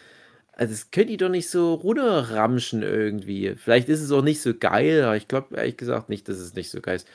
Also 0.57 0.73
das 0.73 0.91
könnt 0.91 1.11
ihr 1.11 1.19
doch 1.19 1.29
nicht 1.29 1.51
so 1.51 1.75
runterramschen 1.75 2.83
irgendwie. 2.83 3.55
Vielleicht 3.57 3.89
ist 3.91 4.01
es 4.03 4.11
auch 4.13 4.23
nicht 4.23 4.41
so 4.43 4.55
geil, 4.59 5.05
aber 5.05 5.17
ich 5.17 5.29
glaube 5.29 5.57
ehrlich 5.57 5.77
gesagt 5.77 6.09
nicht, 6.09 6.29
dass 6.29 6.39
es 6.39 6.55
nicht 6.55 6.71
so 6.71 6.81
geil 6.81 6.97
ist. 6.97 7.09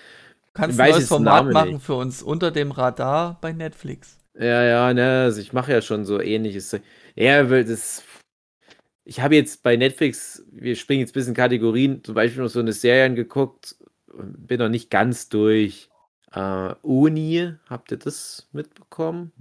Du 0.45 0.51
kannst 0.53 0.77
Ich 0.77 0.79
ein 0.79 0.85
neues 0.85 1.07
Format 1.07 1.49
Namen 1.49 1.51
machen 1.51 1.75
nicht. 1.75 1.81
für 1.81 1.95
uns 1.95 2.23
unter 2.23 2.51
dem 2.51 2.71
Radar 2.71 3.39
bei 3.41 3.53
Netflix. 3.53 4.19
Ja, 4.35 4.63
ja, 4.63 4.93
ne, 4.93 5.23
also 5.23 5.41
ich 5.41 5.53
mache 5.53 5.71
ja 5.73 5.81
schon 5.81 6.05
so 6.05 6.19
ähnliches. 6.21 6.79
Ja, 7.15 7.49
weil 7.49 7.65
das. 7.65 8.03
Ich 9.03 9.19
habe 9.21 9.35
jetzt 9.35 9.63
bei 9.63 9.75
Netflix, 9.77 10.43
wir 10.51 10.75
springen 10.75 11.01
jetzt 11.01 11.11
ein 11.11 11.13
bisschen 11.13 11.33
Kategorien, 11.33 12.03
zum 12.03 12.15
Beispiel 12.15 12.43
noch 12.43 12.49
so 12.49 12.59
eine 12.59 12.73
Serie 12.73 13.05
angeguckt, 13.05 13.75
bin 14.13 14.59
noch 14.59 14.69
nicht 14.69 14.89
ganz 14.89 15.29
durch. 15.29 15.89
Äh, 16.31 16.75
Oni, 16.83 17.53
habt 17.67 17.91
ihr 17.91 17.97
das 17.97 18.47
mitbekommen? 18.53 19.31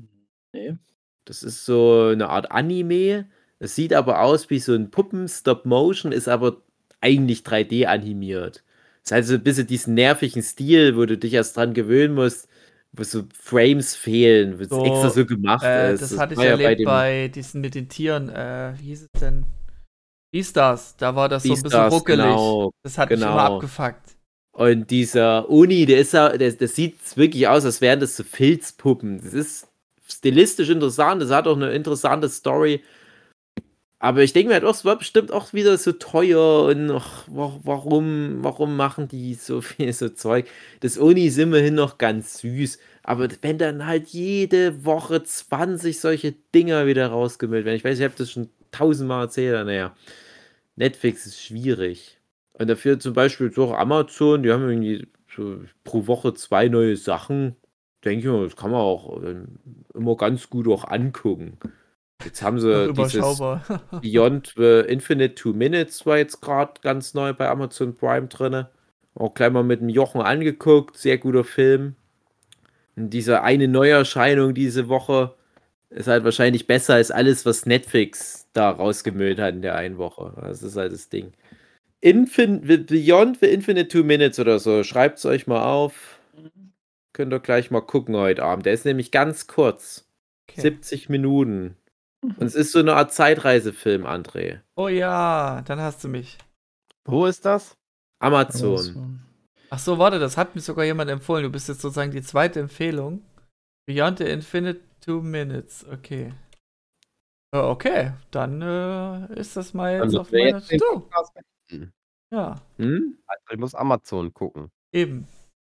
Nee. 0.52 0.78
Das 1.24 1.42
ist 1.42 1.64
so 1.64 2.08
eine 2.12 2.28
Art 2.30 2.50
Anime. 2.50 3.28
Es 3.60 3.76
sieht 3.76 3.94
aber 3.94 4.22
aus 4.22 4.50
wie 4.50 4.60
so 4.60 4.74
ein 4.74 4.90
Puppen-Stop-Motion, 4.90 6.12
ist 6.12 6.28
aber 6.28 6.62
eigentlich 7.02 7.44
3D 7.44 7.86
animiert. 7.86 8.64
Es 9.04 9.12
hat 9.12 9.18
also 9.18 9.34
ein 9.36 9.44
bisschen 9.44 9.68
diesen 9.68 9.94
nervigen 9.94 10.42
Stil, 10.42 10.96
wo 10.96 11.06
du 11.06 11.18
dich 11.18 11.34
erst 11.34 11.56
dran 11.56 11.74
gewöhnen 11.74 12.14
musst, 12.16 12.48
wo 12.92 13.04
so 13.04 13.24
Frames 13.38 13.96
fehlen, 13.96 14.58
wo 14.60 14.64
es 14.64 14.70
So, 14.70 14.84
extra 14.84 15.10
so 15.10 15.26
gemacht 15.26 15.62
Äh, 15.64 15.94
ist. 15.94 16.02
das 16.02 16.16
hatte 16.18 16.34
ich 16.34 16.42
erlebt 16.42 16.80
dem 16.80 16.86
bei, 16.86 17.28
diesen 17.28 17.60
mit 17.60 17.74
den 17.74 17.88
Tieren. 17.88 18.28
Äh, 18.30 18.74
wie 18.78 18.84
hieß 18.88 19.02
es 19.12 19.20
denn? 19.20 19.46
Beastars. 20.32 20.96
Da 20.96 21.16
war 21.16 21.28
das 21.28 21.46
so 21.46 21.54
ein 21.54 21.62
bisschen 21.62 21.88
Beastars, 21.88 21.90
ruckelig. 21.90 22.16
genau, 22.16 22.72
Das 22.82 22.98
hat 22.98 23.12
mich 23.12 23.20
genau. 23.20 23.32
immer 23.32 23.44
abgefuckt. 23.44 24.16
Und 24.52 24.90
dieser 24.90 25.48
Uni, 25.48 25.86
der 25.86 26.00
ist 26.00 26.12
ja, 26.12 26.36
der, 26.36 26.52
das 26.52 26.74
sieht 26.74 26.96
wirklich 27.16 27.48
aus, 27.48 27.64
als 27.64 27.80
wären 27.80 28.00
das 28.00 28.16
so 28.16 28.24
Filzpuppen. 28.24 29.20
Das 29.22 29.32
ist 29.34 29.68
stilistisch 30.08 30.68
interessant, 30.70 31.22
das 31.22 31.30
hat 31.30 31.46
auch 31.46 31.56
eine 31.56 31.72
interessante 31.72 32.28
Story. 32.28 32.82
Aber 34.02 34.22
ich 34.22 34.32
denke 34.32 34.48
mir 34.48 34.54
halt 34.54 34.64
auch, 34.64 34.74
es 34.74 34.84
war 34.86 34.96
bestimmt 34.98 35.30
auch 35.30 35.52
wieder 35.52 35.76
so 35.78 35.92
teuer 35.92 36.64
und 36.64 36.90
ach, 36.90 37.24
wa- 37.28 37.60
warum, 37.64 38.38
warum 38.42 38.76
machen 38.76 39.08
die 39.08 39.34
so 39.34 39.60
viel 39.62 39.92
so 39.92 40.08
Zeug? 40.08 40.48
Das 40.80 40.98
Uni 40.98 41.26
ist 41.26 41.38
immerhin 41.38 41.74
noch 41.74 41.98
ganz 41.98 42.38
süß. 42.40 42.78
Aber 43.02 43.28
wenn 43.42 43.58
dann 43.58 43.86
halt 43.86 44.08
jede 44.08 44.84
Woche 44.86 45.22
20 45.22 46.00
solche 46.00 46.32
Dinger 46.54 46.86
wieder 46.86 47.08
rausgemüllt 47.08 47.64
werden, 47.66 47.76
ich 47.76 47.84
weiß, 47.84 47.98
ich 47.98 48.04
habe 48.04 48.14
das 48.16 48.30
schon 48.30 48.48
tausendmal 48.72 49.24
erzählt, 49.24 49.66
naja, 49.66 49.94
Netflix 50.76 51.26
ist 51.26 51.40
schwierig. 51.42 52.18
Und 52.54 52.68
dafür 52.68 52.98
zum 53.00 53.14
Beispiel 53.14 53.52
so 53.52 53.64
auch 53.66 53.78
Amazon, 53.78 54.42
die 54.42 54.52
haben 54.52 54.68
irgendwie 54.68 55.08
so 55.34 55.60
pro 55.84 56.06
Woche 56.06 56.34
zwei 56.34 56.68
neue 56.68 56.96
Sachen. 56.96 57.56
Denke 58.04 58.26
ich 58.26 58.32
mal, 58.32 58.44
das 58.44 58.56
kann 58.56 58.70
man 58.70 58.80
auch 58.80 59.22
ähm, 59.22 59.58
immer 59.94 60.16
ganz 60.16 60.48
gut 60.50 60.68
auch 60.68 60.84
angucken. 60.84 61.58
Jetzt 62.24 62.42
haben 62.42 62.60
sie 62.60 62.92
dieses. 62.92 63.38
Beyond 64.02 64.54
the 64.56 64.80
Infinite 64.86 65.34
Two 65.34 65.52
Minutes 65.52 66.04
war 66.06 66.18
jetzt 66.18 66.40
gerade 66.40 66.74
ganz 66.82 67.14
neu 67.14 67.32
bei 67.32 67.48
Amazon 67.48 67.94
Prime 67.94 68.28
drin. 68.28 68.66
Auch 69.14 69.34
gleich 69.34 69.52
mal 69.52 69.64
mit 69.64 69.80
dem 69.80 69.88
Jochen 69.88 70.20
angeguckt. 70.20 70.96
Sehr 70.96 71.18
guter 71.18 71.44
Film. 71.44 71.96
Und 72.96 73.10
diese 73.10 73.42
eine 73.42 73.68
Neuerscheinung 73.68 74.54
diese 74.54 74.88
Woche 74.88 75.34
ist 75.90 76.08
halt 76.08 76.24
wahrscheinlich 76.24 76.66
besser 76.66 76.94
als 76.94 77.10
alles, 77.10 77.44
was 77.44 77.66
Netflix 77.66 78.48
da 78.52 78.70
rausgemüllt 78.70 79.38
hat 79.40 79.54
in 79.54 79.62
der 79.62 79.74
einen 79.74 79.98
Woche. 79.98 80.32
Das 80.40 80.62
ist 80.62 80.76
halt 80.76 80.92
das 80.92 81.08
Ding. 81.08 81.32
Infin 82.00 82.60
Beyond 82.62 83.38
the 83.40 83.46
Infinite 83.46 83.88
Two 83.88 84.04
Minutes 84.04 84.38
oder 84.38 84.58
so. 84.58 84.82
Schreibt 84.84 85.18
es 85.18 85.26
euch 85.26 85.46
mal 85.46 85.62
auf. 85.62 86.18
Könnt 87.12 87.32
ihr 87.32 87.40
gleich 87.40 87.70
mal 87.70 87.80
gucken 87.80 88.16
heute 88.16 88.42
Abend. 88.44 88.66
Der 88.66 88.72
ist 88.72 88.84
nämlich 88.84 89.10
ganz 89.10 89.46
kurz. 89.46 90.06
Okay. 90.48 90.60
70 90.62 91.08
Minuten. 91.08 91.76
Und 92.22 92.42
es 92.42 92.54
ist 92.54 92.72
so 92.72 92.78
eine 92.80 92.94
Art 92.94 93.12
Zeitreisefilm, 93.12 94.04
André. 94.06 94.60
Oh 94.76 94.88
ja, 94.88 95.62
dann 95.62 95.80
hast 95.80 96.04
du 96.04 96.08
mich. 96.08 96.36
Wo 97.04 97.26
ist 97.26 97.44
das? 97.46 97.76
Amazon. 98.20 99.20
Ach 99.70 99.78
so, 99.78 99.98
warte, 99.98 100.18
das 100.18 100.36
hat 100.36 100.54
mir 100.54 100.60
sogar 100.60 100.84
jemand 100.84 101.10
empfohlen. 101.10 101.44
Du 101.44 101.50
bist 101.50 101.68
jetzt 101.68 101.80
sozusagen 101.80 102.10
die 102.10 102.22
zweite 102.22 102.60
Empfehlung. 102.60 103.22
Beyond 103.86 104.18
the 104.18 104.24
Infinite 104.24 104.80
Two 105.00 105.22
Minutes. 105.22 105.86
Okay. 105.90 106.34
Äh, 107.54 107.58
okay, 107.58 108.12
dann 108.30 108.60
äh, 108.60 109.32
ist 109.40 109.56
das 109.56 109.72
mal 109.72 109.94
jetzt 109.94 110.12
Dann 110.12 110.20
auf 110.20 110.30
müssen 110.30 110.44
wir 110.44 110.52
meiner 110.52 110.66
To-Do. 110.66 111.08
Beenden. 111.68 111.92
Ja, 112.32 112.56
Hm? 112.76 113.18
Also, 113.26 113.42
ich 113.52 113.58
muss 113.58 113.74
Amazon 113.74 114.32
gucken. 114.34 114.70
eben. 114.92 115.26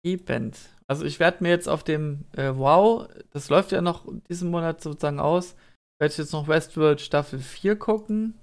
Eben. 0.04 0.52
Also 0.86 1.04
ich 1.04 1.18
werde 1.18 1.42
mir 1.42 1.48
jetzt 1.48 1.68
auf 1.68 1.82
dem 1.82 2.26
äh, 2.36 2.52
Wow, 2.54 3.08
das 3.32 3.48
läuft 3.50 3.72
ja 3.72 3.80
noch 3.82 4.06
diesen 4.28 4.50
Monat 4.52 4.80
sozusagen 4.80 5.18
aus, 5.18 5.56
werde 5.98 6.12
ich 6.12 6.18
jetzt 6.18 6.32
noch 6.32 6.48
Westworld 6.48 7.00
Staffel 7.00 7.38
4 7.38 7.76
gucken. 7.76 8.34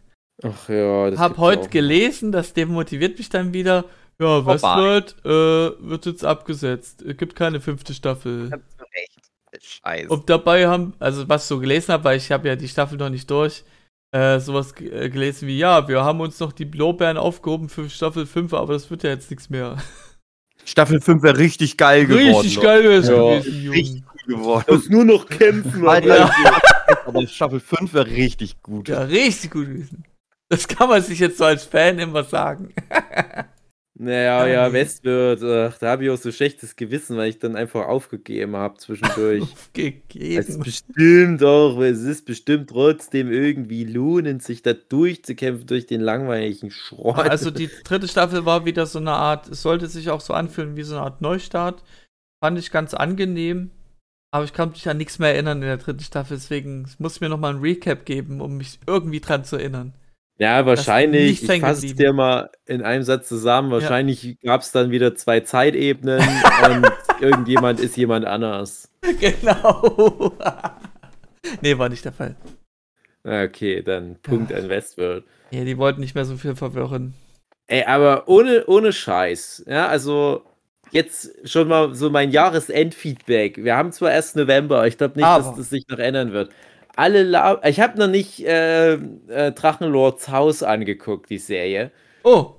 Ach 0.44 0.68
ja, 0.70 1.12
das 1.12 1.20
Hab 1.20 1.38
heute 1.38 1.62
auch. 1.64 1.70
gelesen, 1.70 2.32
das 2.32 2.54
demotiviert 2.54 3.18
mich 3.18 3.30
dann 3.30 3.54
wieder. 3.54 3.86
Ja, 4.20 4.42
Vorbei. 4.42 4.54
Westworld 4.54 5.16
äh, 5.26 5.88
wird 5.90 6.06
jetzt 6.06 6.26
abgesetzt. 6.26 7.02
Es 7.02 7.18
gibt 7.18 7.36
keine 7.36 7.62
fünfte 7.62 7.94
Staffel. 7.94 8.50
Ganz 8.50 8.64
recht. 8.80 9.20
Scheiße. 9.62 10.10
Und 10.10 10.30
dabei 10.30 10.68
haben, 10.68 10.94
also 11.00 11.30
was 11.30 11.44
ich 11.44 11.48
so 11.48 11.60
gelesen 11.60 11.94
habe, 11.94 12.04
weil 12.06 12.18
ich 12.18 12.32
habe 12.32 12.48
ja 12.48 12.56
die 12.56 12.68
Staffel 12.68 12.98
noch 12.98 13.10
nicht 13.10 13.30
durch, 13.30 13.64
äh, 14.12 14.40
sowas 14.40 14.74
äh, 14.82 15.10
gelesen 15.10 15.48
wie, 15.48 15.60
ja, 15.60 15.88
wir 15.88 16.04
haben 16.04 16.22
uns 16.22 16.40
noch 16.40 16.52
die 16.54 16.66
Blaubeeren 16.66 17.18
aufgehoben 17.18 17.70
für 17.70 17.88
Staffel 17.90 18.26
5, 18.26 18.54
aber 18.56 18.74
das 18.74 18.90
wird 18.90 19.04
ja 19.04 19.12
jetzt 19.12 19.30
nichts 19.30 19.52
mehr. 19.52 19.78
Staffel 20.66 21.00
5 21.02 21.22
wäre 21.22 21.38
richtig 21.38 21.78
geil 21.78 22.06
geworden. 22.08 22.36
Richtig 22.36 22.62
geil 22.62 22.84
wäre 22.84 22.94
es 22.96 23.08
Ja, 23.10 23.14
gewesen, 23.16 23.70
Richtig 23.70 23.94
Junge. 23.96 24.02
gut 24.02 24.26
geworden. 24.26 24.66
Muss 24.76 24.90
nur 24.90 25.06
noch 25.06 25.26
kämpfen. 25.28 25.88
Alter, 25.88 26.32
aber 27.06 27.28
Staffel 27.28 27.60
5 27.60 27.94
wäre 27.94 28.08
richtig 28.08 28.62
gut. 28.62 28.90
Ja, 28.90 29.02
richtig 29.04 29.52
gut 29.52 29.68
gewesen. 29.68 30.06
Das 30.50 30.68
kann 30.68 30.90
man 30.90 31.02
sich 31.02 31.20
jetzt 31.20 31.38
so 31.38 31.46
als 31.46 31.64
Fan 31.64 32.00
immer 32.00 32.24
sagen. 32.24 32.74
Naja, 33.96 34.48
Ja. 34.48 34.74
Westworld, 34.74 35.44
ach, 35.44 35.78
da 35.78 35.92
habe 35.92 36.04
ich 36.04 36.10
auch 36.10 36.18
so 36.18 36.32
schlechtes 36.32 36.76
Gewissen, 36.76 37.16
weil 37.16 37.30
ich 37.30 37.38
dann 37.38 37.56
einfach 37.56 37.86
aufgegeben 37.86 38.56
habe 38.56 38.78
zwischendurch. 38.78 39.44
es 40.18 40.50
ist 40.50 40.60
bestimmt 40.64 41.44
auch, 41.44 41.80
es 41.80 42.02
ist 42.02 42.26
bestimmt 42.26 42.72
trotzdem 42.72 43.32
irgendwie 43.32 43.86
lohnend, 43.86 44.42
sich 44.42 44.64
da 44.64 44.74
durchzukämpfen 44.74 45.68
durch 45.68 45.86
den 45.86 46.02
langweiligen 46.02 46.72
Schrott. 46.72 47.20
Also 47.20 47.52
die 47.52 47.70
dritte 47.84 48.08
Staffel 48.08 48.46
war 48.46 48.66
wieder 48.66 48.88
so 48.88 48.98
eine 48.98 49.12
Art, 49.12 49.48
es 49.48 49.62
sollte 49.62 49.88
sich 49.88 50.10
auch 50.10 50.22
so 50.22 50.34
anfühlen 50.34 50.76
wie 50.76 50.84
so 50.84 50.96
eine 50.96 51.04
Art 51.06 51.22
Neustart. 51.22 51.84
Fand 52.44 52.58
ich 52.58 52.72
ganz 52.72 52.96
angenehm. 52.96 53.70
Aber 54.34 54.46
ich 54.46 54.54
kann 54.54 54.72
mich 54.72 54.90
an 54.90 54.98
nichts 54.98 55.20
mehr 55.20 55.32
erinnern 55.32 55.62
in 55.62 55.68
der 55.68 55.78
dritten 55.78 56.00
Staffel, 56.00 56.38
deswegen 56.38 56.90
muss 56.98 57.22
mir 57.22 57.30
noch 57.30 57.38
mal 57.38 57.54
ein 57.54 57.62
Recap 57.62 58.04
geben, 58.04 58.42
um 58.42 58.58
mich 58.58 58.80
irgendwie 58.88 59.20
dran 59.20 59.46
zu 59.46 59.58
erinnern. 59.58 59.94
ja, 60.40 60.66
wahrscheinlich, 60.66 61.44
ich 61.44 61.62
fasse 61.62 61.86
es 61.86 61.96
dir 61.96 62.14
mal 62.14 62.50
in 62.66 62.82
einem 62.82 63.04
Satz 63.04 63.30
zusammen, 63.30 63.70
wahrscheinlich 63.70 64.40
gab 64.42 64.62
es 64.62 64.72
dann 64.72 64.90
wieder 64.90 65.14
zwei 65.14 65.42
Zeitebenen 65.42 66.20
und 66.66 66.88
irgendjemand 67.22 67.80
ist 67.80 67.96
jemand 67.96 68.26
anders. 68.26 68.90
genau. 69.20 70.34
nee, 71.62 71.78
war 71.78 71.90
nicht 71.90 72.04
der 72.04 72.14
Fall. 72.14 72.36
Okay, 73.24 73.84
dann 73.84 74.16
Punkt 74.24 74.52
an 74.52 74.68
Westworld. 74.68 75.26
Ja, 75.52 75.64
die 75.64 75.78
wollten 75.78 76.02
nicht 76.02 76.16
mehr 76.16 76.26
so 76.26 76.38
viel 76.38 76.56
verwirren. 76.56 77.14
Ey, 77.68 77.84
aber 77.84 78.28
ohne, 78.28 78.66
ohne 78.66 78.94
Scheiß. 78.94 79.66
Ja, 79.68 79.90
also 79.90 80.44
jetzt 80.92 81.32
schon 81.50 81.68
mal 81.68 81.94
so 81.96 82.10
mein 82.10 82.32
Jahresendfeedback. 82.32 83.64
Wir 83.64 83.76
haben 83.76 83.92
zwar 83.92 84.12
erst 84.12 84.36
November, 84.36 84.86
ich 84.88 84.98
glaube 84.98 85.16
nicht, 85.16 85.28
dass 85.28 85.48
Aber. 85.48 85.58
das 85.58 85.70
sich 85.70 85.88
noch 85.88 86.00
ändern 86.00 86.32
wird. 86.34 86.52
Alle 86.96 87.24
La 87.24 87.60
ich 87.64 87.80
habe 87.80 87.98
noch 87.98 88.08
nicht 88.08 88.46
äh, 88.46 88.94
äh, 88.94 89.52
Drachenlords 89.52 90.30
Haus 90.30 90.62
angeguckt, 90.62 91.30
die 91.30 91.40
Serie. 91.40 91.92
Oh, 92.24 92.52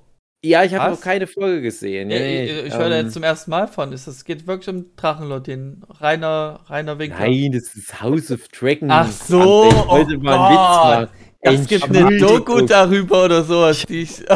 Ja, 0.43 0.65
ich 0.65 0.75
habe 0.75 0.91
noch 0.91 1.01
keine 1.01 1.29
Folge 1.29 1.63
gesehen. 1.63 2.11
ja, 2.11 2.19
Nee, 2.19 2.45
ich, 2.45 2.67
ich 2.67 2.75
höre 2.75 2.91
da 2.91 2.97
ähm, 2.97 3.05
jetzt 3.07 3.15
zum 3.15 3.23
ersten 3.23 3.51
Mal 3.53 3.69
von. 3.69 3.93
Es 3.93 4.09
es 4.09 4.25
geht 4.25 4.47
wirklich 4.49 4.69
um 4.75 4.87
Drachenlord, 4.97 5.47
den 5.47 5.85
Rainer, 6.01 6.61
Rainer 6.69 6.99
Winkler. 6.99 7.21
Nein, 7.21 7.53
das 7.53 7.75
ist 7.77 8.03
House 8.03 8.33
of 8.33 8.49
Dragons. 8.49 8.91
Ach 8.93 9.09
so, 9.09 9.69
Ich 9.69 9.87
wollte 9.87 10.17
oh 10.17 10.21
mal 10.21 10.39
einen 10.39 10.51
Witz 10.51 10.59
Gott. 10.59 10.91
machen. 10.91 11.09
Es 11.47 11.67
gibt 11.67 11.85
eine. 11.85 12.17
Doku 12.17 12.63
darüber 12.63 13.27
oder 13.27 13.45
sowas, 13.45 13.85
die 13.87 14.03
ich. 14.03 14.23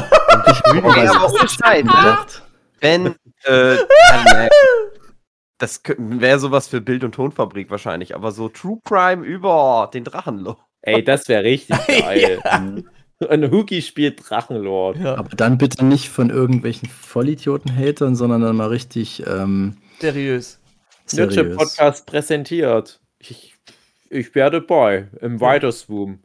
Okay, 0.69 1.07
aber 1.09 1.33
ohne 1.33 1.49
Scheiß, 1.49 1.85
ne? 1.85 2.19
Wenn, 2.81 3.15
äh, 3.49 3.77
ja, 3.77 4.49
das 5.59 5.83
wäre 5.97 6.39
sowas 6.39 6.69
für 6.69 6.81
Bild- 6.81 7.05
und 7.05 7.15
Tonfabrik 7.15 7.71
wahrscheinlich, 7.71 8.15
aber 8.15 8.31
so 8.31 8.49
True 8.49 8.79
Crime 8.85 9.25
über 9.25 9.91
den 9.93 10.05
Drachenlord. 10.05 10.59
Ey, 10.83 11.03
das 11.03 11.29
wäre 11.29 11.43
richtig 11.43 11.77
geil. 11.87 12.41
Und 13.19 13.51
Huki 13.51 13.83
spielt 13.83 14.31
Drachenlord. 14.31 14.99
ja, 14.99 15.17
Aber 15.17 15.31
dann 15.31 15.59
bitte 15.59 15.85
nicht 15.85 16.09
von 16.09 16.31
irgendwelchen 16.31 16.89
Vollidioten-Hatern, 16.89 18.15
sondern 18.15 18.43
dann 18.43 18.57
mal 18.57 18.69
richtig 18.69 19.25
ähm, 19.27 19.77
seriös. 19.99 20.61
Seriös. 21.07 21.57
Podcast 21.57 22.07
präsentiert. 22.07 23.01
Ich, 23.19 23.57
ich 24.11 24.35
werde 24.37 24.61
bei 24.61 25.09
im 25.21 25.41
Weiterswoom. 25.41 26.21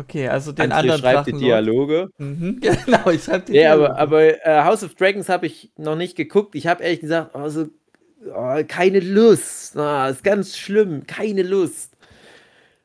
Okay, 0.00 0.28
also 0.28 0.52
den 0.52 0.72
André 0.72 0.72
anderen 0.72 1.00
schreibt 1.00 1.26
die 1.26 1.32
Drachenlord. 1.32 1.42
Dialoge. 1.42 2.10
Mhm, 2.18 2.60
genau, 2.86 3.10
ich 3.10 3.24
schreibe 3.24 3.46
die 3.46 3.52
Nee, 3.52 3.66
aber, 3.66 3.88
Dialoge. 3.88 3.98
aber 3.98 4.46
äh, 4.46 4.62
House 4.64 4.82
of 4.84 4.94
Dragons 4.94 5.28
habe 5.28 5.46
ich 5.46 5.72
noch 5.76 5.96
nicht 5.96 6.16
geguckt. 6.16 6.54
Ich 6.54 6.66
habe 6.66 6.82
ehrlich 6.82 7.00
gesagt, 7.00 7.34
also, 7.34 7.68
oh, 8.34 8.56
keine 8.66 9.00
Lust. 9.00 9.76
Ah, 9.76 10.08
ist 10.08 10.24
ganz 10.24 10.56
schlimm. 10.56 11.06
Keine 11.06 11.42
Lust. 11.42 11.92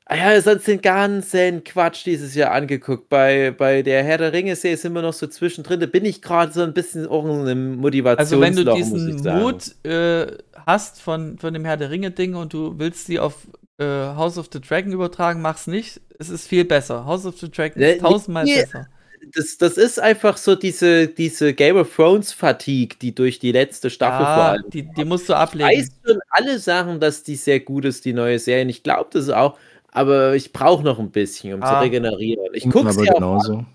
Ah 0.08 0.18
ja, 0.18 0.42
sonst 0.42 0.68
den 0.68 0.82
ganzen 0.82 1.64
Quatsch 1.64 2.06
dieses 2.06 2.36
Jahr 2.36 2.52
angeguckt. 2.52 3.10
Bei, 3.10 3.52
bei 3.52 3.82
der 3.82 4.04
Herr 4.04 4.20
der 4.20 4.34
Ringe-Serie 4.34 4.78
sind 4.78 4.94
wir 4.94 5.02
noch 5.02 5.14
so 5.14 5.26
zwischendrin. 5.28 5.80
Da 5.80 5.88
bin 5.88 6.06
ich 6.06 6.22
gerade 6.22 6.54
so 6.54 6.62
ein 6.62 6.74
bisschen 6.74 7.08
auch 7.08 7.26
in 7.26 7.48
einem 7.48 7.84
Also 8.16 8.40
wenn 8.40 8.56
du 8.56 8.64
Motivationsloch, 8.66 8.76
diesen. 8.76 9.40
Mut 9.40 9.76
äh, 9.86 10.28
hast 10.66 11.02
von, 11.02 11.40
von 11.40 11.54
dem 11.56 11.66
Herr 11.66 11.78
der 11.78 11.90
Ringe-Ding 11.90 12.36
und 12.36 12.54
du 12.54 12.78
willst 12.78 13.08
die 13.08 13.20
auf 13.20 13.48
äh, 13.78 13.86
House 13.86 14.38
of 14.38 14.50
the 14.52 14.60
Dragon 14.62 14.92
übertragen, 14.94 15.42
mach's 15.42 15.68
nicht. 15.68 16.02
Es 16.20 16.30
ist 16.30 16.48
viel 16.48 16.66
besser. 16.66 17.06
House 17.06 17.26
of 17.26 17.38
the 17.40 17.50
Dragon 17.52 17.82
Äh, 17.82 17.94
ist 17.96 18.02
tausendmal 18.02 18.46
nee. 18.46 18.56
besser. 18.62 18.88
das, 19.34 19.58
das 19.58 19.78
ist 19.78 20.00
einfach 20.00 20.38
so 20.38 20.56
diese, 20.56 21.08
diese 21.08 21.54
Game 21.54 21.78
of 21.78 21.94
Thrones 21.96 22.32
Fatigue, 22.32 22.98
die 23.02 23.14
durch 23.16 23.40
die 23.40 23.52
letzte 23.52 23.90
Staffel 23.90 24.26
vor 24.26 24.36
Ja, 24.36 24.52
allem. 24.52 24.64
die, 24.72 24.84
die 24.94 25.06
musst 25.06 25.28
du 25.30 25.34
Ich 25.34 25.40
ablegen. 25.40 25.70
weiß 25.70 25.90
schon, 26.06 26.20
alle 26.30 26.60
sagen, 26.60 27.00
dass 27.00 27.24
die 27.24 27.36
sehr 27.36 27.60
gut 27.60 27.86
ist, 27.86 28.06
die 28.06 28.14
neue 28.14 28.40
Serie. 28.40 28.66
Ich 28.70 28.84
glaube 28.84 29.10
das 29.14 29.30
auch, 29.30 29.58
aber 29.92 30.36
ich 30.36 30.54
brauche 30.54 30.84
noch 30.84 31.00
ein 31.00 31.12
bisschen, 31.12 31.54
um 31.54 31.62
zu 31.62 31.68
Ah. 31.68 31.80
regenerieren. 31.82 32.48
Ich 32.54 32.64
gucke 32.70 32.90
aber 32.90 32.94
sie 32.94 33.10
auch 33.10 33.16
genauso. 33.16 33.66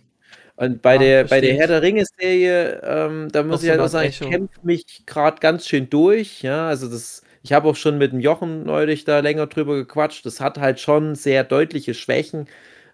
Und 0.57 0.83
bei 0.83 0.97
Ah, 0.97 0.99
der, 0.99 1.25
bei 1.25 1.41
der 1.41 1.55
Herr 1.57 1.67
der 1.69 1.83
Ringe-Serie, 1.83 2.81
ähm, 2.85 3.29
da 3.33 3.43
muss 3.43 3.57
Noch 3.61 3.65
ich 3.65 3.71
halt 3.71 3.81
auch 3.81 3.89
sagen, 3.89 4.09
ich 4.11 4.21
kämpfe 4.21 4.61
mich 4.63 4.85
gerade 5.07 5.41
ganz 5.41 5.67
schön 5.67 5.89
durch. 5.91 6.43
Ja, 6.43 6.69
also 6.69 6.89
das, 6.89 7.23
ich 7.43 7.53
habe 7.53 7.69
auch 7.69 7.77
schon 7.77 7.99
mit 7.99 8.13
dem 8.13 8.21
Jochen 8.21 8.65
neulich 8.65 9.05
da 9.05 9.21
länger 9.21 9.47
drüber 9.47 9.77
gequatscht. 9.77 10.25
Das 10.27 10.41
hat 10.41 10.59
halt 10.59 10.81
schon 10.81 11.15
sehr 11.15 11.45
deutliche 11.45 11.95
Schwächen. 11.95 12.47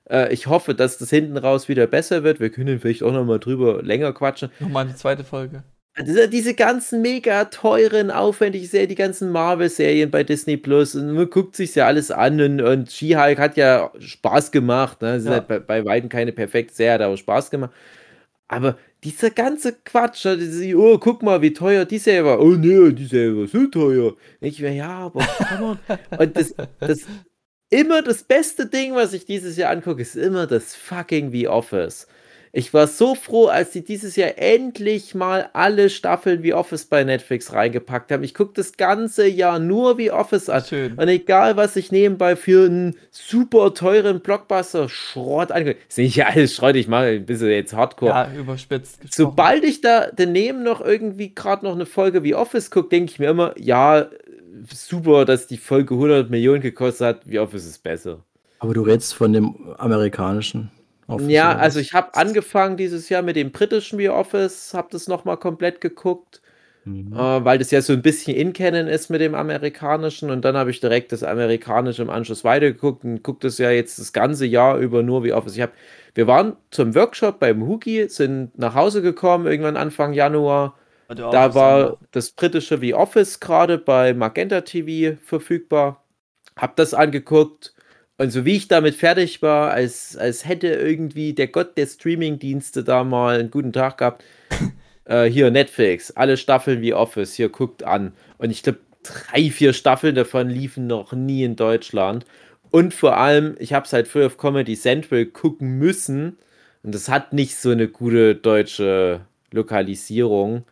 Äh, 0.09 0.32
ich 0.32 0.47
hoffe, 0.47 0.74
dass 0.74 0.99
das 0.99 1.11
hinten 1.11 1.36
raus 1.36 1.68
wieder 1.68 1.86
besser 1.86 2.22
wird. 2.24 2.40
Wir 2.40 2.51
können 2.51 2.78
vielleicht 2.80 3.03
auch 3.03 3.12
noch 3.12 3.24
mal 3.24 3.38
drüber 3.38 3.82
länger 3.82 4.12
quatschen. 4.12 4.51
Nochmal 4.61 4.84
eine 4.86 4.94
zweite 4.94 5.24
Folge. 5.24 5.62
Diese, 5.99 6.28
diese 6.28 6.53
ganzen 6.53 7.01
mega 7.01 7.47
teuren, 7.47 8.11
aufwendigen 8.11 8.66
Serien, 8.66 8.90
die 8.90 8.94
ganzen 8.97 9.30
Marvel-Serien 9.32 10.11
bei 10.11 10.24
Disney 10.24 10.59
Plus, 10.59 10.94
und 10.94 11.12
man 11.12 11.30
guckt 11.30 11.57
sich 11.57 11.74
ja 11.74 11.86
alles 11.86 12.11
an 12.11 12.38
und, 12.38 12.61
und 12.61 12.92
She-Hulk 12.92 13.38
hat 13.38 13.57
ja 13.57 13.90
Spaß 13.99 14.53
gemacht. 14.53 15.01
Ne? 15.01 15.16
Ist 15.16 15.24
Ja. 15.24 15.32
halt 15.32 15.49
bei, 15.49 15.59
bei 15.59 15.84
Weitem 15.86 16.11
keine 16.11 16.32
perfekte 16.32 16.74
Serie, 16.74 16.92
hat 16.94 17.01
aber 17.01 17.16
Spaß 17.16 17.51
gemacht. 17.51 17.70
Aber 18.49 18.76
dieser 19.05 19.30
ganze 19.30 19.72
Quatsch, 19.72 20.26
oh, 20.74 20.99
guck 20.99 21.22
mal, 21.22 21.42
wie 21.42 21.53
teuer 21.53 21.84
die 21.84 21.99
Serie 21.99 22.24
war. 22.24 22.40
Oh 22.40 22.53
nee, 22.53 22.92
die 22.92 23.11
war 23.11 23.47
so 23.47 23.66
teuer. 23.66 24.14
Ich 24.40 24.62
war, 24.62 24.70
ja, 24.70 24.90
aber 24.90 25.26
come 25.49 25.64
on. 25.64 25.78
Und 26.18 26.36
das, 26.36 26.55
das 26.80 27.03
immer 27.70 28.03
das 28.03 28.24
beste 28.24 28.66
Ding, 28.66 28.94
was 28.94 29.12
ich 29.12 29.24
dieses 29.26 29.57
Jahr 29.57 29.70
angucke, 29.70 30.03
ist 30.03 30.16
immer 30.16 30.47
das 30.47 30.74
fucking 30.74 31.30
The 31.30 31.49
Office. 31.49 32.07
Ich 32.53 32.72
war 32.72 32.86
so 32.86 33.14
froh, 33.14 33.47
als 33.47 33.72
sie 33.72 33.84
dieses 33.84 34.16
Jahr 34.16 34.32
endlich 34.36 35.14
mal 35.14 35.51
alle 35.53 35.90
Staffeln 35.90 36.42
wie 36.42 36.55
Office 36.55 36.86
bei 36.86 37.05
Netflix 37.05 37.53
reingepackt 37.53 38.11
haben. 38.11 38.22
Ich 38.22 38.34
gucke 38.34 38.53
das 38.55 38.76
ganze 38.76 39.26
Jahr 39.26 39.59
nur 39.59 39.99
wie 39.99 40.11
Office 40.11 40.49
an. 40.49 40.64
Schön. 40.64 40.94
Und 40.94 41.09
egal, 41.09 41.57
was 41.57 41.76
ich 41.76 41.92
nebenbei 41.92 42.36
für 42.36 42.66
einen 42.66 42.97
super 43.11 43.74
teuren 43.74 44.20
Blockbuster-Schrott 44.20 45.53
angucke, 45.53 45.76
ist 45.88 45.99
nicht 45.99 46.24
alles 46.24 46.55
Schrott, 46.55 46.76
ich 46.76 46.88
mache 46.88 47.07
ein 47.07 47.26
bisschen 47.26 47.49
jetzt 47.49 47.74
Hardcore. 47.74 48.11
Ja, 48.11 48.32
überspitzt. 48.32 49.01
gesprochen. 49.01 49.30
Sobald 49.30 49.64
ich 49.64 49.80
da 49.80 50.09
daneben 50.14 50.62
noch 50.62 50.80
irgendwie 50.80 51.34
gerade 51.34 51.64
noch 51.64 51.74
eine 51.74 51.86
Folge 51.86 52.22
wie 52.22 52.34
Office 52.34 52.70
gucke, 52.70 52.88
denke 52.88 53.12
ich 53.12 53.18
mir 53.18 53.30
immer, 53.30 53.55
ja, 53.59 54.09
super, 54.72 55.24
dass 55.24 55.47
die 55.47 55.59
Folge 55.59 55.94
100 55.94 56.30
Millionen 56.30 56.61
gekostet 56.61 57.07
hat, 57.07 57.20
wie 57.26 57.38
Office 57.38 57.66
ist 57.66 57.82
besser. 57.82 58.20
Aber 58.59 58.74
du 58.74 58.82
redest 58.82 59.14
von 59.14 59.32
dem 59.32 59.74
amerikanischen. 59.76 60.70
Office 61.09 61.29
Ja, 61.29 61.45
oder 61.45 61.57
also 61.57 61.79
ich 61.81 61.93
habe 61.95 62.15
angefangen 62.15 62.77
dieses 62.77 63.09
Jahr 63.09 63.23
mit 63.23 63.37
dem 63.37 63.53
britischen 63.53 63.99
The 63.99 64.09
Office, 64.11 64.75
habe 64.75 64.89
das 64.91 65.07
nochmal 65.07 65.37
komplett 65.39 65.81
geguckt, 65.81 66.43
Mhm. 66.85 67.13
äh, 67.13 67.45
weil 67.45 67.59
das 67.59 67.71
ja 67.73 67.83
so 67.83 67.93
ein 67.95 68.03
bisschen 68.03 68.35
in 68.37 68.53
Canon 68.53 68.89
ist 68.89 69.11
mit 69.11 69.21
dem 69.23 69.35
amerikanischen 69.37 70.31
und 70.31 70.45
dann 70.45 70.57
habe 70.57 70.71
ich 70.71 70.81
direkt 70.81 71.13
das 71.13 71.23
amerikanische 71.25 72.03
im 72.03 72.11
Anschluss 72.11 72.45
weitergeguckt 72.45 73.05
und 73.05 73.23
gucke 73.25 73.41
das 73.43 73.59
ja 73.59 73.71
jetzt 73.71 73.99
das 74.01 74.13
ganze 74.13 74.47
Jahr 74.47 74.79
über 74.79 75.03
nur 75.03 75.23
The 75.23 75.33
Office. 75.35 75.57
Ich 75.57 75.63
hab, 75.63 75.73
wir 76.15 76.27
waren 76.29 76.57
zum 76.71 76.95
Workshop 76.97 77.41
beim 77.41 77.67
Hugi, 77.67 78.09
sind 78.09 78.59
nach 78.59 78.75
Hause 78.75 79.03
gekommen, 79.03 79.47
irgendwann 79.47 79.77
Anfang 79.79 80.13
Januar. 80.15 80.77
Da 81.31 81.55
war 81.55 81.99
das 82.13 82.33
britische 82.33 82.79
The 82.79 82.95
Office 82.95 83.41
gerade 83.41 83.79
bei 83.79 84.15
Magenta 84.15 84.63
TV 84.63 85.19
verfügbar. 85.25 86.05
Hab 86.57 86.77
das 86.77 86.95
angeguckt 86.95 87.75
und 88.19 88.31
so 88.31 88.45
wie 88.45 88.57
ich 88.57 88.69
damit 88.69 88.95
fertig 88.95 89.43
war, 89.43 89.71
als, 89.71 90.17
als 90.17 90.47
hätte 90.47 90.69
irgendwie 90.69 91.35
der 91.35 91.49
Gott 91.49 91.77
der 91.77 91.87
Streamingdienste 91.87 92.83
da 92.83 93.05
mal 93.05 93.39
einen 93.39 93.51
guten 93.51 93.73
Tag 93.73 93.99
gehabt. 93.99 94.25
äh, 95.05 95.25
hier 95.25 95.51
Netflix, 95.51 96.11
alle 96.12 96.37
Staffeln 96.37 96.81
wie 96.81 96.95
Office, 96.95 97.35
hier 97.35 97.51
guckt 97.51 97.83
an. 97.83 98.12
Und 98.39 98.51
ich 98.51 98.62
glaube, 98.62 98.79
drei, 99.03 99.51
vier 99.51 99.73
Staffeln 99.73 100.14
davon 100.14 100.49
liefen 100.49 100.87
noch 100.87 101.12
nie 101.12 101.45
in 101.45 101.57
Deutschland. 101.57 102.25
Und 102.71 102.95
vor 102.95 103.17
allem, 103.17 103.55
ich 103.59 103.73
habe 103.73 103.87
es 103.87 103.93
halt 103.93 104.09
früher 104.09 104.27
auf 104.27 104.39
Comedy 104.39 104.77
Central 104.77 105.27
gucken 105.27 105.79
müssen. 105.79 106.39
Und 106.83 106.95
das 106.95 107.09
hat 107.09 107.33
nicht 107.33 107.57
so 107.57 107.71
eine 107.71 107.89
gute 107.89 108.35
deutsche 108.35 109.21
Lokalisierung. 109.53 110.64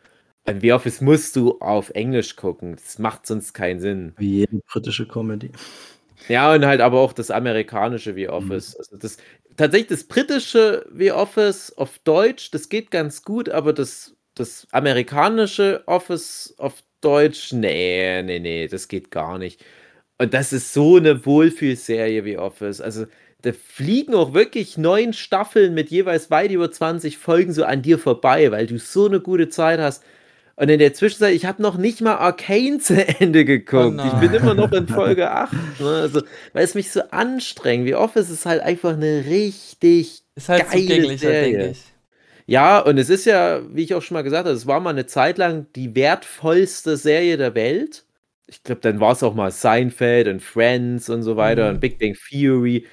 Ein 0.46 0.60
The 0.60 0.72
Office 0.72 1.00
musst 1.00 1.36
du 1.36 1.58
auf 1.60 1.90
Englisch 1.90 2.36
gucken. 2.36 2.76
Das 2.76 2.98
macht 2.98 3.26
sonst 3.26 3.54
keinen 3.54 3.80
Sinn. 3.80 4.12
Wie 4.18 4.40
jede 4.40 4.60
britische 4.70 5.08
Comedy. 5.08 5.50
Ja, 6.28 6.52
und 6.54 6.64
halt 6.64 6.80
aber 6.80 7.00
auch 7.00 7.12
das 7.12 7.30
amerikanische 7.30 8.14
The 8.14 8.28
Office. 8.28 8.74
Also 8.76 8.96
das, 8.96 9.18
tatsächlich 9.56 9.88
das 9.88 10.04
britische 10.04 10.86
The 10.96 11.12
Office 11.12 11.72
auf 11.76 11.98
Deutsch, 12.00 12.50
das 12.50 12.68
geht 12.68 12.90
ganz 12.90 13.22
gut, 13.22 13.48
aber 13.48 13.72
das, 13.72 14.16
das 14.34 14.66
amerikanische 14.72 15.82
Office 15.86 16.54
auf 16.58 16.82
Deutsch, 17.00 17.52
nee, 17.52 18.22
nee, 18.22 18.38
nee, 18.38 18.68
das 18.68 18.88
geht 18.88 19.10
gar 19.10 19.38
nicht. 19.38 19.62
Und 20.18 20.32
das 20.34 20.52
ist 20.52 20.72
so 20.72 20.96
eine 20.96 21.26
Wohlfühlserie 21.26 22.24
wie 22.24 22.38
Office. 22.38 22.80
Also 22.80 23.06
da 23.42 23.52
fliegen 23.52 24.14
auch 24.14 24.32
wirklich 24.32 24.78
neun 24.78 25.12
Staffeln 25.12 25.74
mit 25.74 25.90
jeweils 25.90 26.30
weit 26.30 26.50
über 26.50 26.70
20 26.70 27.18
Folgen 27.18 27.52
so 27.52 27.64
an 27.64 27.82
dir 27.82 27.98
vorbei, 27.98 28.50
weil 28.52 28.66
du 28.66 28.78
so 28.78 29.06
eine 29.06 29.20
gute 29.20 29.48
Zeit 29.50 29.80
hast. 29.80 30.04
Und 30.56 30.68
in 30.68 30.78
der 30.78 30.94
Zwischenzeit, 30.94 31.34
ich 31.34 31.46
habe 31.46 31.60
noch 31.62 31.76
nicht 31.76 32.00
mal 32.00 32.14
Arcane 32.16 32.78
zu 32.78 32.94
Ende 33.20 33.44
geguckt. 33.44 33.98
Oh 34.00 34.06
ich 34.06 34.12
bin 34.20 34.32
immer 34.34 34.54
noch 34.54 34.70
in 34.72 34.86
Folge 34.88 35.30
8. 35.30 35.52
Ne? 35.80 35.88
Also, 35.88 36.22
weil 36.52 36.64
es 36.64 36.74
mich 36.74 36.92
so 36.92 37.00
anstrengt. 37.10 37.86
Wie 37.86 37.94
Office 37.96 38.30
ist 38.30 38.46
halt 38.46 38.62
einfach 38.62 38.92
eine 38.92 39.24
richtig 39.26 40.22
Ist 40.36 40.48
halt 40.48 40.70
geile 40.70 41.18
Serie. 41.18 41.70
ich. 41.72 41.82
ja, 42.46 42.78
und 42.78 42.98
es 42.98 43.10
ist 43.10 43.24
ja, 43.24 43.62
wie 43.74 43.82
ich 43.82 43.94
auch 43.94 44.02
schon 44.02 44.14
mal 44.14 44.22
gesagt 44.22 44.46
habe, 44.46 44.54
es 44.56 44.66
war 44.66 44.78
mal 44.80 44.90
eine 44.90 45.06
Zeit 45.06 45.38
lang 45.38 45.66
die 45.74 45.94
wertvollste 45.96 46.96
Serie 46.96 47.36
der 47.36 47.54
Welt. 47.56 48.04
Ich 48.46 48.62
glaube, 48.62 48.80
dann 48.82 49.00
war 49.00 49.12
es 49.12 49.22
auch 49.24 49.34
mal 49.34 49.50
Seinfeld 49.50 50.28
und 50.28 50.40
Friends 50.42 51.08
und 51.08 51.22
so 51.24 51.36
weiter 51.36 51.64
Mhm. 51.68 51.74
und 51.76 51.80
Big 51.80 51.98
Bang 51.98 52.14
Theory. 52.30 52.86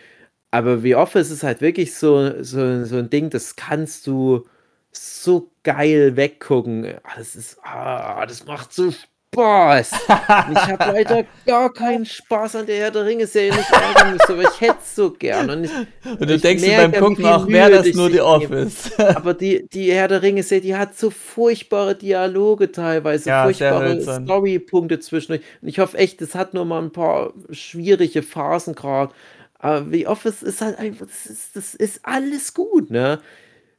Aber 0.50 0.80
The 0.80 0.96
Office 0.96 1.30
ist 1.32 1.44
halt 1.44 1.62
wirklich 1.62 1.94
so, 1.96 2.42
so, 2.44 2.86
so 2.86 2.98
ein 2.98 3.10
Ding, 3.10 3.30
das 3.30 3.56
kannst 3.56 4.08
du 4.08 4.46
so 4.92 5.52
geil 5.64 6.16
weggucken. 6.16 6.86
Ah, 7.04 7.12
Das 7.18 7.36
ist, 7.36 7.58
ah, 7.64 8.26
das 8.26 8.46
macht 8.46 8.74
so 8.74 8.92
Spaß. 8.92 9.92
Und 9.94 10.52
ich 10.58 10.68
habe 10.68 10.92
leider 10.92 11.24
gar 11.46 11.72
keinen 11.72 12.06
Spaß 12.06 12.58
an 12.58 12.66
der 12.66 12.78
Herr 12.80 12.92
der 12.92 13.06
Ringe-Serie 13.06 13.56
nicht 13.56 13.72
ärgern 13.72 14.12
müssen, 14.14 14.32
aber 14.34 14.42
ich 14.44 14.60
hätte 14.60 14.80
es 14.82 14.94
so 14.94 15.12
gern. 15.12 15.50
Und, 15.50 15.64
ich, 15.64 15.72
Und 16.20 16.30
du 16.30 16.38
denkst 16.38 16.64
merke, 16.66 16.90
beim 16.90 17.02
Gucken 17.02 17.26
auch, 17.26 17.48
wäre 17.48 17.72
das 17.72 17.94
nur 17.96 18.10
nehmen. 18.10 18.20
Office. 18.22 18.92
aber 19.00 19.34
die, 19.34 19.66
die 19.72 19.94
Herr 19.94 20.10
der 20.10 20.22
Ringe-Serie, 20.22 20.62
die 20.62 20.76
hat 20.76 20.98
so 20.98 21.10
furchtbare 21.10 21.96
Dialoge 21.96 22.74
teilweise, 22.74 23.30
Ja, 23.30 23.44
furchtbare. 23.44 24.02
Storypunkte 24.02 25.00
zwischendurch. 25.00 25.46
Und 25.62 25.70
ich 25.70 25.80
hoffe 25.80 25.98
echt, 25.98 26.22
es 26.22 26.36
hat 26.36 26.54
nur 26.54 26.66
mal 26.66 26.82
ein 26.82 26.92
paar 26.92 27.32
schwierige 27.52 28.24
Phasen 28.24 28.76
gerade. 28.76 29.14
Aber 29.60 29.86
The 29.90 30.08
Office 30.08 30.42
ist 30.44 30.60
halt 30.60 30.78
einfach, 30.78 31.06
das 31.06 31.26
ist, 31.28 31.56
das 31.56 31.74
ist 31.76 32.02
alles 32.04 32.54
gut, 32.54 32.90
ne? 32.90 33.22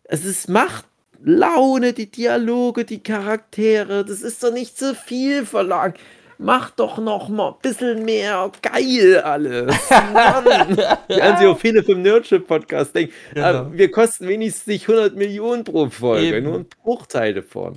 Es 0.04 0.24
ist, 0.24 0.48
macht 0.48 0.86
Laune, 1.24 1.92
die 1.92 2.10
Dialoge, 2.10 2.84
die 2.84 3.02
Charaktere, 3.02 4.04
das 4.04 4.22
ist 4.22 4.42
doch 4.42 4.52
nicht 4.52 4.76
zu 4.76 4.94
viel 4.94 5.46
verlangt. 5.46 5.96
Mach 6.38 6.70
doch 6.70 6.98
noch 6.98 7.28
mal 7.28 7.50
ein 7.50 7.54
bisschen 7.62 8.04
mehr 8.04 8.50
geil 8.62 9.20
alles. 9.20 9.76
Mann. 10.12 10.76
Auch 11.46 11.58
viele 11.58 11.84
vom 11.84 12.02
Nerdship 12.02 12.48
Podcast 12.48 12.96
denken. 12.96 13.14
Genau. 13.32 13.70
Wir 13.72 13.90
kosten 13.92 14.26
wenigstens 14.26 14.66
nicht 14.66 14.88
100 14.88 15.14
Millionen 15.14 15.62
pro 15.62 15.88
Folge, 15.88 16.38
Eben. 16.38 16.46
nur 16.46 16.58
ein 16.58 16.66
Bruchteil 16.82 17.34
davon. 17.34 17.76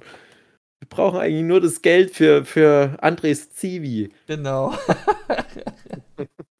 Wir 0.80 0.90
brauchen 0.90 1.20
eigentlich 1.20 1.46
nur 1.46 1.62
das 1.62 1.84
Geld 1.84 2.16
für, 2.16 2.44
für 2.44 2.98
Andres 3.02 3.52
Zivi. 3.52 4.10
Genau. 4.26 4.74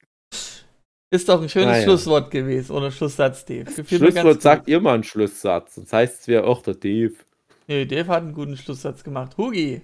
Ist 1.12 1.30
doch 1.30 1.42
ein 1.42 1.50
schönes 1.50 1.68
Naja. 1.68 1.84
Schlusswort 1.84 2.32
gewesen, 2.32 2.76
oder 2.76 2.92
Schlusssatz, 2.92 3.46
Dave. 3.46 3.66
Gefiel 3.66 4.00
Schlusswort 4.00 4.42
sagt 4.42 4.68
ihr 4.68 4.82
mal 4.82 4.96
einen 4.96 5.04
Schlusssatz, 5.04 5.76
sonst 5.76 5.94
heißt 5.94 6.22
es 6.22 6.28
wäre 6.28 6.46
auch 6.46 6.62
der 6.62 6.76
Dave. 6.76 7.14
Nee, 7.68 7.86
Dave 7.86 8.08
hat 8.08 8.24
einen 8.24 8.34
guten 8.34 8.58
Schlusssatz 8.58 9.04
gemacht. 9.04 9.38
Hugi, 9.38 9.82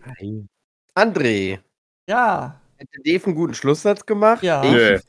André, 0.95 1.59
ja. 2.07 2.59
hätte 2.78 3.01
Dave 3.03 3.26
einen 3.26 3.36
guten 3.36 3.53
Schlusssatz 3.53 4.05
gemacht? 4.05 4.43
Ja. 4.43 4.63
Ich 4.63 4.72
Nö. 4.72 4.99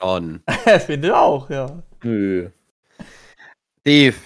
schon. 0.00 0.42
Finde 0.86 1.16
auch, 1.16 1.48
ja. 1.50 1.82
Nö. 2.02 2.50
Dave, 3.84 4.16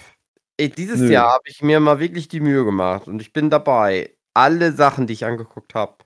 ey, 0.57 0.68
dieses 0.68 1.01
Nö. 1.01 1.12
Jahr 1.12 1.32
habe 1.34 1.44
ich 1.47 1.62
mir 1.62 1.80
mal 1.80 2.01
wirklich 2.01 2.28
die 2.28 2.40
Mühe 2.40 2.64
gemacht 2.64 3.07
und 3.07 3.22
ich 3.22 3.32
bin 3.32 3.51
dabei, 3.51 4.14
alle 4.34 4.72
Sachen, 4.72 5.07
die 5.07 5.14
ich 5.14 5.24
angeguckt 5.24 5.74
habe, 5.74 5.97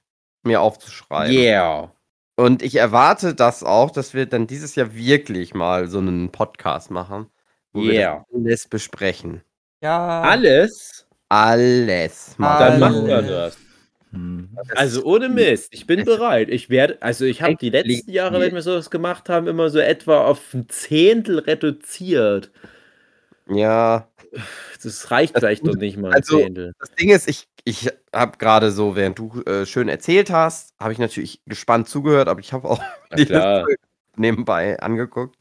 mir 0.44 0.60
aufzuschreiben. 0.60 1.34
Yeah. 1.34 1.92
Und 2.40 2.62
ich 2.62 2.76
erwarte 2.76 3.34
das 3.34 3.62
auch, 3.62 3.90
dass 3.90 4.14
wir 4.14 4.24
dann 4.24 4.46
dieses 4.46 4.74
Jahr 4.74 4.94
wirklich 4.94 5.52
mal 5.54 5.88
so 5.88 5.98
einen 5.98 6.30
Podcast 6.32 6.90
machen, 6.90 7.26
wo 7.74 7.82
Yeah. 7.82 7.90
wir 8.30 8.40
das 8.40 8.44
alles 8.44 8.68
besprechen. 8.68 9.42
Ja. 9.82 10.22
Alles? 10.22 11.06
Alles. 11.28 12.34
Ah, 12.38 12.58
Dann 12.70 12.80
machen 12.80 13.06
wir 13.06 13.20
das. 13.22 13.58
Hm. 14.12 14.48
Also 14.74 15.04
ohne 15.04 15.28
Mist, 15.28 15.68
ich 15.72 15.86
bin 15.86 16.04
bereit. 16.04 16.48
Ich 16.48 16.70
werde, 16.70 16.96
also 17.02 17.24
ich 17.26 17.42
habe 17.42 17.56
die 17.56 17.70
letzten 17.70 18.10
Jahre, 18.10 18.40
wenn 18.40 18.54
wir 18.54 18.62
sowas 18.62 18.90
gemacht 18.90 19.28
haben, 19.28 19.46
immer 19.46 19.68
so 19.68 19.78
etwa 19.78 20.22
auf 20.24 20.54
ein 20.54 20.66
Zehntel 20.68 21.40
reduziert. 21.40 22.50
Ja, 23.48 24.08
Das 24.82 25.10
reicht 25.10 25.36
vielleicht 25.36 25.66
doch 25.66 25.74
nicht 25.76 25.96
mal 25.98 26.08
ein 26.08 26.14
Also, 26.14 26.38
Zehntel. 26.38 26.72
das 26.80 26.90
Ding 26.92 27.10
ist, 27.10 27.28
ich, 27.28 27.48
ich 27.64 27.90
habe 28.14 28.38
gerade 28.38 28.70
so, 28.72 28.96
während 28.96 29.18
du 29.18 29.42
äh, 29.42 29.66
schön 29.66 29.88
erzählt 29.88 30.30
hast, 30.30 30.74
habe 30.80 30.92
ich 30.92 30.98
natürlich 30.98 31.42
gespannt 31.46 31.88
zugehört, 31.88 32.28
aber 32.28 32.40
ich 32.40 32.52
habe 32.52 32.68
auch 32.68 32.82
die. 33.16 33.24
Liste 33.24 33.76
nebenbei 34.16 34.78
angeguckt. 34.80 35.36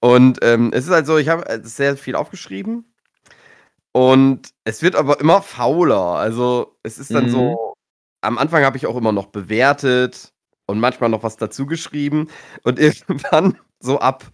Und 0.00 0.38
ähm, 0.42 0.70
es 0.72 0.86
ist 0.86 0.90
halt 0.92 1.06
so, 1.06 1.18
ich 1.18 1.28
habe 1.28 1.46
äh, 1.48 1.60
sehr 1.62 1.96
viel 1.96 2.14
aufgeschrieben 2.16 2.92
und 3.92 4.50
es 4.64 4.82
wird 4.82 4.94
aber 4.96 5.20
immer 5.20 5.42
fauler. 5.42 6.16
Also 6.16 6.76
es 6.82 6.98
ist 6.98 7.14
dann 7.14 7.24
Mhm. 7.24 7.30
so, 7.30 7.74
am 8.20 8.38
Anfang 8.38 8.64
habe 8.64 8.76
ich 8.76 8.86
auch 8.86 8.96
immer 8.96 9.12
noch 9.12 9.26
bewertet 9.26 10.32
und 10.66 10.80
manchmal 10.80 11.10
noch 11.10 11.22
was 11.22 11.36
dazu 11.36 11.66
geschrieben 11.66 12.28
und 12.62 12.78
irgendwann 12.80 13.58
so 13.80 13.98
ab 14.00 14.24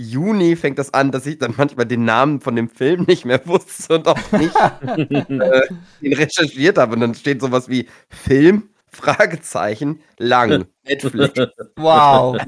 Juni 0.00 0.54
fängt 0.54 0.78
das 0.78 0.94
an, 0.94 1.10
dass 1.10 1.26
ich 1.26 1.38
dann 1.38 1.54
manchmal 1.56 1.84
den 1.84 2.04
Namen 2.04 2.40
von 2.40 2.54
dem 2.54 2.68
Film 2.68 3.02
nicht 3.08 3.24
mehr 3.24 3.44
wusste 3.46 3.96
und 3.96 4.06
auch 4.06 4.32
nicht 4.32 4.54
äh, 5.10 5.62
ihn 6.00 6.12
recherchiert 6.12 6.78
habe. 6.78 6.94
Und 6.94 7.00
dann 7.00 7.16
steht 7.16 7.40
sowas 7.40 7.68
wie 7.68 7.88
Film, 8.08 8.68
Fragezeichen, 8.86 9.98
lang, 10.18 10.66
Netflix. 10.84 11.34
Wow. 11.76 12.36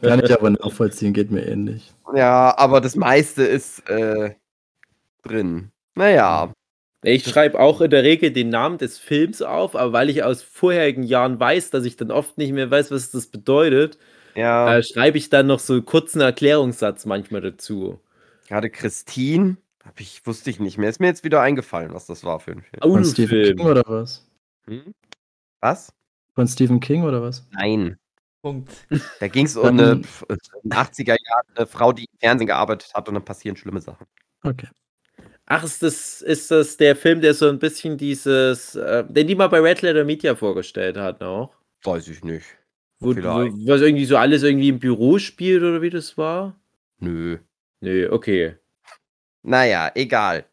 Kann 0.00 0.24
ich 0.24 0.32
aber 0.32 0.50
nachvollziehen, 0.50 1.12
geht 1.12 1.32
mir 1.32 1.44
ähnlich. 1.44 1.92
Ja, 2.14 2.56
aber 2.56 2.80
das 2.80 2.94
meiste 2.94 3.42
ist 3.42 3.80
äh, 3.90 4.36
drin. 5.24 5.72
Naja, 5.96 6.52
Ich 7.02 7.24
schreibe 7.24 7.58
auch 7.58 7.80
in 7.80 7.90
der 7.90 8.04
Regel 8.04 8.30
den 8.30 8.50
Namen 8.50 8.78
des 8.78 8.96
Films 8.96 9.42
auf, 9.42 9.74
aber 9.74 9.92
weil 9.92 10.08
ich 10.08 10.22
aus 10.22 10.42
vorherigen 10.42 11.02
Jahren 11.02 11.40
weiß, 11.40 11.70
dass 11.70 11.84
ich 11.84 11.96
dann 11.96 12.12
oft 12.12 12.38
nicht 12.38 12.52
mehr 12.52 12.70
weiß, 12.70 12.92
was 12.92 13.10
das 13.10 13.26
bedeutet, 13.26 13.98
ja, 14.34 14.76
äh, 14.78 14.82
schreibe 14.82 15.18
ich 15.18 15.30
dann 15.30 15.46
noch 15.46 15.58
so 15.58 15.74
einen 15.74 15.84
kurzen 15.84 16.20
Erklärungssatz 16.20 17.06
manchmal 17.06 17.40
dazu. 17.40 18.00
gerade 18.48 18.70
Christine, 18.70 19.56
hab 19.84 20.00
ich, 20.00 20.26
wusste 20.26 20.50
ich 20.50 20.60
nicht 20.60 20.78
mehr. 20.78 20.90
Ist 20.90 21.00
mir 21.00 21.06
jetzt 21.06 21.24
wieder 21.24 21.40
eingefallen, 21.40 21.94
was 21.94 22.06
das 22.06 22.24
war 22.24 22.40
für 22.40 22.52
ein 22.52 22.62
Film. 22.62 22.80
Von 22.92 23.04
Stephen 23.04 23.28
Film. 23.28 23.56
King 23.56 23.66
oder 23.66 23.82
was? 23.86 24.26
Hm? 24.66 24.94
Was? 25.60 25.92
Von 26.34 26.48
Stephen 26.48 26.80
King 26.80 27.04
oder 27.04 27.22
was? 27.22 27.46
Nein. 27.52 27.98
Punkt. 28.42 28.72
Da 29.18 29.28
ging 29.28 29.44
es 29.46 29.56
um 29.56 29.66
eine 29.66 29.96
pf- 29.96 30.24
in 30.30 30.70
den 30.70 30.72
80er 30.72 31.08
Jahren 31.08 31.46
eine 31.54 31.66
Frau, 31.66 31.92
die 31.92 32.04
im 32.04 32.18
Fernsehen 32.18 32.46
gearbeitet 32.46 32.92
hat 32.94 33.06
und 33.08 33.14
dann 33.14 33.24
passieren 33.24 33.56
schlimme 33.56 33.80
Sachen. 33.80 34.06
Okay. 34.42 34.68
Ach, 35.44 35.64
ist 35.64 35.82
das, 35.82 36.22
ist 36.22 36.50
das 36.50 36.76
der 36.76 36.96
Film, 36.96 37.20
der 37.20 37.34
so 37.34 37.48
ein 37.48 37.58
bisschen 37.58 37.98
dieses, 37.98 38.76
äh, 38.76 39.04
den 39.06 39.26
die 39.26 39.34
mal 39.34 39.48
bei 39.48 39.60
Red 39.60 39.82
Letter 39.82 40.04
Media 40.04 40.34
vorgestellt 40.34 40.96
hat 40.96 41.22
auch? 41.22 41.54
Weiß 41.82 42.08
ich 42.08 42.22
nicht. 42.24 42.46
Wo, 43.00 43.16
wo 43.16 43.22
was 43.66 43.80
irgendwie 43.80 44.04
so 44.04 44.16
alles 44.18 44.42
irgendwie 44.42 44.68
im 44.68 44.78
Büro 44.78 45.18
spielt 45.18 45.62
oder 45.62 45.80
wie 45.80 45.90
das 45.90 46.18
war? 46.18 46.60
Nö. 46.98 47.38
Nö, 47.80 48.08
okay. 48.12 48.56
Naja, 49.42 49.90
egal. 49.94 50.44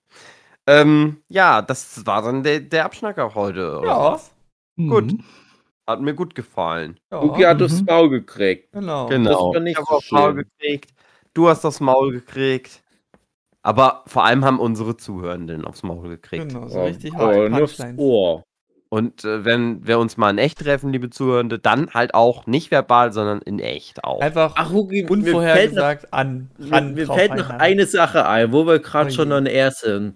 Ähm, 0.66 1.18
ja, 1.28 1.62
das 1.62 2.06
war 2.06 2.22
dann 2.22 2.43
der, 2.43 2.62
der 2.62 2.86
Abschnacker 2.86 3.36
heute. 3.36 3.80
Oder 3.80 3.88
Ja. 3.88 4.12
was? 4.14 4.32
Gut. 4.78 5.12
Mhm. 5.14 5.24
Hat 5.86 6.02
mir 6.02 6.14
gut 6.14 6.36
gefallen. 6.36 7.00
Ja, 7.12 7.22
Luki 7.22 7.41
hat 7.43 7.62
aufs 7.62 7.82
Mhm. 7.82 7.86
Maul 7.86 8.10
gekriegt. 8.10 8.72
genau. 8.74 9.08
Genau. 9.08 9.54
war 9.54 9.60
nicht 9.60 9.80
ich 9.80 9.86
so 9.86 9.95
aufs 9.95 10.12
Maul 10.12 10.34
gekriegt. 10.36 10.93
Du 11.34 11.48
hast 11.50 11.66
aufs 11.66 11.80
Maul 11.80 12.12
gekriegt. 12.12 12.84
Aber 13.62 14.04
vor 14.08 14.24
allem 14.24 14.45
haben 14.45 14.60
unsere 14.60 14.95
Zuhörenden 14.95 15.66
aufs 15.66 15.84
Maul 15.84 16.08
gekriegt. 16.10 16.48
Genau, 16.50 16.68
so 16.68 16.80
Oh, 16.80 16.84
richtig 16.86 17.14
oh, 17.14 17.48
nur 17.50 17.64
aufs. 17.64 17.84
Ohr. 17.98 18.43
Und 18.90 19.26
äh, 19.26 19.44
wenn 19.44 19.86
wir 19.86 20.00
uns 20.00 20.16
mal 20.16 20.30
in 20.30 20.38
echt 20.38 20.60
treffen, 20.60 20.92
liebe 20.94 21.10
Zuhörende, 21.10 21.60
dann 21.60 21.94
halt 21.94 22.14
auch 22.14 22.46
nicht 22.48 22.72
verbal, 22.72 23.12
sondern 23.12 23.42
in 23.42 23.60
echt 23.60 24.04
auch. 24.04 24.22
Einfach 24.22 24.54
Ach, 24.56 24.72
mir 24.72 24.86
fällt 24.88 25.10
noch, 25.10 25.18
unvorhergesagt 25.18 26.14
an. 26.14 26.50
mir, 26.58 26.82
mir 26.82 27.06
fällt 27.08 27.36
noch 27.36 27.50
eine 27.50 27.86
Sache 27.86 28.26
ein, 28.28 28.52
wo 28.54 28.66
wir 28.66 28.80
gerade 28.80 29.10
Oh 29.10 29.14
schon 29.14 29.32
on 29.34 29.46
air 29.46 29.72
sind. 29.72 30.16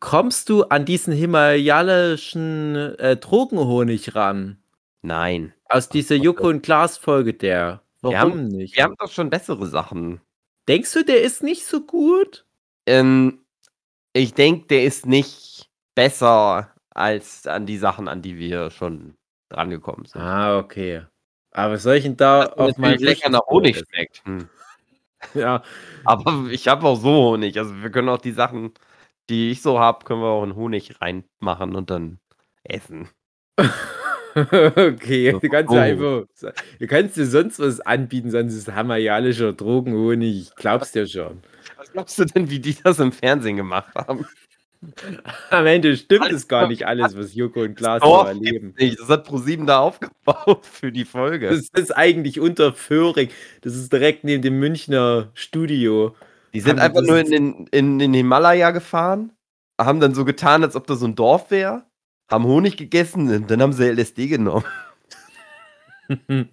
Kommst 0.00 0.50
du 0.50 0.64
an 0.64 0.84
diesen 0.84 1.14
himalayanischen 1.14 2.76
äh, 2.98 3.16
Drogenhonig 3.16 4.14
ran? 4.14 4.58
Nein. 5.00 5.54
Aus 5.68 5.88
dieser 5.88 6.16
Joko 6.16 6.48
und 6.48 6.62
Klaas 6.62 6.98
Folge 6.98 7.32
der. 7.32 7.80
Warum 8.02 8.18
haben- 8.18 8.48
nicht? 8.48 8.76
Wir 8.76 8.84
haben 8.84 8.96
doch 8.98 9.10
schon 9.10 9.30
bessere 9.30 9.66
Sachen. 9.66 10.20
Denkst 10.68 10.92
du, 10.92 11.04
der 11.04 11.22
ist 11.22 11.42
nicht 11.42 11.64
so 11.66 11.80
gut? 11.80 12.44
Ähm, 12.86 13.40
ich 14.12 14.34
denke, 14.34 14.66
der 14.66 14.84
ist 14.84 15.06
nicht 15.06 15.70
besser 15.94 16.70
als 16.94 17.46
an 17.46 17.66
die 17.66 17.78
Sachen, 17.78 18.08
an 18.08 18.22
die 18.22 18.36
wir 18.38 18.70
schon 18.70 19.14
drangekommen 19.50 20.06
sind. 20.06 20.20
Ah, 20.20 20.58
okay. 20.58 21.02
Aber 21.52 21.78
soll 21.78 21.96
ich 21.96 22.04
denn 22.04 22.16
da 22.16 22.46
auf 22.46 22.70
auf 22.72 22.78
mein 22.78 22.98
lecker 22.98 23.28
nach 23.30 23.46
Honig 23.46 23.76
schmeckt. 23.78 24.22
Hm. 24.24 24.48
Ja, 25.34 25.62
Aber 26.04 26.48
ich 26.50 26.68
habe 26.68 26.86
auch 26.86 26.96
so 26.96 27.08
Honig. 27.10 27.58
Also 27.58 27.74
wir 27.82 27.90
können 27.90 28.10
auch 28.10 28.18
die 28.20 28.32
Sachen, 28.32 28.72
die 29.30 29.50
ich 29.52 29.62
so 29.62 29.78
habe, 29.80 30.04
können 30.04 30.20
wir 30.20 30.28
auch 30.28 30.44
in 30.44 30.54
Honig 30.54 31.00
reinmachen 31.00 31.74
und 31.76 31.88
dann 31.90 32.18
essen. 32.64 33.08
okay. 34.34 35.32
Du 35.40 35.48
kannst 35.48 35.70
Oh. 35.72 35.76
ja 35.76 35.82
einfach. 35.82 36.24
Du 36.78 36.86
kannst 36.86 37.16
dir 37.16 37.26
sonst 37.26 37.58
was 37.58 37.80
anbieten, 37.80 38.30
sonst 38.30 38.54
ist 38.54 38.72
hamayanischer 38.74 39.52
Drogenhonig. 39.54 40.48
Ich 40.50 40.54
glaub's 40.56 40.92
dir 40.92 41.06
schon. 41.06 41.42
Was 41.76 41.92
glaubst 41.92 42.18
du 42.18 42.24
denn, 42.26 42.50
wie 42.50 42.60
die 42.60 42.74
das 42.82 42.98
im 42.98 43.12
Fernsehen 43.12 43.56
gemacht 43.56 43.94
haben? 43.94 44.26
Am 45.50 45.66
Ende 45.66 45.96
stimmt 45.96 46.30
es 46.30 46.48
gar 46.48 46.68
nicht 46.68 46.86
alles, 46.86 47.16
was 47.16 47.34
Joko 47.34 47.62
und 47.62 47.74
Klaas 47.74 48.02
Dorf 48.02 48.28
erleben. 48.28 48.74
nicht. 48.78 49.00
Das 49.00 49.08
hat 49.08 49.24
ProSieben 49.24 49.66
da 49.66 49.80
aufgebaut 49.80 50.66
für 50.70 50.92
die 50.92 51.04
Folge. 51.04 51.50
Das 51.50 51.68
ist 51.70 51.96
eigentlich 51.96 52.40
unter 52.40 52.72
Föhring. 52.72 53.28
Das 53.62 53.74
ist 53.74 53.92
direkt 53.92 54.24
neben 54.24 54.42
dem 54.42 54.58
Münchner 54.58 55.30
Studio. 55.34 56.14
Die 56.52 56.60
sind 56.60 56.80
Haben 56.80 56.86
einfach 56.86 57.02
nur 57.02 57.18
in 57.18 57.30
den, 57.30 57.66
in 57.68 57.98
den 57.98 58.14
Himalaya 58.14 58.70
gefahren, 58.70 59.32
haben 59.80 60.00
dann 60.00 60.14
so 60.14 60.24
getan, 60.24 60.62
als 60.62 60.76
ob 60.76 60.86
das 60.86 61.00
so 61.00 61.06
ein 61.06 61.16
Dorf 61.16 61.50
wäre, 61.50 61.84
haben 62.30 62.44
Honig 62.44 62.76
gegessen 62.76 63.28
und 63.34 63.50
dann 63.50 63.60
haben 63.60 63.72
sie 63.72 63.90
LSD 63.90 64.28
genommen. 64.28 64.64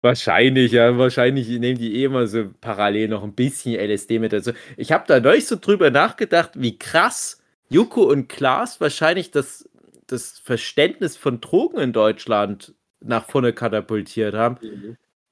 Wahrscheinlich, 0.00 0.72
ja. 0.72 0.96
Wahrscheinlich 0.96 1.48
nehmen 1.48 1.78
die 1.78 1.96
eh 2.00 2.04
immer 2.04 2.26
so 2.26 2.50
parallel 2.60 3.08
noch 3.08 3.24
ein 3.24 3.34
bisschen 3.34 3.74
LSD 3.74 4.20
mit 4.20 4.32
dazu. 4.32 4.52
Ich 4.76 4.92
habe 4.92 5.04
da 5.08 5.18
neulich 5.18 5.46
so 5.46 5.56
drüber 5.56 5.90
nachgedacht, 5.90 6.52
wie 6.54 6.78
krass 6.78 7.42
Joko 7.68 8.02
und 8.04 8.28
Klaas 8.28 8.80
wahrscheinlich 8.80 9.30
das, 9.32 9.68
das 10.06 10.38
Verständnis 10.38 11.16
von 11.16 11.40
Drogen 11.40 11.78
in 11.78 11.92
Deutschland 11.92 12.74
nach 13.00 13.24
vorne 13.26 13.52
katapultiert 13.52 14.34
haben. 14.34 14.58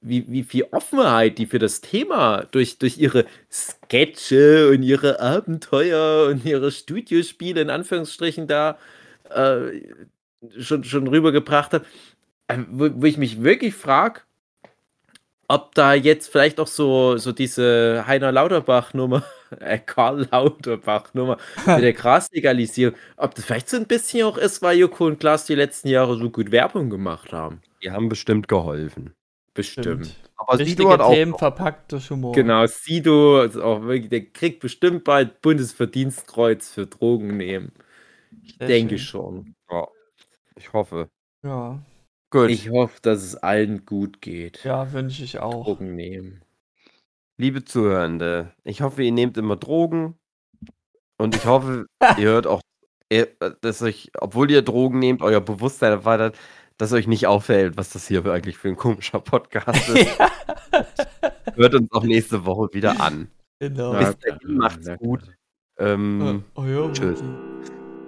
Wie, 0.01 0.25
wie 0.29 0.43
viel 0.43 0.67
Offenheit 0.71 1.37
die 1.37 1.47
für 1.47 1.59
das 1.59 1.81
Thema 1.81 2.45
durch, 2.51 2.77
durch 2.77 2.97
ihre 2.97 3.25
Sketche 3.51 4.69
und 4.69 4.83
ihre 4.83 5.19
Abenteuer 5.19 6.27
und 6.29 6.45
ihre 6.45 6.71
Studiospiele 6.71 7.61
in 7.61 7.69
Anführungsstrichen 7.69 8.47
da 8.47 8.77
äh, 9.29 9.81
schon, 10.59 10.83
schon 10.83 11.07
rübergebracht 11.07 11.73
hat. 11.73 11.85
Äh, 12.47 12.59
Wo, 12.69 12.89
wo 12.93 13.05
ich 13.05 13.17
mich 13.17 13.43
wirklich 13.43 13.73
frage, 13.73 14.21
ob 15.47 15.73
da 15.75 15.93
jetzt 15.93 16.29
vielleicht 16.29 16.59
auch 16.59 16.67
so, 16.67 17.17
so 17.17 17.31
diese 17.31 18.03
Heiner 18.05 18.31
Lauterbach-Nummer, 18.31 19.23
äh, 19.59 19.79
Karl 19.79 20.27
Lauterbach-Nummer 20.31 21.37
mit 21.65 21.83
der 21.83 21.93
Graslegalisierung, 21.93 22.95
ob 23.15 23.35
das 23.35 23.45
vielleicht 23.45 23.69
so 23.69 23.77
ein 23.77 23.85
bisschen 23.85 24.25
auch 24.25 24.37
ist, 24.37 24.61
weil 24.61 24.77
Joko 24.77 25.05
und 25.05 25.19
Klaas 25.19 25.45
die 25.45 25.55
letzten 25.55 25.87
Jahre 25.87 26.17
so 26.17 26.29
gut 26.29 26.51
Werbung 26.51 26.89
gemacht 26.89 27.31
haben. 27.31 27.61
Die 27.81 27.91
haben 27.91 28.09
bestimmt 28.09 28.47
geholfen. 28.47 29.13
Bestimmt. 29.53 30.15
Aber 30.35 30.59
Richtige 30.59 30.83
Sido 30.83 30.91
hat 30.91 30.99
auch 30.99 31.13
Themen 31.13 31.35
verpackt 31.35 31.91
durch 31.91 32.11
Humor. 32.11 32.33
Genau, 32.33 32.65
Sido, 32.67 33.41
ist 33.41 33.57
auch 33.57 33.81
wirklich, 33.83 34.09
der 34.09 34.25
kriegt 34.25 34.59
bestimmt 34.59 35.03
bald 35.03 35.41
Bundesverdienstkreuz 35.41 36.69
für 36.69 36.85
Drogen 36.85 37.37
nehmen. 37.37 37.71
Ich 38.43 38.55
Sehr 38.59 38.67
denke 38.67 38.99
schön. 38.99 39.07
schon. 39.07 39.55
Ja, 39.71 39.87
ich 40.55 40.73
hoffe. 40.73 41.09
Ja, 41.43 41.79
Gut. 42.29 42.49
Ich 42.49 42.69
hoffe, 42.69 42.99
dass 43.01 43.23
es 43.23 43.35
allen 43.35 43.85
gut 43.85 44.21
geht. 44.21 44.63
ja 44.63 44.91
wünsche 44.91 45.23
ich 45.23 45.39
auch. 45.39 45.65
Drogen 45.65 45.95
nehmen. 45.95 46.41
Liebe 47.37 47.63
Zuhörende, 47.63 48.51
ich 48.63 48.81
hoffe, 48.81 49.03
ihr 49.03 49.11
nehmt 49.11 49.37
immer 49.37 49.55
Drogen. 49.55 50.15
Und 51.17 51.35
ich 51.35 51.45
hoffe, 51.45 51.85
ihr 52.17 52.29
hört 52.29 52.47
auch, 52.47 52.61
dass 53.61 53.81
euch, 53.81 54.11
obwohl 54.17 54.51
ihr 54.51 54.61
Drogen 54.61 54.99
nehmt, 54.99 55.21
euer 55.21 55.39
Bewusstsein 55.39 55.91
erweitert, 55.91 56.37
dass 56.77 56.93
euch 56.93 57.07
nicht 57.07 57.27
auffällt, 57.27 57.77
was 57.77 57.91
das 57.91 58.07
hier 58.07 58.25
eigentlich 58.25 58.57
für 58.57 58.67
ein 58.67 58.75
komischer 58.75 59.19
Podcast 59.19 59.89
ist. 59.89 60.19
Hört 61.55 61.73
uns 61.73 61.91
auch 61.91 62.03
nächste 62.03 62.45
Woche 62.45 62.69
wieder 62.73 63.01
an. 63.01 63.29
Genau. 63.59 63.97
Bis 63.97 64.17
dahin, 64.19 64.57
macht's 64.57 64.89
gut. 64.99 65.23
Ähm, 65.79 66.43
oh 66.55 66.63
ja, 66.63 66.91
tschüss. 66.91 67.23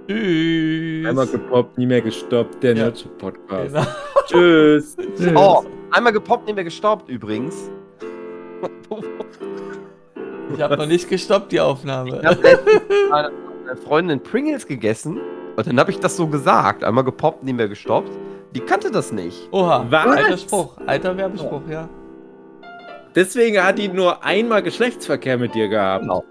Tschüss. 0.10 1.05
Einmal 1.07 1.28
gepoppt, 1.28 1.78
nie 1.78 1.86
mehr 1.86 2.01
gestoppt, 2.01 2.64
der 2.64 2.76
Ja. 2.76 2.84
Nerdship-Podcast. 2.86 3.74
Genau. 3.76 3.86
Tschüss. 4.28 4.97
Oh, 5.36 5.64
einmal 5.91 6.14
gepoppt, 6.14 6.47
nicht 6.47 6.55
mehr 6.55 6.64
gestoppt 6.64 7.10
übrigens. 7.10 7.70
Ich 10.55 10.60
habe 10.64 10.76
noch 10.78 10.88
nicht 10.88 11.07
gestoppt, 11.07 11.51
die 11.51 11.57
Ich 11.57 11.62
Aufnahme. 11.62 12.22
habe 12.24 12.41
mal 12.41 12.60
mit 12.66 13.10
meiner 13.12 13.78
Freundin 13.78 14.20
Pringles 14.22 14.66
gegessen 14.66 15.20
und 15.55 15.68
dann 15.68 15.80
habe 15.80 15.91
ich 15.91 15.99
das 15.99 16.18
so 16.18 16.26
gesagt. 16.26 16.84
Einmal 16.84 17.03
gepoppt, 17.03 17.43
nie 17.43 17.53
mehr 17.53 17.68
gestoppt. 17.68 18.10
Die 18.55 18.60
kannte 18.60 18.89
das 18.89 19.12
nicht. 19.12 19.47
Oha, 19.51 19.86
Was? 19.91 20.05
alter 20.07 20.38
Spruch, 20.38 20.78
alter 20.88 21.16
Werbespruch, 21.16 21.62
ja. 21.70 21.88
Deswegen 23.14 23.64
hat 23.64 23.78
die 23.78 23.89
nur 23.89 24.24
einmal 24.24 24.64
Geschlechtsverkehr 24.64 25.38
mit 25.38 25.53
dir 25.53 25.68
gehabt. 25.70 26.01
Genau. 26.01 26.26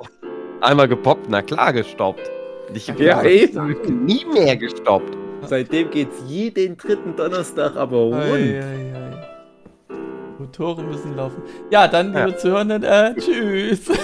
Einmal 0.60 0.88
gepoppt, 0.88 1.26
na 1.28 1.40
klar 1.40 1.72
gestoppt. 1.72 2.28
Ich 2.74 2.88
hab 2.90 3.00
Ja, 3.00 3.22
eben. 3.24 4.04
nie 4.04 4.24
mehr 4.32 4.56
gestoppt. 4.56 5.16
Seitdem 5.42 5.90
geht's 5.90 6.22
jeden 6.26 6.76
dritten 6.76 7.16
Donnerstag 7.16 7.76
aber 7.76 7.96
rund. 7.96 8.16
Ei, 8.16 8.60
ei, 8.60 8.94
ei. 8.94 9.94
Motoren 10.38 10.86
müssen 10.88 11.16
laufen. 11.16 11.42
Ja, 11.70 11.88
dann, 11.88 12.12
Ja. 12.12 12.26
liebe 12.26 12.36
Zuhörenden, 12.38 12.82
äh, 12.82 13.14
tschüss. 13.16 13.80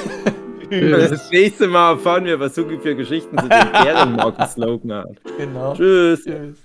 Das 0.70 1.30
nächste 1.30 1.68
Mal 1.68 1.92
erfahren 1.92 2.24
wir, 2.24 2.40
was 2.40 2.54
Suki 2.54 2.78
für 2.78 2.96
Geschichten 2.96 3.36
zu 3.38 3.48
den 3.48 3.70
Bärenmarken-Slogan 3.84 4.92
hat. 4.94 5.08
genau. 5.36 5.74
Tschüss. 5.74 6.24
Tschüss. 6.24 6.56